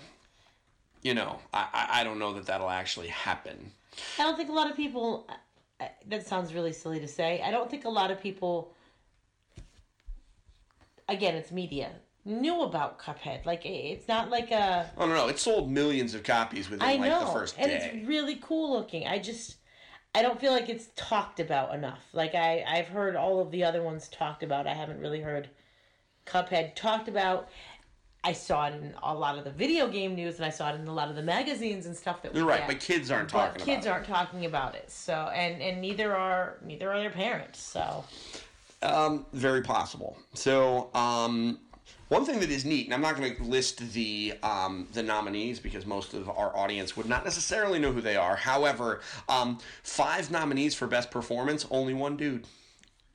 you 1.02 1.14
know, 1.14 1.40
I, 1.54 1.88
I 2.02 2.04
don't 2.04 2.20
know 2.20 2.34
that 2.34 2.46
that'll 2.48 2.70
actually 2.70 3.08
happen. 3.08 3.72
I 4.20 4.24
don't 4.24 4.36
think 4.36 4.50
a 4.50 4.54
lot 4.54 4.70
of 4.70 4.76
people. 4.76 5.26
uh, 5.80 5.86
That 6.08 6.28
sounds 6.28 6.54
really 6.54 6.74
silly 6.74 7.00
to 7.00 7.08
say. 7.08 7.42
I 7.44 7.52
don't 7.52 7.70
think 7.72 7.86
a 7.86 7.90
lot 7.90 8.12
of 8.12 8.20
people. 8.22 8.74
Again, 11.08 11.36
it's 11.36 11.52
media. 11.52 11.92
Knew 12.24 12.64
about 12.64 13.00
Cuphead. 13.00 13.46
Like 13.46 13.66
it's 13.66 14.08
not 14.08 14.30
like 14.32 14.52
a. 14.52 14.90
Oh 14.98 15.08
no, 15.08 15.14
no, 15.14 15.28
it 15.28 15.38
sold 15.38 15.70
millions 15.70 16.16
of 16.16 16.24
copies 16.24 16.70
within 16.70 16.88
I 16.88 16.96
like 16.96 17.20
the 17.20 17.32
first 17.32 17.56
day, 17.56 17.64
and 17.64 17.72
it's 17.72 18.08
really 18.08 18.38
cool 18.38 18.72
looking. 18.72 19.06
I 19.06 19.20
just, 19.20 19.58
I 20.16 20.24
don't 20.24 20.40
feel 20.40 20.52
like 20.52 20.68
it's 20.68 20.88
talked 20.96 21.40
about 21.40 21.76
enough. 21.76 22.04
Like 22.14 22.34
I 22.34 22.64
I've 22.68 22.88
heard 22.88 23.16
all 23.16 23.40
of 23.42 23.52
the 23.52 23.64
other 23.64 23.84
ones 23.84 24.08
talked 24.08 24.42
about. 24.42 24.66
I 24.66 24.74
haven't 24.74 25.00
really 25.00 25.22
heard 25.22 25.50
Cuphead 26.26 26.76
talked 26.76 27.08
about. 27.08 27.50
I 28.24 28.34
saw 28.34 28.66
it 28.66 28.74
in 28.74 28.96
a 29.04 29.14
lot 29.14 29.38
of 29.38 29.44
the 29.44 29.52
video 29.52 29.88
game 29.88 30.16
news, 30.16 30.38
and 30.38 30.46
I 30.46 30.50
saw 30.50 30.72
it 30.72 30.80
in 30.80 30.88
a 30.88 30.94
lot 30.94 31.10
of 31.12 31.16
the 31.16 31.22
magazines 31.22 31.86
and 31.86 31.96
stuff 31.96 32.24
that 32.24 32.34
You're 32.34 32.48
right, 32.48 32.66
but 32.66 32.80
kids 32.80 33.12
aren't 33.12 33.32
But 33.32 33.50
talking 33.50 33.66
kids 33.66 33.86
about 33.86 33.94
aren't 33.98 34.08
talking 34.08 34.46
about 34.46 34.74
it. 34.74 34.90
So 34.90 35.30
and 35.32 35.62
and 35.62 35.80
neither 35.80 36.16
are 36.16 36.58
neither 36.66 36.92
are 36.92 37.00
their 37.00 37.12
parents. 37.12 37.60
So 37.60 38.04
it. 38.34 38.42
Um, 38.86 39.26
very 39.34 39.62
possible. 39.62 40.18
So, 40.34 40.90
um, 40.94 41.60
one 42.08 42.24
thing 42.24 42.40
that 42.40 42.52
is 42.52 42.66
neat, 42.66 42.86
and 42.86 42.94
I'm 42.94 43.02
not 43.02 43.18
going 43.18 43.36
to 43.36 43.44
list 43.44 43.80
the 43.94 44.34
um, 44.44 44.88
the 44.94 45.02
nominees 45.02 45.60
because 45.60 45.86
most 45.86 46.14
of 46.14 46.30
our 46.30 46.56
audience 46.56 46.96
would 46.96 47.10
not 47.10 47.24
necessarily 47.24 47.80
know 47.80 47.92
who 47.92 48.02
they 48.02 48.16
are. 48.16 48.36
However, 48.36 49.02
um, 49.28 49.58
five 49.82 50.30
nominees 50.30 50.76
for 50.76 50.88
best 50.88 51.10
performance, 51.10 51.66
only 51.72 51.94
one 51.94 52.16
dude. 52.16 52.46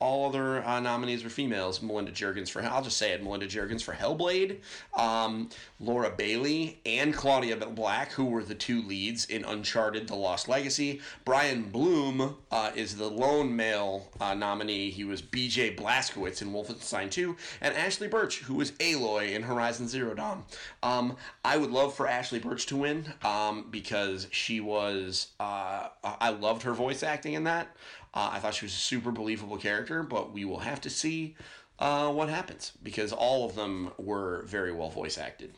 All 0.01 0.27
other 0.27 0.65
uh, 0.65 0.79
nominees 0.79 1.23
were 1.23 1.29
females. 1.29 1.79
Melinda 1.79 2.11
Juergens 2.11 2.49
for 2.49 2.63
I'll 2.63 2.81
just 2.81 2.97
say 2.97 3.11
it. 3.11 3.23
Melinda 3.23 3.45
Juergens 3.47 3.83
for 3.83 3.93
Hellblade, 3.93 4.57
um, 4.97 5.47
Laura 5.79 6.09
Bailey, 6.09 6.79
and 6.87 7.13
Claudia 7.13 7.55
Black, 7.57 8.11
who 8.11 8.25
were 8.25 8.43
the 8.43 8.55
two 8.55 8.81
leads 8.81 9.25
in 9.25 9.45
Uncharted: 9.45 10.07
The 10.07 10.15
Lost 10.15 10.49
Legacy. 10.49 11.01
Brian 11.23 11.69
Bloom 11.69 12.37
uh, 12.51 12.71
is 12.75 12.97
the 12.97 13.07
lone 13.07 13.55
male 13.55 14.09
uh, 14.19 14.33
nominee. 14.33 14.89
He 14.89 15.03
was 15.03 15.21
B.J. 15.21 15.75
Blazkowicz 15.75 16.41
in 16.41 16.51
Wolfenstein 16.51 17.11
2, 17.11 17.35
and 17.61 17.75
Ashly 17.75 18.07
Burch, 18.07 18.39
who 18.39 18.55
was 18.55 18.71
Aloy 18.71 19.33
in 19.33 19.43
Horizon 19.43 19.87
Zero 19.87 20.15
Dawn. 20.15 20.45
Um, 20.81 21.15
I 21.45 21.57
would 21.57 21.69
love 21.69 21.93
for 21.93 22.07
Ashly 22.07 22.39
Burch 22.39 22.65
to 22.67 22.75
win 22.75 23.13
um, 23.23 23.67
because 23.69 24.25
she 24.31 24.61
was. 24.61 25.27
Uh, 25.39 25.89
I 26.03 26.29
loved 26.31 26.63
her 26.63 26.73
voice 26.73 27.03
acting 27.03 27.33
in 27.33 27.43
that. 27.43 27.75
Uh, 28.13 28.31
I 28.33 28.39
thought 28.39 28.55
she 28.55 28.65
was 28.65 28.73
a 28.73 28.77
super 28.77 29.11
believable 29.11 29.57
character, 29.57 30.03
but 30.03 30.33
we 30.33 30.45
will 30.45 30.59
have 30.59 30.81
to 30.81 30.89
see 30.89 31.35
uh, 31.79 32.11
what 32.11 32.29
happens 32.29 32.73
because 32.83 33.11
all 33.11 33.45
of 33.45 33.55
them 33.55 33.91
were 33.97 34.43
very 34.45 34.71
well 34.71 34.89
voice 34.89 35.17
acted. 35.17 35.53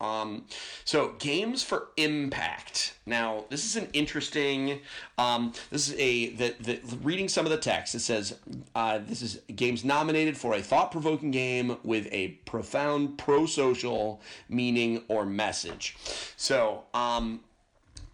Um, 0.00 0.44
so 0.84 1.14
games 1.18 1.62
for 1.62 1.88
impact. 1.96 2.94
Now 3.06 3.44
this 3.48 3.64
is 3.64 3.76
an 3.76 3.88
interesting. 3.92 4.80
Um, 5.18 5.52
this 5.70 5.88
is 5.88 5.94
a 5.98 6.30
the, 6.30 6.54
the 6.60 6.96
reading 7.02 7.28
some 7.28 7.46
of 7.46 7.52
the 7.52 7.58
text. 7.58 7.94
It 7.94 8.00
says 8.00 8.36
uh, 8.74 8.98
this 9.06 9.22
is 9.22 9.40
games 9.54 9.84
nominated 9.84 10.36
for 10.36 10.54
a 10.54 10.62
thought-provoking 10.62 11.30
game 11.30 11.76
with 11.84 12.08
a 12.10 12.28
profound 12.44 13.18
pro-social 13.18 14.20
meaning 14.48 15.04
or 15.08 15.24
message. 15.24 15.96
So 16.36 16.84
um, 16.92 17.40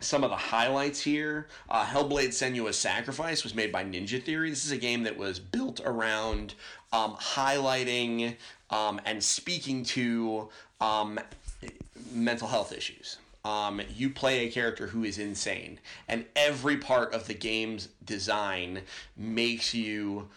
some 0.00 0.24
of 0.24 0.30
the 0.30 0.36
highlights 0.36 1.00
here. 1.00 1.46
Uh, 1.68 1.84
Hellblade 1.84 2.28
Senua's 2.28 2.78
Sacrifice 2.78 3.44
was 3.44 3.54
made 3.54 3.70
by 3.70 3.84
Ninja 3.84 4.22
Theory. 4.22 4.50
This 4.50 4.64
is 4.64 4.72
a 4.72 4.76
game 4.76 5.02
that 5.04 5.16
was 5.16 5.38
built 5.38 5.80
around 5.84 6.54
um, 6.92 7.14
highlighting 7.16 8.36
um, 8.70 9.00
and 9.04 9.22
speaking 9.22 9.84
to 9.84 10.48
um, 10.80 11.20
mental 12.12 12.48
health 12.48 12.72
issues. 12.72 13.18
Um, 13.44 13.80
you 13.96 14.10
play 14.10 14.46
a 14.46 14.50
character 14.50 14.86
who 14.86 15.04
is 15.04 15.18
insane, 15.18 15.78
and 16.08 16.26
every 16.36 16.76
part 16.76 17.14
of 17.14 17.26
the 17.26 17.34
game's 17.34 17.88
design 18.04 18.82
makes 19.16 19.72
you 19.72 20.28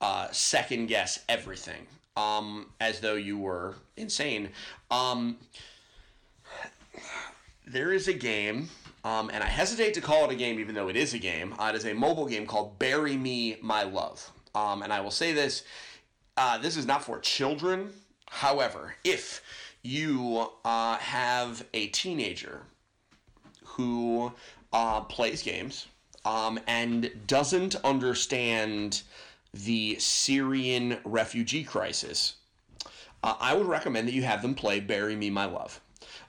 uh, 0.00 0.28
second 0.30 0.86
guess 0.86 1.24
everything 1.28 1.86
um, 2.16 2.66
as 2.80 3.00
though 3.00 3.14
you 3.14 3.38
were 3.38 3.74
insane. 3.96 4.50
Um, 4.90 5.38
there 7.66 7.92
is 7.92 8.08
a 8.08 8.12
game, 8.12 8.68
um, 9.04 9.30
and 9.32 9.42
I 9.42 9.46
hesitate 9.46 9.94
to 9.94 10.00
call 10.00 10.24
it 10.24 10.32
a 10.32 10.36
game, 10.36 10.60
even 10.60 10.74
though 10.74 10.88
it 10.88 10.96
is 10.96 11.14
a 11.14 11.18
game. 11.18 11.54
Uh, 11.58 11.72
it 11.74 11.76
is 11.76 11.86
a 11.86 11.94
mobile 11.94 12.26
game 12.26 12.46
called 12.46 12.78
"Bury 12.78 13.16
Me, 13.16 13.56
My 13.60 13.82
Love," 13.82 14.30
um, 14.54 14.82
and 14.82 14.92
I 14.92 15.00
will 15.00 15.10
say 15.10 15.32
this: 15.32 15.64
uh, 16.36 16.58
this 16.58 16.76
is 16.76 16.86
not 16.86 17.04
for 17.04 17.18
children. 17.18 17.92
However, 18.28 18.94
if 19.04 19.42
you 19.82 20.48
uh, 20.64 20.96
have 20.98 21.64
a 21.74 21.88
teenager 21.88 22.62
who 23.64 24.32
uh, 24.72 25.00
plays 25.02 25.42
games 25.42 25.86
um, 26.24 26.60
and 26.66 27.10
doesn't 27.26 27.74
understand 27.84 29.02
the 29.52 29.96
Syrian 29.98 30.98
refugee 31.04 31.64
crisis, 31.64 32.34
uh, 33.22 33.34
I 33.40 33.54
would 33.54 33.66
recommend 33.66 34.08
that 34.08 34.14
you 34.14 34.22
have 34.22 34.42
them 34.42 34.54
play 34.54 34.78
"Bury 34.78 35.16
Me, 35.16 35.28
My 35.28 35.46
Love." 35.46 35.80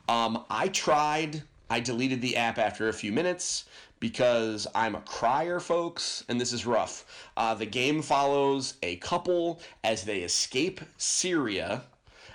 Um, 0.09 0.43
I 0.49 0.69
tried. 0.69 1.43
I 1.74 1.80
deleted 1.80 2.21
the 2.21 2.38
app 2.38 2.59
after 2.59 2.88
a 2.88 2.93
few 2.93 3.11
minutes 3.11 3.65
because 3.99 4.67
I'm 4.76 4.93
a 4.93 5.01
crier, 5.01 5.59
folks, 5.59 6.24
and 6.30 6.39
this 6.39 6.53
is 6.53 6.67
rough. 6.67 7.03
Uh, 7.36 7.55
the 7.55 7.65
game 7.65 8.03
follows 8.03 8.76
a 8.84 8.97
couple 8.97 9.59
as 9.84 10.03
they 10.03 10.19
escape 10.19 10.82
Syria 10.97 11.82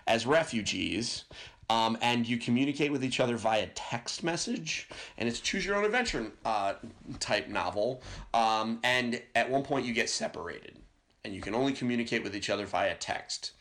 as 0.08 0.26
refugees. 0.26 1.22
Um, 1.70 1.96
and 2.02 2.26
you 2.28 2.36
communicate 2.36 2.90
with 2.90 3.04
each 3.04 3.20
other 3.20 3.36
via 3.36 3.68
text 3.76 4.24
message, 4.24 4.88
and 5.18 5.28
it's 5.28 5.38
choose 5.38 5.64
your 5.64 5.76
own 5.76 5.84
adventure 5.84 6.32
uh, 6.44 6.74
type 7.20 7.46
novel. 7.46 8.02
Um, 8.34 8.80
and 8.82 9.22
at 9.36 9.48
one 9.48 9.62
point, 9.62 9.86
you 9.86 9.94
get 9.94 10.10
separated, 10.10 10.78
and 11.24 11.32
you 11.32 11.40
can 11.40 11.54
only 11.54 11.74
communicate 11.74 12.24
with 12.24 12.34
each 12.34 12.50
other 12.50 12.66
via 12.66 12.96
text. 12.96 13.52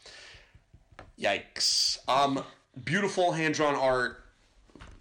Yikes. 1.21 1.99
Um, 2.07 2.43
beautiful 2.83 3.31
hand 3.31 3.53
drawn 3.53 3.75
art, 3.75 4.23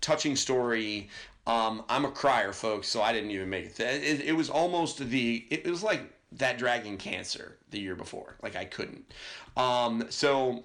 touching 0.06 0.36
story. 0.36 1.08
Um, 1.48 1.84
I'm 1.88 2.04
a 2.04 2.10
crier, 2.10 2.52
folks, 2.52 2.88
so 2.88 3.02
I 3.02 3.12
didn't 3.12 3.32
even 3.32 3.50
make 3.50 3.66
it. 3.66 3.80
It, 3.80 4.20
it 4.20 4.36
was 4.36 4.48
almost 4.48 4.98
the. 4.98 5.46
It 5.50 5.66
was 5.66 5.82
like 5.82 6.02
that 6.32 6.58
Dragon 6.58 6.96
Cancer 6.96 7.58
the 7.70 7.80
year 7.80 7.96
before. 7.96 8.36
Like 8.42 8.56
I 8.56 8.64
couldn't. 8.64 9.04
Um, 9.56 10.06
so 10.10 10.64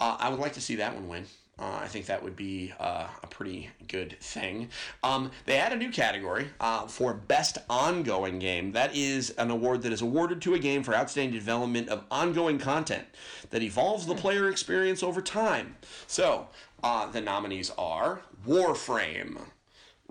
uh, 0.00 0.16
I 0.18 0.28
would 0.28 0.40
like 0.40 0.54
to 0.54 0.60
see 0.60 0.76
that 0.76 0.94
one 0.94 1.08
win. 1.08 1.26
Uh, 1.60 1.80
I 1.82 1.88
think 1.88 2.06
that 2.06 2.22
would 2.22 2.36
be 2.36 2.72
uh, 2.80 3.06
a 3.22 3.26
pretty 3.26 3.68
good 3.86 4.16
thing. 4.20 4.70
Um, 5.02 5.30
they 5.44 5.58
add 5.58 5.74
a 5.74 5.76
new 5.76 5.90
category 5.90 6.48
uh, 6.58 6.86
for 6.86 7.12
Best 7.12 7.58
Ongoing 7.68 8.38
Game. 8.38 8.72
That 8.72 8.96
is 8.96 9.30
an 9.30 9.50
award 9.50 9.82
that 9.82 9.92
is 9.92 10.00
awarded 10.00 10.40
to 10.42 10.54
a 10.54 10.58
game 10.58 10.82
for 10.82 10.94
outstanding 10.94 11.38
development 11.38 11.90
of 11.90 12.04
ongoing 12.10 12.58
content 12.58 13.04
that 13.50 13.62
evolves 13.62 14.06
the 14.06 14.14
player 14.14 14.48
experience 14.48 15.02
over 15.02 15.20
time. 15.20 15.76
So 16.06 16.48
uh, 16.82 17.06
the 17.06 17.20
nominees 17.20 17.70
are 17.78 18.22
Warframe, 18.46 19.38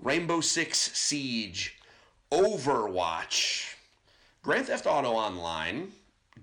Rainbow 0.02 0.40
Six 0.40 0.78
Siege, 0.96 1.78
Overwatch, 2.32 3.74
Grand 4.42 4.66
Theft 4.66 4.86
Auto 4.86 5.10
Online, 5.10 5.92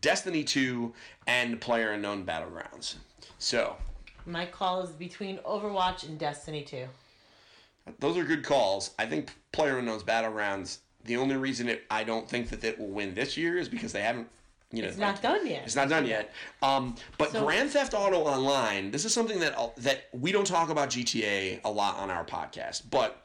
Destiny 0.02 0.44
2, 0.44 0.94
and 1.26 1.60
Player 1.60 1.92
Unknown 1.92 2.26
Battlegrounds. 2.26 2.96
So 3.40 3.76
my 4.26 4.46
call 4.46 4.82
is 4.82 4.92
between 4.92 5.38
Overwatch 5.40 6.04
and 6.08 6.20
Destiny 6.20 6.64
2. 6.64 6.86
those 8.00 8.18
are 8.18 8.24
good 8.24 8.44
calls. 8.44 8.92
I 9.00 9.06
think 9.06 9.34
Player 9.52 9.78
Unknown's 9.80 10.04
Battlegrounds. 10.04 10.80
The 11.06 11.16
only 11.18 11.38
reason 11.38 11.70
it, 11.70 11.86
I 11.90 12.04
don't 12.04 12.30
think 12.30 12.50
that 12.50 12.64
it 12.64 12.78
will 12.78 12.90
win 12.90 13.14
this 13.14 13.38
year 13.38 13.58
is 13.58 13.70
because 13.70 13.94
they 13.94 14.02
haven't. 14.02 14.28
You 14.72 14.82
know, 14.82 14.90
It's 14.90 14.98
not 14.98 15.22
done 15.22 15.48
yet. 15.48 15.64
It's 15.64 15.76
not 15.76 15.88
done 15.88 16.06
yet. 16.06 16.34
Um, 16.62 16.96
but 17.18 17.32
So- 17.32 17.46
Grand 17.46 17.72
Theft 17.72 17.94
Auto 17.94 18.20
Online. 18.24 18.92
This 18.92 19.06
is 19.06 19.14
something 19.14 19.40
that 19.40 19.56
that 19.78 20.08
we 20.12 20.32
don't 20.32 20.46
talk 20.48 20.70
about 20.70 20.90
GTA 20.90 21.62
a 21.64 21.72
lot 21.72 21.98
on 21.98 22.10
our 22.12 22.26
podcast, 22.26 22.84
but. 22.90 23.24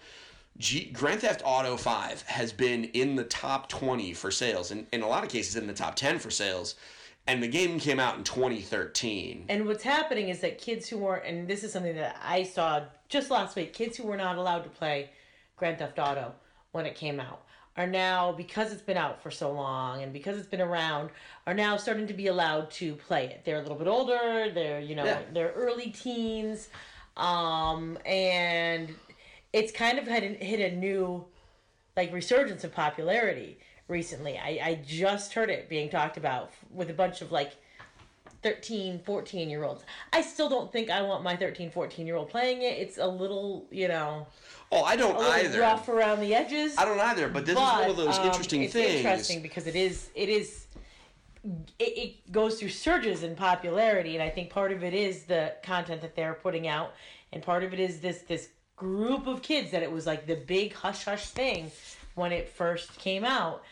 G- 0.59 0.91
Grand 0.93 1.23
Theft 1.23 1.41
Auto 1.47 1.79
5 1.79 2.23
has 2.27 2.53
been 2.53 2.85
in 2.85 3.17
the 3.17 3.25
top 3.25 3.71
20 3.71 4.13
for 4.13 4.31
sales, 4.31 4.71
and 4.71 4.87
in 4.93 5.01
a 5.01 5.09
lot 5.09 5.25
of 5.25 5.31
cases 5.31 5.57
in 5.57 5.67
the 5.67 5.73
top 5.73 5.97
10 5.97 6.19
for 6.19 6.31
sales. 6.31 6.75
And 7.27 7.43
the 7.43 7.49
game 7.49 7.81
came 7.81 7.99
out 7.99 8.19
in 8.19 8.23
2013. 8.23 9.47
And 9.49 9.67
what's 9.67 9.83
happening 9.83 10.29
is 10.29 10.41
that 10.41 10.59
kids 10.59 10.89
who 10.91 10.99
weren't, 10.99 11.25
and 11.25 11.49
this 11.49 11.65
is 11.65 11.73
something 11.73 11.97
that 11.97 12.17
I 12.23 12.43
saw 12.43 12.83
just 13.09 13.31
last 13.31 13.57
week, 13.57 13.73
kids 13.73 13.97
who 13.97 14.07
were 14.07 14.17
not 14.19 14.37
allowed 14.37 14.63
to 14.65 14.69
play 14.69 15.11
Grand 15.57 15.79
Theft 15.79 15.99
Auto 15.99 16.35
when 16.73 16.85
it 16.85 16.97
came 16.97 17.19
out 17.19 17.43
are 17.77 17.87
now, 17.87 18.33
because 18.33 18.73
it's 18.73 18.83
been 18.83 18.97
out 18.97 19.23
for 19.23 19.31
so 19.31 19.51
long 19.51 20.03
and 20.03 20.13
because 20.13 20.37
it's 20.37 20.49
been 20.49 20.61
around, 20.61 21.11
are 21.47 21.55
now 21.55 21.77
starting 21.77 22.07
to 22.07 22.15
be 22.15 22.27
allowed 22.27 22.71
to 22.71 22.95
play 22.97 23.27
it. 23.27 23.43
They're 23.45 23.59
a 23.59 23.63
little 23.63 23.79
bit 23.79 23.89
older, 23.89 24.51
they're, 24.53 24.81
you 24.81 24.95
know, 24.95 25.05
Yeah. 25.05 25.23
they're 25.33 25.53
early 25.53 25.91
teens, 25.91 26.69
um, 27.17 27.99
and 28.05 28.95
it's 29.53 29.73
kind 29.73 29.99
of 29.99 30.07
had 30.07 30.23
hit 30.23 30.73
a 30.73 30.77
new, 30.77 31.25
like, 31.97 32.13
resurgence 32.13 32.65
of 32.65 32.73
popularity 32.73 33.59
recently. 33.89 34.39
I, 34.39 34.61
I 34.63 34.83
just 34.87 35.33
heard 35.33 35.51
it 35.51 35.69
being 35.69 35.89
talked 35.91 36.17
about 36.17 36.51
with 36.71 36.91
a 36.91 36.95
bunch 36.95 37.23
of, 37.23 37.33
like, 37.33 37.53
13 38.43 39.01
14 39.05 39.49
year 39.51 39.65
olds 39.65 39.85
i 40.13 40.21
still 40.21 40.49
don't 40.49 40.73
think 40.73 40.91
i 40.91 41.01
want 41.03 41.23
my 41.23 41.37
13 41.37 41.71
14 41.71 42.07
year 42.07 42.17
old 42.17 42.29
playing 42.29 42.63
it 42.63 42.79
it's 42.79 42.99
a 42.99 43.07
little 43.07 43.67
you 43.71 43.89
know 43.89 44.27
Oh, 44.75 44.85
I 44.85 44.97
don't 44.97 45.15
either. 45.21 45.61
rough 45.61 45.87
around 45.91 46.21
the 46.21 46.35
edges 46.35 46.79
I 46.79 46.87
don't 46.87 46.99
either, 46.99 47.29
but 47.29 47.45
this 47.45 47.57
but, 47.57 47.75
is 47.75 47.81
one 47.83 47.91
of 47.91 47.97
those 47.99 48.19
um, 48.19 48.27
interesting 48.27 48.63
it's 48.63 48.73
things. 48.73 48.95
interesting 48.95 49.43
because 49.43 49.67
it 49.67 49.77
is 49.77 50.09
it 50.15 50.31
is 50.31 50.67
it, 51.79 51.99
it 51.99 52.33
goes 52.33 52.59
through 52.59 52.71
surges 52.71 53.23
in 53.23 53.35
popularity 53.37 54.15
and 54.15 54.23
i 54.23 54.31
think 54.31 54.49
part 54.49 54.73
of 54.73 54.83
it 54.83 54.95
is 54.95 55.25
the 55.25 55.53
content 55.63 56.01
that 56.01 56.17
they're 56.17 56.35
putting 56.35 56.69
out 56.69 56.95
and 57.35 57.43
part 57.43 57.65
of 57.65 57.75
it 57.75 57.81
is 57.81 58.01
this 58.01 58.23
this 58.23 58.49
group 58.77 59.27
of 59.27 59.43
kids 59.43 59.71
that 59.71 59.83
it 59.83 59.93
was 59.93 60.07
like 60.07 60.27
the 60.27 60.37
big 60.37 60.73
hush 60.73 61.05
hush 61.05 61.27
thing 61.27 61.71
when 62.15 62.33
it 62.33 62.49
first 62.49 62.99
came 62.99 63.25
out. 63.25 63.63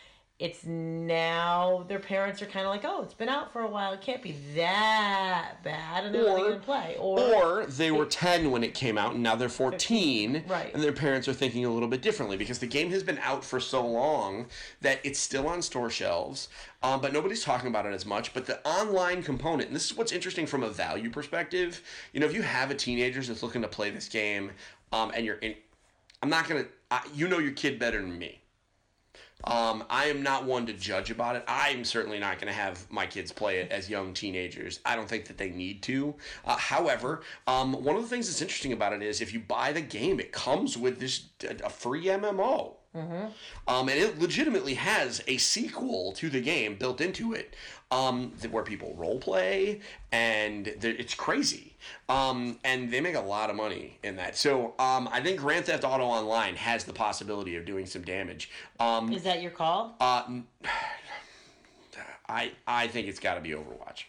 It's 0.41 0.65
now 0.65 1.85
their 1.87 1.99
parents 1.99 2.41
are 2.41 2.47
kind 2.47 2.65
of 2.65 2.71
like, 2.71 2.83
oh, 2.83 3.03
it's 3.03 3.13
been 3.13 3.29
out 3.29 3.53
for 3.53 3.61
a 3.61 3.67
while. 3.67 3.93
It 3.93 4.01
can't 4.01 4.23
be 4.23 4.35
that 4.55 5.57
bad, 5.63 6.05
and 6.05 6.15
they're 6.15 6.23
going 6.23 6.53
to 6.53 6.59
play. 6.59 6.95
Or, 6.99 7.19
Or 7.19 7.65
they 7.67 7.91
were 7.91 8.07
10 8.07 8.49
when 8.49 8.63
it 8.63 8.73
came 8.73 8.97
out 8.97 9.13
and 9.13 9.21
now 9.21 9.35
they're 9.35 9.49
14. 9.49 10.45
Right. 10.47 10.73
And 10.73 10.81
their 10.81 10.93
parents 10.93 11.27
are 11.27 11.33
thinking 11.33 11.63
a 11.65 11.69
little 11.69 11.87
bit 11.87 12.01
differently 12.01 12.37
because 12.37 12.57
the 12.57 12.65
game 12.65 12.89
has 12.89 13.03
been 13.03 13.19
out 13.19 13.45
for 13.45 13.59
so 13.59 13.85
long 13.85 14.47
that 14.81 14.99
it's 15.03 15.19
still 15.19 15.47
on 15.47 15.61
store 15.61 15.91
shelves, 15.91 16.49
um, 16.81 17.01
but 17.01 17.13
nobody's 17.13 17.43
talking 17.43 17.69
about 17.69 17.85
it 17.85 17.93
as 17.93 18.07
much. 18.07 18.33
But 18.33 18.47
the 18.47 18.65
online 18.67 19.21
component, 19.21 19.67
and 19.67 19.75
this 19.75 19.91
is 19.91 19.95
what's 19.95 20.11
interesting 20.11 20.47
from 20.47 20.63
a 20.63 20.69
value 20.69 21.11
perspective, 21.11 21.83
you 22.13 22.19
know, 22.19 22.25
if 22.25 22.33
you 22.33 22.41
have 22.41 22.71
a 22.71 22.75
teenager 22.75 23.21
that's 23.21 23.43
looking 23.43 23.61
to 23.61 23.67
play 23.67 23.91
this 23.91 24.09
game 24.09 24.49
um, 24.91 25.11
and 25.15 25.23
you're 25.23 25.35
in, 25.35 25.53
I'm 26.23 26.29
not 26.29 26.49
going 26.49 26.63
to, 26.63 26.69
you 27.13 27.27
know 27.27 27.37
your 27.37 27.53
kid 27.53 27.77
better 27.77 28.01
than 28.01 28.17
me. 28.17 28.40
Um, 29.43 29.83
I 29.89 30.05
am 30.05 30.23
not 30.23 30.45
one 30.45 30.65
to 30.67 30.73
judge 30.73 31.11
about 31.11 31.35
it. 31.35 31.43
I'm 31.47 31.83
certainly 31.83 32.19
not 32.19 32.39
going 32.39 32.47
to 32.47 32.53
have 32.53 32.89
my 32.91 33.05
kids 33.05 33.31
play 33.31 33.59
it 33.59 33.71
as 33.71 33.89
young 33.89 34.13
teenagers. 34.13 34.79
I 34.85 34.95
don't 34.95 35.07
think 35.07 35.25
that 35.25 35.37
they 35.37 35.49
need 35.49 35.81
to. 35.83 36.15
Uh, 36.45 36.57
however, 36.57 37.21
um, 37.47 37.73
one 37.83 37.95
of 37.95 38.01
the 38.01 38.07
things 38.07 38.27
that's 38.27 38.41
interesting 38.41 38.73
about 38.73 38.93
it 38.93 39.01
is 39.01 39.21
if 39.21 39.33
you 39.33 39.39
buy 39.39 39.71
the 39.71 39.81
game, 39.81 40.19
it 40.19 40.31
comes 40.31 40.77
with 40.77 40.99
this 40.99 41.23
a 41.63 41.69
free 41.69 42.05
MMO. 42.05 42.75
Um, 42.93 43.87
and 43.89 43.97
it 43.97 44.19
legitimately 44.19 44.73
has 44.73 45.23
a 45.27 45.37
sequel 45.37 46.11
to 46.13 46.29
the 46.29 46.41
game 46.41 46.75
built 46.75 46.99
into 46.99 47.33
it, 47.33 47.55
um, 47.89 48.33
where 48.49 48.63
people 48.63 48.93
role 48.97 49.19
play, 49.19 49.79
and 50.11 50.67
it's 50.67 51.13
crazy. 51.13 51.77
Um, 52.09 52.59
and 52.63 52.91
they 52.91 52.99
make 52.99 53.15
a 53.15 53.21
lot 53.21 53.49
of 53.49 53.55
money 53.55 53.97
in 54.03 54.17
that. 54.17 54.35
So 54.35 54.73
um, 54.77 55.07
I 55.11 55.21
think 55.21 55.39
Grand 55.39 55.65
Theft 55.65 55.83
Auto 55.83 56.03
Online 56.03 56.55
has 56.55 56.83
the 56.83 56.93
possibility 56.93 57.55
of 57.55 57.65
doing 57.65 57.85
some 57.85 58.01
damage. 58.01 58.49
Um, 58.79 59.11
is 59.13 59.23
that 59.23 59.41
your 59.41 59.51
call? 59.51 59.95
uh, 59.99 60.23
I 62.29 62.51
I 62.67 62.87
think 62.87 63.07
it's 63.07 63.19
got 63.19 63.35
to 63.35 63.41
be 63.41 63.49
Overwatch. 63.49 64.05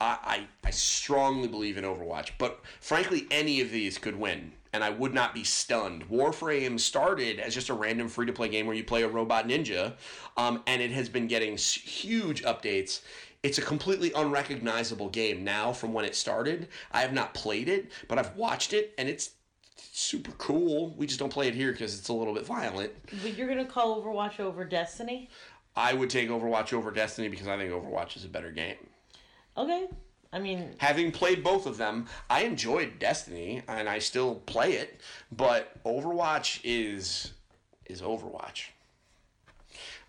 I, 0.00 0.18
I 0.62 0.68
I 0.68 0.70
strongly 0.70 1.48
believe 1.48 1.76
in 1.76 1.84
Overwatch, 1.84 2.30
but 2.38 2.60
frankly, 2.80 3.26
any 3.30 3.60
of 3.60 3.70
these 3.70 3.98
could 3.98 4.16
win, 4.16 4.52
and 4.76 4.84
I 4.84 4.90
would 4.90 5.14
not 5.14 5.32
be 5.32 5.42
stunned. 5.42 6.06
Warframe 6.10 6.78
started 6.78 7.40
as 7.40 7.54
just 7.54 7.70
a 7.70 7.74
random 7.74 8.08
free 8.08 8.26
to 8.26 8.32
play 8.32 8.50
game 8.50 8.66
where 8.66 8.76
you 8.76 8.84
play 8.84 9.04
a 9.04 9.08
robot 9.08 9.48
ninja, 9.48 9.94
um, 10.36 10.62
and 10.66 10.82
it 10.82 10.90
has 10.90 11.08
been 11.08 11.26
getting 11.26 11.56
huge 11.56 12.42
updates. 12.42 13.00
It's 13.42 13.56
a 13.56 13.62
completely 13.62 14.12
unrecognizable 14.12 15.08
game 15.08 15.42
now 15.42 15.72
from 15.72 15.94
when 15.94 16.04
it 16.04 16.14
started. 16.14 16.68
I 16.92 17.00
have 17.00 17.14
not 17.14 17.32
played 17.32 17.70
it, 17.70 17.90
but 18.06 18.18
I've 18.18 18.36
watched 18.36 18.74
it, 18.74 18.92
and 18.98 19.08
it's 19.08 19.30
super 19.92 20.32
cool. 20.32 20.94
We 20.98 21.06
just 21.06 21.18
don't 21.18 21.32
play 21.32 21.48
it 21.48 21.54
here 21.54 21.72
because 21.72 21.98
it's 21.98 22.08
a 22.08 22.12
little 22.12 22.34
bit 22.34 22.44
violent. 22.44 22.92
But 23.22 23.34
you're 23.34 23.48
going 23.48 23.64
to 23.64 23.72
call 23.72 24.02
Overwatch 24.02 24.40
over 24.40 24.62
Destiny? 24.66 25.30
I 25.74 25.94
would 25.94 26.10
take 26.10 26.28
Overwatch 26.28 26.74
over 26.74 26.90
Destiny 26.90 27.28
because 27.28 27.48
I 27.48 27.56
think 27.56 27.72
Overwatch 27.72 28.14
is 28.14 28.26
a 28.26 28.28
better 28.28 28.50
game. 28.50 28.76
Okay. 29.56 29.86
I 30.36 30.38
mean, 30.38 30.74
Having 30.78 31.12
played 31.12 31.42
both 31.42 31.64
of 31.64 31.78
them, 31.78 32.08
I 32.28 32.42
enjoyed 32.42 32.98
Destiny 32.98 33.62
and 33.66 33.88
I 33.88 34.00
still 34.00 34.34
play 34.34 34.74
it, 34.74 35.00
but 35.32 35.82
Overwatch 35.82 36.60
is 36.62 37.32
is 37.86 38.02
Overwatch. 38.02 38.66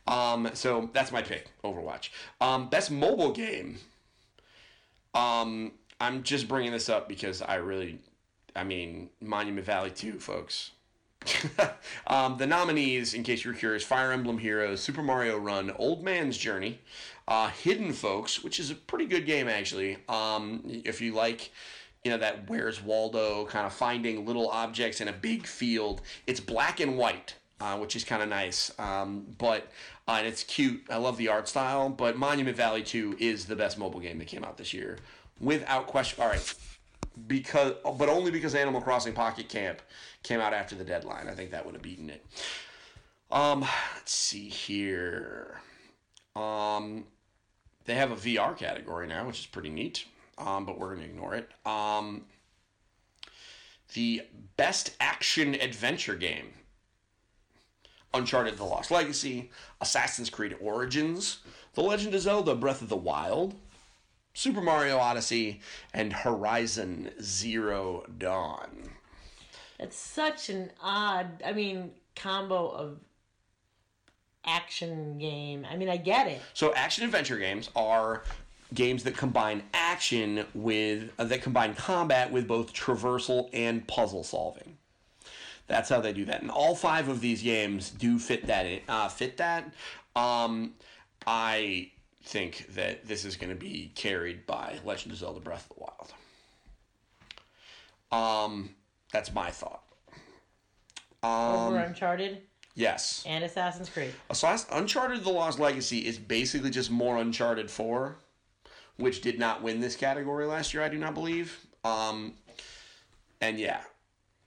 Um, 0.05 0.49
so 0.53 0.89
that's 0.91 1.13
my 1.13 1.21
pick, 1.21 1.49
Overwatch. 1.63 2.09
Um, 2.41 2.67
best 2.67 2.91
mobile 2.91 3.32
game. 3.32 3.78
Um, 5.13 5.71
I'm 6.01 6.23
just 6.23 6.49
bringing 6.49 6.73
this 6.73 6.89
up 6.89 7.07
because 7.07 7.41
I 7.41 7.55
really, 7.55 7.99
I 8.53 8.65
mean, 8.65 9.09
Monument 9.21 9.65
Valley 9.65 9.91
2, 9.91 10.19
folks. 10.19 10.71
um, 12.07 12.38
the 12.38 12.47
nominees, 12.47 13.13
in 13.13 13.23
case 13.23 13.43
you're 13.43 13.53
curious, 13.53 13.84
Fire 13.84 14.11
Emblem 14.11 14.38
Heroes, 14.38 14.82
Super 14.82 15.01
Mario 15.01 15.38
Run, 15.38 15.71
Old 15.71 16.03
Man's 16.03 16.38
Journey, 16.38 16.80
uh, 17.28 17.49
Hidden 17.49 17.93
Folks, 17.93 18.43
which 18.43 18.59
is 18.59 18.71
a 18.71 18.75
pretty 18.75 19.05
good 19.05 19.25
game 19.25 19.47
actually. 19.47 19.97
Um, 20.07 20.61
if 20.86 21.01
you 21.01 21.13
like, 21.13 21.51
you 22.03 22.11
know 22.11 22.17
that 22.17 22.49
Where's 22.49 22.82
Waldo 22.82 23.45
kind 23.45 23.65
of 23.65 23.73
finding 23.73 24.25
little 24.25 24.49
objects 24.49 25.01
in 25.01 25.07
a 25.07 25.13
big 25.13 25.45
field. 25.45 26.01
It's 26.25 26.39
black 26.39 26.80
and 26.80 26.97
white, 26.97 27.36
uh, 27.59 27.78
which 27.78 27.95
is 27.95 28.03
kind 28.03 28.23
of 28.23 28.30
nice. 28.30 28.71
Um, 28.80 29.25
but 29.38 29.67
uh, 30.07 30.17
and 30.19 30.28
it's 30.28 30.43
cute. 30.43 30.84
I 30.89 30.97
love 30.97 31.17
the 31.17 31.28
art 31.28 31.49
style. 31.49 31.89
But 31.89 32.17
Monument 32.17 32.55
Valley 32.55 32.84
2 32.84 33.17
is 33.19 33.45
the 33.45 33.55
best 33.55 33.78
mobile 33.78 33.99
game 33.99 34.19
that 34.19 34.28
came 34.28 34.43
out 34.43 34.57
this 34.57 34.73
year, 34.73 34.97
without 35.41 35.88
question. 35.88 36.23
All 36.23 36.30
right, 36.30 36.55
because 37.28 37.73
but 37.84 38.07
only 38.07 38.32
because 38.32 38.55
Animal 38.55 38.80
Crossing 38.80 39.13
Pocket 39.13 39.49
Camp 39.49 39.82
came 40.23 40.39
out 40.39 40.53
after 40.53 40.75
the 40.75 40.86
deadline. 40.86 41.28
I 41.28 41.34
think 41.34 41.51
that 41.51 41.65
would 41.65 41.75
have 41.75 41.84
beaten 41.84 42.09
it. 42.09 42.25
Um, 43.32 43.61
let's 43.95 44.13
see 44.13 44.47
here. 44.47 45.59
Um, 46.36 47.05
they 47.88 47.96
have 47.96 48.12
a 48.12 48.16
VR 48.16 48.56
category 48.56 49.08
now, 49.08 49.26
which 49.26 49.40
is 49.40 49.46
pretty 49.48 49.70
neat. 49.70 50.06
Um, 50.38 50.66
but 50.66 50.78
we're 50.78 50.94
gonna 50.94 51.08
ignore 51.08 51.34
it. 51.34 51.50
Um, 51.66 52.26
the 53.94 54.22
best 54.56 54.96
action 55.00 55.56
adventure 55.56 56.16
game. 56.16 56.50
Uncharted: 58.14 58.58
The 58.58 58.64
Lost 58.64 58.92
Legacy, 58.92 59.50
Assassin's 59.82 60.30
Creed 60.30 60.56
Origins, 60.62 61.40
The 61.74 61.82
Legend 61.82 62.14
of 62.14 62.22
Zelda: 62.22 62.54
Breath 62.54 62.82
of 62.84 62.90
the 62.90 62.96
Wild, 62.96 63.56
Super 64.34 64.62
Mario 64.62 64.98
Odyssey, 64.98 65.62
and 65.94 66.14
Horizon 66.14 67.12
Zero 67.22 68.06
Dawn. 68.18 68.92
it's 69.80 69.98
such 69.98 70.50
an 70.50 70.72
odd, 70.82 71.42
I 71.44 71.54
mean, 71.54 71.92
combo 72.16 72.70
of 72.70 73.00
action 74.46 75.18
game. 75.18 75.66
I 75.70 75.76
mean, 75.76 75.90
I 75.90 75.98
get 75.98 76.28
it. 76.28 76.42
So 76.54 76.74
action 76.74 77.04
adventure 77.04 77.38
games 77.38 77.70
are 77.76 78.24
games 78.74 79.04
that 79.04 79.16
combine 79.16 79.64
action 79.74 80.46
with 80.54 81.12
uh, 81.18 81.26
that 81.26 81.42
combine 81.42 81.74
combat 81.74 82.32
with 82.32 82.48
both 82.48 82.74
traversal 82.74 83.50
and 83.54 83.88
puzzle 83.88 84.24
solving. 84.24 84.78
That's 85.68 85.90
how 85.90 86.00
they 86.00 86.14
do 86.14 86.26
that, 86.26 86.42
and 86.42 86.50
all 86.50 86.76
five 86.76 87.10
of 87.10 87.20
these 87.20 87.44
games 87.44 87.90
do 87.90 88.20
fit 88.20 88.48
that. 88.48 88.66
In, 88.66 88.80
uh, 88.88 89.10
fit 89.10 89.38
that. 89.38 89.74
Um, 90.16 90.74
I 91.26 91.92
think 92.24 92.74
that 92.76 93.06
this 93.06 93.26
is 93.26 93.36
going 93.36 93.50
to 93.50 93.56
be 93.56 93.92
carried 93.96 94.46
by 94.46 94.80
Legend 94.86 95.12
of 95.12 95.18
Zelda: 95.20 95.42
Breath 95.42 95.70
of 95.70 95.76
the 95.76 95.84
Wild. 95.84 96.14
Um, 98.12 98.70
that's 99.12 99.34
my 99.34 99.52
thought. 99.52 99.84
Um, 101.22 101.74
Over 101.74 101.80
Uncharted 101.80 102.42
yes. 102.78 103.23
and 103.25 103.43
Assassin's 103.43 103.89
Creed. 103.89 104.13
Uncharted: 104.71 105.23
The 105.23 105.30
Lost 105.30 105.59
Legacy 105.59 106.05
is 106.07 106.17
basically 106.17 106.69
just 106.69 106.89
more 106.89 107.17
Uncharted 107.17 107.69
Four, 107.69 108.15
which 108.95 109.21
did 109.21 109.38
not 109.38 109.61
win 109.61 109.82
this 109.82 109.95
category 109.97 110.45
last 110.45 110.73
year. 110.73 110.84
I 110.84 110.89
do 110.89 110.97
not 110.97 111.13
believe. 111.13 111.65
Um, 111.84 112.34
and 113.41 113.59
yeah, 113.59 113.82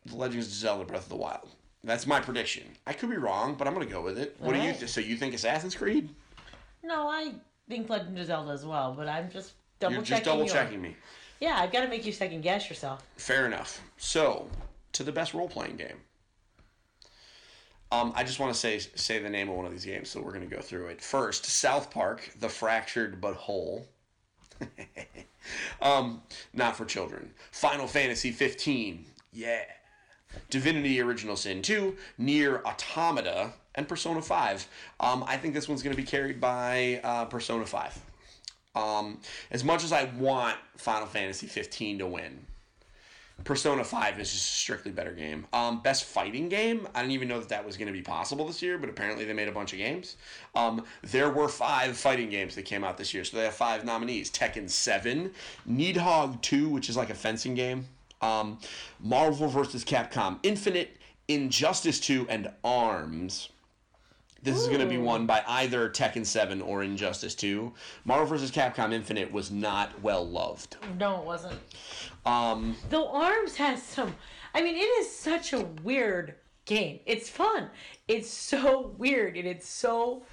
The 0.07 0.17
Legend 0.17 0.43
of 0.43 0.49
Zelda: 0.49 0.85
Breath 0.85 1.03
of 1.03 1.09
the 1.11 1.17
Wild. 1.17 1.49
That's 1.85 2.07
my 2.07 2.21
prediction. 2.21 2.65
I 2.87 2.93
could 2.93 3.11
be 3.11 3.17
wrong, 3.17 3.55
but 3.55 3.67
I'm 3.67 3.75
gonna 3.75 3.87
go 3.87 4.01
with 4.03 4.19
it. 4.19 4.37
What 4.39 4.55
do 4.55 4.61
you? 4.61 4.73
Th- 4.73 4.91
so 4.91 5.01
you 5.01 5.17
think 5.17 5.35
Assassin's 5.35 5.75
Creed? 5.75 6.09
No, 6.83 7.09
I 7.09 7.35
think 7.69 7.89
Legend 7.91 8.19
of 8.19 8.27
Zelda 8.27 8.53
as 8.53 8.65
well, 8.65 8.95
but 8.97 9.09
I'm 9.09 9.31
just 9.31 9.53
double 9.81 9.97
You're 9.97 10.03
checking. 10.03 10.17
just 10.17 10.25
double 10.25 10.45
your- 10.45 10.55
checking 10.55 10.81
me. 10.81 10.97
Yeah, 11.41 11.59
I've 11.59 11.73
got 11.73 11.81
to 11.81 11.89
make 11.89 12.05
you 12.05 12.13
second 12.13 12.43
guess 12.43 12.69
yourself. 12.69 13.03
Fair 13.17 13.47
enough. 13.47 13.81
So 13.97 14.47
to 14.93 15.03
the 15.03 15.13
best 15.13 15.33
role 15.33 15.49
playing 15.49 15.77
game. 15.77 15.97
Um, 17.93 18.13
I 18.15 18.23
just 18.23 18.39
want 18.39 18.53
to 18.53 18.59
say 18.59 18.79
say 18.79 19.19
the 19.19 19.31
name 19.31 19.49
of 19.49 19.57
one 19.57 19.67
of 19.67 19.73
these 19.73 19.85
games, 19.85 20.09
so 20.09 20.21
we're 20.21 20.33
gonna 20.33 20.47
go 20.47 20.61
through 20.61 20.87
it 20.87 21.01
first. 21.01 21.45
South 21.45 21.91
Park: 21.91 22.31
The 22.39 22.49
Fractured 22.49 23.21
But 23.21 23.35
Whole. 23.35 23.87
um, 25.83 26.23
not 26.53 26.77
for 26.77 26.85
children. 26.85 27.33
Final 27.51 27.87
Fantasy 27.87 28.31
15. 28.31 29.07
Yeah. 29.33 29.65
Divinity 30.49 31.01
Original 31.01 31.35
Sin 31.35 31.61
2, 31.63 31.97
NieR 32.21 32.63
Automata, 32.65 33.53
and 33.75 33.89
Persona 33.89 34.23
5. 34.23 34.69
Um, 35.01 35.25
I 35.27 35.37
think 35.37 35.55
this 35.55 35.69
one's 35.69 35.83
going 35.83 35.95
to 35.95 36.01
be 36.01 36.07
carried 36.07 36.41
by 36.41 37.01
uh, 37.03 37.25
Persona 37.25 37.67
5. 37.67 38.01
Um, 38.75 39.19
as 39.51 39.65
much 39.65 39.83
as 39.83 39.93
I 39.93 40.05
want 40.17 40.57
Final 40.77 41.07
Fantasy 41.07 41.47
15 41.47 41.99
to 41.99 42.07
win, 42.07 42.47
Persona 43.45 43.85
5 43.85 44.21
is 44.21 44.33
just 44.33 44.49
a 44.49 44.55
strictly 44.55 44.91
better 44.93 45.13
game. 45.13 45.47
Um, 45.53 45.81
best 45.83 46.05
fighting 46.05 46.49
game, 46.49 46.87
I 46.95 47.01
didn't 47.01 47.13
even 47.13 47.29
know 47.29 47.39
that 47.39 47.49
that 47.49 47.65
was 47.65 47.77
going 47.77 47.87
to 47.87 47.93
be 47.93 48.03
possible 48.03 48.47
this 48.47 48.61
year, 48.61 48.79
but 48.79 48.91
apparently 48.91 49.25
they 49.25 49.33
made 49.33 49.49
a 49.49 49.53
bunch 49.53 49.73
of 49.73 49.79
games. 49.79 50.17
Um, 50.55 50.85
there 51.03 51.31
were 51.31 51.49
five 51.49 51.97
fighting 51.97 52.29
games 52.31 52.55
that 52.55 52.63
came 52.63 52.85
out 52.85 52.99
this 52.99 53.15
year, 53.15 53.25
so 53.25 53.37
they 53.37 53.45
have 53.45 53.55
five 53.55 53.85
nominees 53.85 54.31
Tekken 54.31 54.69
7, 54.69 55.33
Nidhogg 55.69 56.41
2, 56.43 56.69
which 56.69 56.89
is 56.89 56.97
like 56.97 57.11
a 57.11 57.15
fencing 57.15 57.55
game, 57.55 57.87
um, 58.21 58.59
Marvel 59.01 59.49
vs. 59.49 59.85
Capcom 59.85 60.39
Infinite, 60.43 60.97
Injustice 61.29 62.01
2, 62.01 62.27
and 62.29 62.51
ARMS. 62.63 63.49
This 64.43 64.57
is 64.57 64.69
going 64.69 64.81
to 64.81 64.87
be 64.87 64.97
won 64.97 65.27
by 65.27 65.43
either 65.47 65.91
Tekken 65.91 66.25
7 66.25 66.63
or 66.63 66.83
Injustice 66.83 67.35
2. 67.35 67.73
Marvel 68.07 68.27
vs. 68.27 68.51
Capcom 68.51 68.91
Infinite 68.91 69.31
was 69.31 69.51
not 69.51 70.01
well 70.01 70.27
loved. 70.27 70.79
No, 70.99 71.19
it 71.21 71.27
wasn't. 71.27 71.61
Um, 72.27 72.77
Though 72.91 73.09
Arms 73.09 73.57
has 73.57 73.83
some. 73.83 74.15
I 74.55 74.63
mean, 74.63 74.77
it 74.77 74.81
is 75.01 75.15
such 75.15 75.53
a 75.53 75.61
weird 75.83 76.35
game. 76.67 77.01
It's 77.07 77.29
fun. 77.29 77.71
It's 78.09 78.29
so 78.31 78.95
weird 78.99 79.37
and 79.37 79.47
it's 79.49 79.69
so 79.69 80.25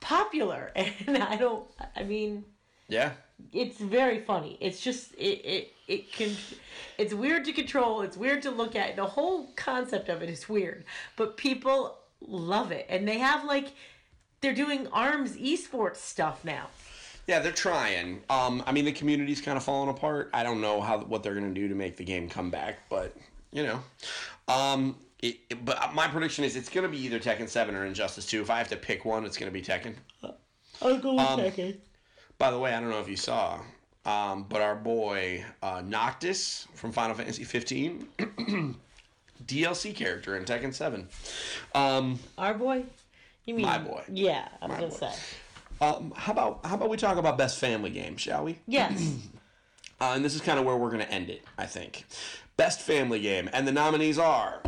popular. 0.00 0.72
And 1.06 1.18
I 1.18 1.36
don't. 1.36 1.66
I 1.96 2.02
mean, 2.02 2.44
Yeah. 2.88 3.12
it's 3.52 3.78
very 3.78 4.20
funny. 4.20 4.58
It's 4.60 4.80
just 4.80 5.12
it 5.14 5.40
it 5.44 5.72
it 5.88 6.12
can. 6.12 6.36
It's 6.98 7.14
weird 7.14 7.44
to 7.46 7.52
control. 7.52 8.02
It's 8.02 8.16
weird 8.16 8.42
to 8.42 8.50
look 8.50 8.76
at. 8.76 8.96
The 8.96 9.06
whole 9.06 9.48
concept 9.56 10.08
of 10.08 10.22
it 10.22 10.28
is 10.28 10.48
weird, 10.48 10.84
but 11.16 11.36
people 11.36 11.98
love 12.20 12.70
it, 12.72 12.86
and 12.88 13.06
they 13.08 13.18
have 13.18 13.44
like. 13.44 13.72
They're 14.40 14.52
doing 14.54 14.88
arms 14.88 15.36
esports 15.36 15.98
stuff 15.98 16.44
now. 16.44 16.66
Yeah, 17.26 17.38
they're 17.38 17.52
trying. 17.52 18.20
Um, 18.28 18.62
I 18.66 18.72
mean, 18.72 18.84
the 18.84 18.92
community's 18.92 19.40
kind 19.40 19.56
of 19.56 19.62
falling 19.64 19.88
apart. 19.88 20.30
I 20.34 20.42
don't 20.42 20.60
know 20.60 20.80
how 20.80 20.98
what 21.00 21.22
they're 21.22 21.34
gonna 21.34 21.54
do 21.54 21.68
to 21.68 21.74
make 21.74 21.96
the 21.96 22.04
game 22.04 22.28
come 22.28 22.50
back, 22.50 22.80
but 22.88 23.14
you 23.52 23.62
know, 23.62 23.80
um, 24.48 24.96
it, 25.20 25.38
it- 25.50 25.64
but 25.64 25.94
my 25.94 26.08
prediction 26.08 26.44
is 26.44 26.56
it's 26.56 26.68
gonna 26.68 26.88
be 26.88 26.98
either 26.98 27.20
Tekken 27.20 27.48
Seven 27.48 27.74
or 27.76 27.84
Injustice 27.84 28.26
Two. 28.26 28.40
If 28.42 28.50
I 28.50 28.58
have 28.58 28.68
to 28.68 28.76
pick 28.76 29.04
one, 29.04 29.24
it's 29.24 29.36
gonna 29.36 29.50
be 29.52 29.62
Tekken. 29.62 29.94
I'll 30.80 30.98
go 30.98 31.14
with 31.14 31.20
Um, 31.26 31.40
Tekken. 31.40 31.76
By 32.38 32.50
the 32.50 32.58
way, 32.58 32.74
I 32.74 32.80
don't 32.80 32.90
know 32.90 32.98
if 33.00 33.08
you 33.08 33.16
saw, 33.16 33.60
um, 34.04 34.44
but 34.48 34.60
our 34.60 34.74
boy 34.74 35.44
uh, 35.62 35.80
Noctis 35.84 36.66
from 36.74 36.90
Final 36.90 37.14
Fantasy 37.14 37.44
15, 37.44 38.08
DLC 39.46 39.94
character 39.94 40.36
in 40.36 40.44
Tekken 40.44 40.74
7. 40.74 41.06
Um, 41.74 42.18
Our 42.38 42.54
boy. 42.54 42.84
You 43.44 43.54
mean 43.54 43.66
My 43.66 43.78
boy. 43.78 44.02
Yeah, 44.08 44.48
I 44.60 44.66
was 44.66 44.76
gonna 44.76 44.88
boy. 44.88 44.96
say 44.96 45.12
um, 45.80 46.12
how 46.16 46.32
about 46.32 46.64
how 46.64 46.74
about 46.74 46.88
we 46.88 46.96
talk 46.96 47.16
about 47.16 47.36
best 47.38 47.58
family 47.58 47.90
game, 47.90 48.16
shall 48.16 48.44
we? 48.44 48.58
yes. 48.66 49.16
Uh, 50.00 50.14
and 50.16 50.24
this 50.24 50.34
is 50.34 50.40
kind 50.40 50.58
of 50.58 50.64
where 50.64 50.76
we're 50.76 50.90
going 50.90 50.98
to 50.98 51.12
end 51.12 51.30
it, 51.30 51.44
I 51.56 51.64
think. 51.64 52.06
Best 52.56 52.80
family 52.80 53.20
game, 53.20 53.48
and 53.52 53.68
the 53.68 53.70
nominees 53.70 54.18
are 54.18 54.60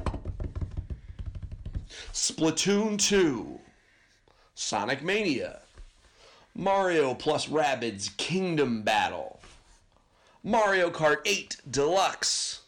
Splatoon 2.13 2.99
2, 2.99 3.59
Sonic 4.55 5.03
Mania, 5.03 5.61
Mario 6.55 7.15
plus 7.15 7.47
Rabbids 7.49 8.17
Kingdom 8.17 8.83
Battle, 8.83 9.41
Mario 10.45 10.89
Kart 10.91 11.17
8 11.25 11.57
Deluxe, 11.69 12.63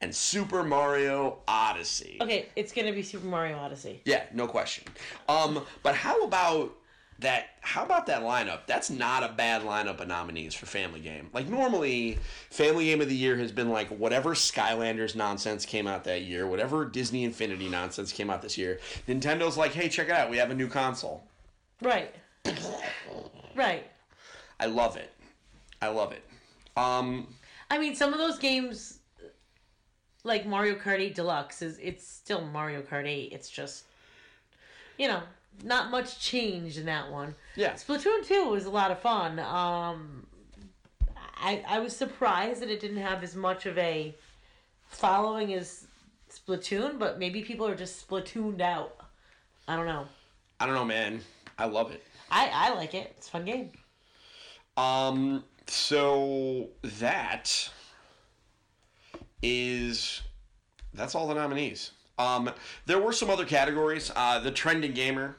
and 0.00 0.12
Super 0.12 0.64
Mario 0.64 1.38
Odyssey. 1.46 2.18
okay, 2.20 2.46
it's 2.56 2.72
gonna 2.72 2.92
be 2.92 3.02
Super 3.04 3.26
Mario 3.26 3.58
Odyssey. 3.58 4.00
Yeah, 4.04 4.24
no 4.34 4.48
question. 4.48 4.84
Um, 5.28 5.64
but 5.84 5.94
how 5.94 6.20
about 6.22 6.74
that? 7.18 7.48
How 7.60 7.84
about 7.84 8.06
that 8.06 8.22
lineup? 8.22 8.66
That's 8.66 8.90
not 8.90 9.22
a 9.22 9.32
bad 9.32 9.62
lineup 9.62 10.00
of 10.00 10.08
nominees 10.08 10.54
for 10.54 10.66
Family 10.66 11.00
Game. 11.00 11.30
Like 11.32 11.48
normally, 11.48 12.18
Family 12.50 12.86
Game 12.86 13.00
of 13.00 13.08
the 13.08 13.16
Year 13.16 13.36
has 13.36 13.52
been 13.52 13.70
like 13.70 13.88
whatever 13.88 14.34
Skylanders 14.34 15.14
nonsense 15.14 15.64
came 15.64 15.86
out 15.86 16.04
that 16.04 16.22
year, 16.22 16.46
whatever 16.46 16.84
Disney 16.84 17.24
Infinity 17.24 17.68
nonsense 17.68 18.12
came 18.12 18.30
out 18.30 18.42
this 18.42 18.56
year. 18.56 18.80
Nintendo's 19.08 19.56
like, 19.56 19.72
hey, 19.72 19.88
check 19.88 20.08
it 20.08 20.12
out, 20.12 20.30
we 20.30 20.36
have 20.36 20.50
a 20.50 20.54
new 20.54 20.68
console. 20.68 21.24
Right. 21.82 22.14
right. 23.54 23.84
I 24.58 24.66
love 24.66 24.96
it. 24.96 25.12
I 25.82 25.88
love 25.88 26.12
it. 26.12 26.22
Um, 26.76 27.34
I 27.70 27.78
mean, 27.78 27.94
some 27.94 28.12
of 28.12 28.18
those 28.18 28.38
games, 28.38 29.00
like 30.24 30.46
Mario 30.46 30.74
Kart 30.74 31.00
8 31.00 31.14
Deluxe, 31.14 31.62
is 31.62 31.78
it's 31.78 32.06
still 32.06 32.42
Mario 32.42 32.82
Kart 32.82 33.06
8. 33.06 33.32
It's 33.32 33.50
just, 33.50 33.84
you 34.98 35.08
know, 35.08 35.22
not 35.64 35.90
much 35.90 36.18
change 36.20 36.78
in 36.78 36.86
that 36.86 37.10
one. 37.10 37.34
yeah. 37.54 37.72
Splatoon 37.74 38.26
2 38.26 38.48
was 38.48 38.66
a 38.66 38.70
lot 38.70 38.90
of 38.90 38.98
fun. 39.00 39.38
Um, 39.38 40.26
I 41.38 41.62
I 41.68 41.78
was 41.80 41.94
surprised 41.94 42.62
that 42.62 42.70
it 42.70 42.80
didn't 42.80 42.98
have 42.98 43.22
as 43.22 43.34
much 43.36 43.66
of 43.66 43.76
a 43.78 44.14
following 44.88 45.52
as 45.54 45.86
Splatoon, 46.30 46.98
but 46.98 47.18
maybe 47.18 47.42
people 47.42 47.66
are 47.66 47.74
just 47.74 48.06
Splatooned 48.08 48.60
out. 48.60 48.96
I 49.68 49.76
don't 49.76 49.86
know. 49.86 50.06
I 50.60 50.66
don't 50.66 50.74
know, 50.74 50.84
man. 50.84 51.20
I 51.58 51.66
love 51.66 51.90
it. 51.90 52.02
I, 52.30 52.50
I 52.52 52.74
like 52.74 52.94
it. 52.94 53.14
It's 53.16 53.28
a 53.28 53.30
fun 53.30 53.44
game. 53.44 53.72
Um, 54.76 55.44
so 55.66 56.68
that 56.82 57.70
is 59.42 60.22
that's 60.94 61.14
all 61.14 61.26
the 61.26 61.34
nominees. 61.34 61.92
Um, 62.18 62.50
there 62.86 62.98
were 62.98 63.12
some 63.12 63.28
other 63.30 63.44
categories. 63.44 64.10
Uh, 64.14 64.38
the 64.40 64.50
trending 64.50 64.92
gamer, 64.92 65.36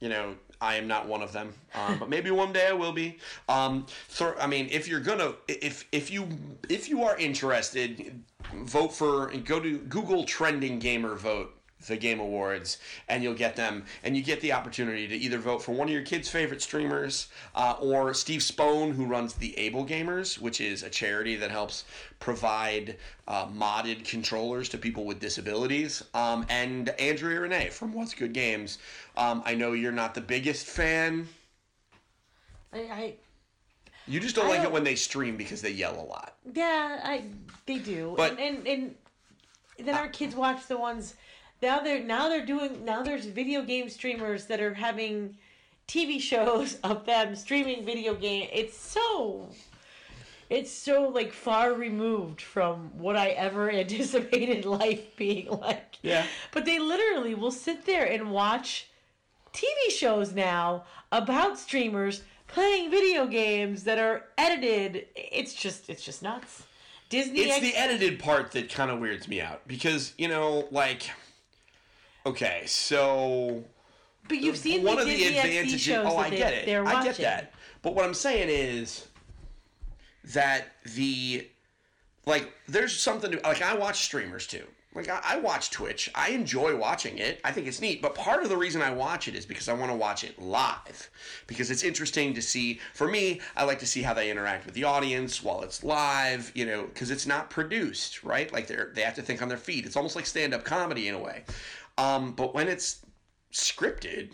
you 0.00 0.08
know, 0.08 0.34
I 0.60 0.76
am 0.76 0.86
not 0.86 1.06
one 1.06 1.22
of 1.22 1.32
them, 1.32 1.52
um, 1.74 1.98
but 1.98 2.08
maybe 2.08 2.30
one 2.30 2.52
day 2.52 2.68
I 2.68 2.72
will 2.72 2.92
be. 2.92 3.18
Um, 3.48 3.86
so, 4.08 4.34
I 4.38 4.46
mean, 4.46 4.68
if 4.70 4.88
you're 4.88 5.00
gonna, 5.00 5.34
if 5.48 5.86
if 5.92 6.10
you 6.10 6.28
if 6.68 6.88
you 6.88 7.02
are 7.04 7.16
interested, 7.18 8.22
vote 8.54 8.92
for 8.92 9.28
and 9.28 9.44
go 9.44 9.60
to 9.60 9.78
Google 9.78 10.24
trending 10.24 10.78
gamer 10.78 11.14
vote 11.14 11.55
the 11.86 11.96
game 11.96 12.20
awards 12.20 12.78
and 13.08 13.22
you'll 13.22 13.34
get 13.34 13.54
them 13.54 13.84
and 14.02 14.16
you 14.16 14.22
get 14.22 14.40
the 14.40 14.52
opportunity 14.52 15.06
to 15.06 15.14
either 15.14 15.38
vote 15.38 15.62
for 15.62 15.72
one 15.72 15.88
of 15.88 15.92
your 15.92 16.02
kids 16.02 16.28
favorite 16.28 16.62
streamers 16.62 17.28
uh, 17.54 17.74
or 17.80 18.14
steve 18.14 18.40
Spohn 18.40 18.94
who 18.94 19.04
runs 19.04 19.34
the 19.34 19.56
able 19.58 19.84
gamers 19.86 20.40
which 20.40 20.60
is 20.60 20.82
a 20.82 20.88
charity 20.90 21.36
that 21.36 21.50
helps 21.50 21.84
provide 22.18 22.96
uh, 23.28 23.46
modded 23.48 24.04
controllers 24.06 24.70
to 24.70 24.78
people 24.78 25.04
with 25.04 25.20
disabilities. 25.20 26.02
Um, 26.14 26.46
and 26.48 26.88
andrea 26.98 27.40
Rene 27.40 27.68
from 27.68 27.92
what's 27.92 28.14
good 28.14 28.32
games. 28.32 28.78
Um, 29.16 29.42
i 29.44 29.54
know 29.54 29.72
you're 29.72 29.92
not 29.92 30.14
the 30.14 30.20
biggest 30.22 30.66
fan. 30.66 31.28
I, 32.72 32.78
I 32.78 33.14
you 34.08 34.18
just 34.18 34.34
don't 34.34 34.46
I 34.46 34.50
like 34.50 34.60
it 34.60 34.64
don't- 34.64 34.72
when 34.72 34.84
they 34.84 34.94
stream 34.94 35.36
because 35.36 35.60
they 35.60 35.72
yell 35.72 36.00
a 36.00 36.06
lot. 36.06 36.36
Yeah, 36.54 37.00
I 37.04 37.24
they 37.66 37.78
do. 37.78 38.14
But- 38.16 38.38
and, 38.38 38.66
and 38.66 38.94
and 39.78 39.86
then 39.86 39.94
our 39.94 40.08
kids 40.08 40.34
watch 40.34 40.66
the 40.68 40.78
ones 40.78 41.14
now 41.62 41.80
they're 41.80 42.02
now 42.02 42.28
they're 42.28 42.46
doing 42.46 42.84
now 42.84 43.02
there's 43.02 43.26
video 43.26 43.62
game 43.62 43.88
streamers 43.88 44.46
that 44.46 44.60
are 44.60 44.74
having 44.74 45.36
TV 45.88 46.20
shows 46.20 46.74
of 46.84 47.06
them 47.06 47.34
streaming 47.36 47.84
video 47.84 48.14
game. 48.14 48.48
It's 48.52 48.76
so 48.76 49.48
it's 50.48 50.70
so 50.70 51.08
like 51.08 51.32
far 51.32 51.72
removed 51.72 52.40
from 52.40 52.90
what 52.98 53.16
I 53.16 53.30
ever 53.30 53.70
anticipated 53.82 54.64
life 54.64 55.16
being 55.16 55.48
like. 55.48 55.96
Yeah. 56.02 56.26
But 56.52 56.64
they 56.64 56.78
literally 56.78 57.34
will 57.34 57.50
sit 57.50 57.84
there 57.84 58.04
and 58.04 58.30
watch 58.30 58.88
TV 59.52 59.90
shows 59.90 60.32
now 60.32 60.84
about 61.10 61.58
streamers 61.58 62.22
playing 62.46 62.90
video 62.90 63.26
games 63.26 63.84
that 63.84 63.98
are 63.98 64.24
edited. 64.38 65.06
It's 65.16 65.54
just 65.54 65.88
it's 65.88 66.04
just 66.04 66.22
nuts. 66.22 66.64
Disney 67.08 67.40
it's 67.40 67.56
X- 67.56 67.60
the 67.60 67.76
edited 67.76 68.18
part 68.18 68.50
that 68.52 68.68
kind 68.68 68.90
of 68.90 68.98
weirds 68.98 69.28
me 69.28 69.40
out 69.40 69.66
because 69.68 70.12
you 70.18 70.28
know 70.28 70.66
like 70.70 71.08
okay 72.26 72.64
so 72.66 73.64
but 74.28 74.38
you've 74.38 74.56
seen 74.56 74.82
one 74.82 74.96
the 74.96 75.02
of 75.02 75.08
the 75.08 75.24
advantages 75.24 75.80
shows 75.80 76.06
oh 76.08 76.16
i 76.18 76.28
get 76.28 76.52
it. 76.52 76.68
i 76.86 77.02
get 77.04 77.16
that. 77.16 77.54
but 77.82 77.94
what 77.94 78.04
i'm 78.04 78.14
saying 78.14 78.48
is 78.50 79.06
that 80.24 80.66
the 80.94 81.46
like 82.26 82.52
there's 82.68 82.98
something 82.98 83.30
to 83.30 83.40
like 83.42 83.62
i 83.62 83.74
watch 83.74 84.04
streamers 84.04 84.46
too. 84.46 84.64
Like 84.94 85.10
I, 85.10 85.20
I 85.22 85.36
watch 85.36 85.70
twitch. 85.70 86.10
I 86.14 86.30
enjoy 86.30 86.74
watching 86.74 87.18
it. 87.18 87.38
I 87.44 87.52
think 87.52 87.66
it's 87.66 87.82
neat. 87.82 88.00
But 88.00 88.14
part 88.14 88.42
of 88.42 88.48
the 88.48 88.56
reason 88.56 88.80
i 88.80 88.90
watch 88.90 89.28
it 89.28 89.34
is 89.34 89.44
because 89.44 89.68
i 89.68 89.74
want 89.74 89.92
to 89.92 89.96
watch 89.96 90.24
it 90.24 90.40
live. 90.40 91.10
Because 91.46 91.70
it's 91.70 91.84
interesting 91.84 92.32
to 92.34 92.42
see 92.42 92.80
for 92.94 93.06
me 93.06 93.40
i 93.56 93.64
like 93.64 93.78
to 93.80 93.86
see 93.86 94.02
how 94.02 94.14
they 94.14 94.30
interact 94.30 94.64
with 94.64 94.74
the 94.74 94.84
audience 94.84 95.42
while 95.42 95.62
it's 95.62 95.84
live 95.84 96.50
you 96.54 96.64
know 96.64 96.84
because 96.84 97.10
it's 97.10 97.26
not 97.26 97.50
produced 97.50 98.24
right? 98.24 98.50
Like 98.52 98.66
they're 98.66 98.90
they 98.94 99.02
have 99.02 99.14
to 99.16 99.22
think 99.22 99.42
on 99.42 99.48
their 99.48 99.58
feet. 99.58 99.84
It's 99.84 99.96
almost 99.96 100.16
like 100.16 100.26
stand-up 100.26 100.64
comedy 100.64 101.08
in 101.08 101.14
a 101.14 101.20
way 101.20 101.44
um, 101.98 102.32
but 102.32 102.54
when 102.54 102.68
it's 102.68 103.04
scripted 103.52 104.30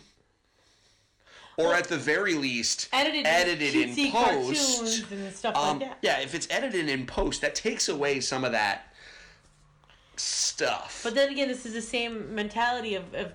or 1.57 1.73
at 1.73 1.87
the 1.87 1.97
very 1.97 2.33
least 2.33 2.89
Edited, 2.91 3.25
edited 3.25 3.75
in 3.75 4.11
post 4.11 5.05
um, 5.45 5.53
like 5.53 5.79
that. 5.79 5.97
yeah, 6.01 6.19
if 6.19 6.33
it's 6.33 6.47
edited 6.49 6.89
in 6.89 7.05
post, 7.05 7.41
that 7.41 7.55
takes 7.55 7.89
away 7.89 8.19
some 8.19 8.43
of 8.43 8.51
that 8.51 8.93
stuff. 10.15 11.01
But 11.03 11.15
then 11.15 11.29
again, 11.29 11.47
this 11.47 11.65
is 11.65 11.73
the 11.73 11.81
same 11.81 12.33
mentality 12.33 12.95
of, 12.95 13.13
of 13.13 13.31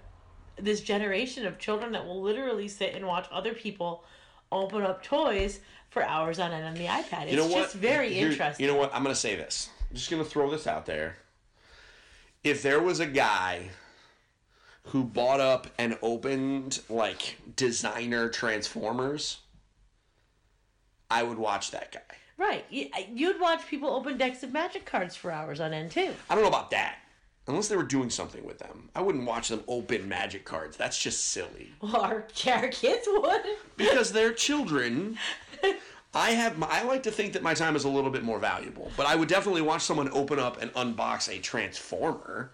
this 0.56 0.80
generation 0.80 1.46
of 1.46 1.58
children 1.58 1.92
that 1.92 2.04
will 2.04 2.20
literally 2.20 2.68
sit 2.68 2.94
and 2.94 3.06
watch 3.06 3.28
other 3.30 3.54
people 3.54 4.04
open 4.50 4.82
up 4.82 5.02
toys 5.02 5.60
for 5.90 6.02
hours 6.02 6.38
on 6.38 6.52
end 6.52 6.64
on 6.64 6.74
the 6.74 6.86
iPad. 6.86 7.24
It's 7.24 7.32
you 7.32 7.36
know 7.36 7.46
what? 7.46 7.62
just 7.62 7.74
very 7.74 8.12
Here- 8.12 8.28
interesting. 8.30 8.66
You 8.66 8.72
know 8.72 8.78
what? 8.78 8.94
I'm 8.94 9.02
going 9.02 9.14
to 9.14 9.20
say 9.20 9.36
this. 9.36 9.70
I'm 9.88 9.96
just 9.96 10.10
going 10.10 10.22
to 10.22 10.28
throw 10.28 10.50
this 10.50 10.66
out 10.66 10.86
there. 10.86 11.16
If 12.44 12.62
there 12.62 12.80
was 12.80 13.00
a 13.00 13.06
guy 13.06 13.70
who 14.84 15.04
bought 15.04 15.40
up 15.40 15.66
and 15.78 15.98
opened 16.02 16.80
like 16.88 17.36
designer 17.56 18.28
Transformers, 18.28 19.38
I 21.10 21.22
would 21.22 21.38
watch 21.38 21.70
that 21.72 21.92
guy. 21.92 22.00
Right. 22.36 22.64
You- 22.70 22.88
uh, 22.96 23.02
You'd 23.12 23.40
watch 23.40 23.66
people 23.66 23.90
open 23.90 24.16
decks 24.16 24.42
of 24.42 24.52
magic 24.52 24.84
cards 24.86 25.16
for 25.16 25.30
hours 25.32 25.60
on 25.60 25.72
end 25.72 25.90
too. 25.90 26.14
I 26.30 26.34
don't 26.34 26.42
know 26.44 26.48
about 26.50 26.70
that. 26.70 26.98
Unless 27.46 27.68
they 27.68 27.76
were 27.76 27.82
doing 27.82 28.10
something 28.10 28.44
with 28.44 28.58
them. 28.58 28.90
I 28.94 29.00
wouldn't 29.00 29.24
watch 29.24 29.48
them 29.48 29.64
open 29.68 30.06
magic 30.06 30.44
cards. 30.44 30.76
That's 30.76 30.98
just 31.02 31.24
silly. 31.26 31.70
Well, 31.80 31.96
our, 31.96 32.26
our 32.46 32.68
kids 32.68 33.08
would. 33.10 33.42
because 33.78 34.12
they're 34.12 34.34
children. 34.34 35.16
I 36.14 36.30
have 36.32 36.58
my, 36.58 36.66
I 36.70 36.82
like 36.84 37.02
to 37.04 37.10
think 37.10 37.32
that 37.32 37.42
my 37.42 37.54
time 37.54 37.74
is 37.74 37.84
a 37.84 37.88
little 37.88 38.10
bit 38.10 38.22
more 38.22 38.38
valuable, 38.38 38.90
but 38.98 39.06
I 39.06 39.14
would 39.16 39.28
definitely 39.28 39.62
watch 39.62 39.82
someone 39.82 40.10
open 40.12 40.38
up 40.38 40.60
and 40.60 40.72
unbox 40.74 41.28
a 41.34 41.38
transformer. 41.40 42.50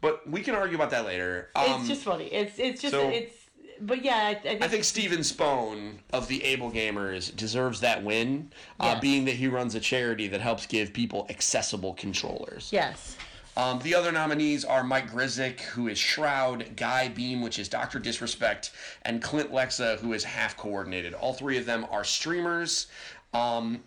But 0.00 0.28
we 0.28 0.42
can 0.42 0.54
argue 0.54 0.76
about 0.76 0.90
that 0.90 1.04
later. 1.06 1.48
Um, 1.54 1.80
it's 1.80 1.88
just 1.88 2.02
funny. 2.04 2.26
It's 2.26 2.58
it's 2.58 2.80
just 2.82 2.92
so- 2.92 3.08
it's. 3.08 3.34
But 3.78 4.02
yeah, 4.02 4.14
I, 4.14 4.30
I 4.30 4.34
think, 4.36 4.62
I 4.62 4.68
think 4.68 4.84
Steven 4.84 5.18
Spohn 5.18 5.98
of 6.10 6.28
the 6.28 6.42
Able 6.44 6.70
Gamers 6.72 7.34
deserves 7.36 7.80
that 7.80 8.02
win, 8.02 8.50
uh, 8.80 8.98
being 9.00 9.26
that 9.26 9.34
he 9.34 9.48
runs 9.48 9.74
a 9.74 9.80
charity 9.80 10.28
that 10.28 10.40
helps 10.40 10.64
give 10.64 10.94
people 10.94 11.26
accessible 11.28 11.92
controllers. 11.92 12.70
yes. 12.72 13.18
Um, 13.54 13.78
the 13.80 13.94
other 13.94 14.12
nominees 14.12 14.64
are 14.64 14.82
Mike 14.82 15.10
Grisnick, 15.10 15.60
who 15.60 15.88
is 15.88 15.98
Shroud, 15.98 16.74
Guy 16.76 17.10
Beahm, 17.14 17.42
which 17.42 17.58
is 17.58 17.68
Doctor 17.68 17.98
Disrespect, 17.98 18.70
and 19.02 19.22
Clint 19.22 19.50
Lexa, 19.52 19.98
who 19.98 20.12
is 20.14 20.24
half 20.24 20.56
coordinated. 20.56 21.12
All 21.14 21.32
three 21.34 21.56
of 21.58 21.64
them 21.66 21.86
are 21.90 22.04
streamers. 22.04 22.86
Um, 23.34 23.82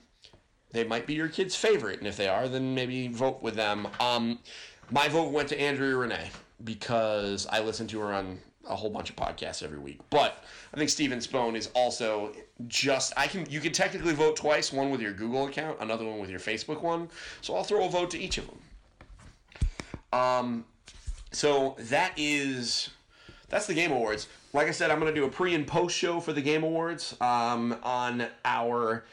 they 0.71 0.83
might 0.83 1.07
be 1.07 1.15
your 1.15 1.29
kid's 1.29 1.55
favorite, 1.55 1.97
and 1.99 2.07
if 2.07 2.15
they 2.17 2.27
are, 2.27 2.47
then 2.47 2.75
maybe 2.75 3.07
vote 3.07 3.41
with 3.41 3.55
them. 3.55 3.87
Um, 3.99 4.39
my 4.91 5.07
vote 5.07 5.31
went 5.31 5.49
to 5.49 5.59
Andrea 5.59 5.95
Rene 5.95 6.29
because 6.63 7.47
I 7.47 7.61
listen 7.61 7.87
to 7.87 7.99
her 7.99 8.13
on 8.13 8.39
a 8.67 8.75
whole 8.75 8.89
bunch 8.89 9.09
of 9.09 9.15
podcasts 9.15 9.63
every 9.63 9.79
week. 9.79 9.99
But 10.09 10.43
I 10.73 10.77
think 10.77 10.89
Steven 10.89 11.19
Spohn 11.19 11.55
is 11.55 11.69
also 11.73 12.33
just 12.67 13.13
I 13.17 13.27
can 13.27 13.49
you 13.49 13.59
can 13.59 13.71
technically 13.71 14.13
vote 14.13 14.35
twice, 14.35 14.71
one 14.71 14.89
with 14.91 15.01
your 15.01 15.13
Google 15.13 15.47
account, 15.47 15.77
another 15.79 16.05
one 16.05 16.19
with 16.19 16.29
your 16.29 16.39
Facebook 16.39 16.81
one. 16.81 17.09
So 17.41 17.55
I'll 17.55 17.63
throw 17.63 17.85
a 17.85 17.89
vote 17.89 18.11
to 18.11 18.19
each 18.19 18.37
of 18.37 18.47
them. 18.47 18.59
Um, 20.11 20.65
so 21.31 21.75
that 21.79 22.13
is 22.17 22.89
that's 23.49 23.65
the 23.65 23.73
Game 23.73 23.91
Awards. 23.91 24.27
Like 24.53 24.67
I 24.67 24.71
said, 24.71 24.91
I'm 24.91 24.99
gonna 24.99 25.13
do 25.13 25.25
a 25.25 25.29
pre 25.29 25.55
and 25.55 25.65
post 25.65 25.95
show 25.95 26.19
for 26.19 26.33
the 26.33 26.41
Game 26.41 26.63
Awards 26.63 27.15
um, 27.21 27.75
on 27.83 28.27
our 28.45 29.03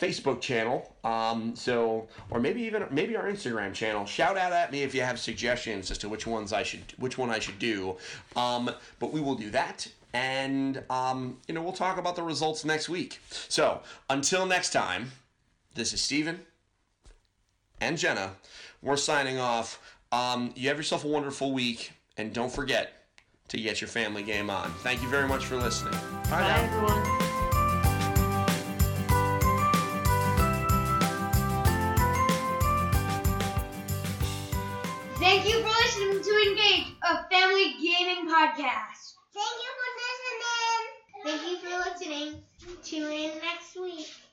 Facebook 0.00 0.40
channel. 0.40 0.94
Um, 1.04 1.54
so 1.56 2.08
or 2.30 2.40
maybe 2.40 2.62
even 2.62 2.86
maybe 2.90 3.16
our 3.16 3.24
Instagram 3.24 3.72
channel. 3.72 4.04
Shout 4.06 4.36
out 4.36 4.52
at 4.52 4.72
me 4.72 4.82
if 4.82 4.94
you 4.94 5.02
have 5.02 5.18
suggestions 5.18 5.90
as 5.90 5.98
to 5.98 6.08
which 6.08 6.26
ones 6.26 6.52
I 6.52 6.62
should 6.62 6.84
which 6.98 7.18
one 7.18 7.30
I 7.30 7.38
should 7.38 7.58
do. 7.58 7.96
Um, 8.34 8.70
but 8.98 9.12
we 9.12 9.20
will 9.20 9.34
do 9.34 9.50
that. 9.50 9.86
And 10.12 10.82
um, 10.90 11.38
you 11.48 11.54
know 11.54 11.62
we'll 11.62 11.72
talk 11.72 11.98
about 11.98 12.16
the 12.16 12.22
results 12.22 12.64
next 12.64 12.88
week. 12.88 13.20
So 13.30 13.80
until 14.10 14.46
next 14.46 14.72
time, 14.72 15.12
this 15.74 15.92
is 15.92 16.00
Steven 16.00 16.40
and 17.80 17.98
Jenna. 17.98 18.32
We're 18.82 18.96
signing 18.96 19.38
off. 19.38 19.80
Um, 20.12 20.52
you 20.54 20.68
have 20.68 20.76
yourself 20.76 21.04
a 21.04 21.08
wonderful 21.08 21.52
week, 21.52 21.92
and 22.16 22.32
don't 22.32 22.52
forget 22.52 22.92
to 23.48 23.58
get 23.58 23.80
your 23.80 23.88
family 23.88 24.22
game 24.22 24.50
on. 24.50 24.70
Thank 24.78 25.02
you 25.02 25.08
very 25.08 25.28
much 25.28 25.44
for 25.44 25.56
listening. 25.56 25.92
Bye, 26.24 26.30
Bye 26.30 26.60
everyone. 26.60 27.15
Podcast. 38.36 39.14
Thank 39.32 39.56
you 39.64 39.70
for 39.78 39.88
listening. 40.02 40.82
Thank 41.24 41.42
you 41.42 41.56
for 41.56 41.76
listening. 41.90 42.42
Tune 42.82 43.12
in 43.12 43.40
next 43.40 43.76
week. 43.76 44.25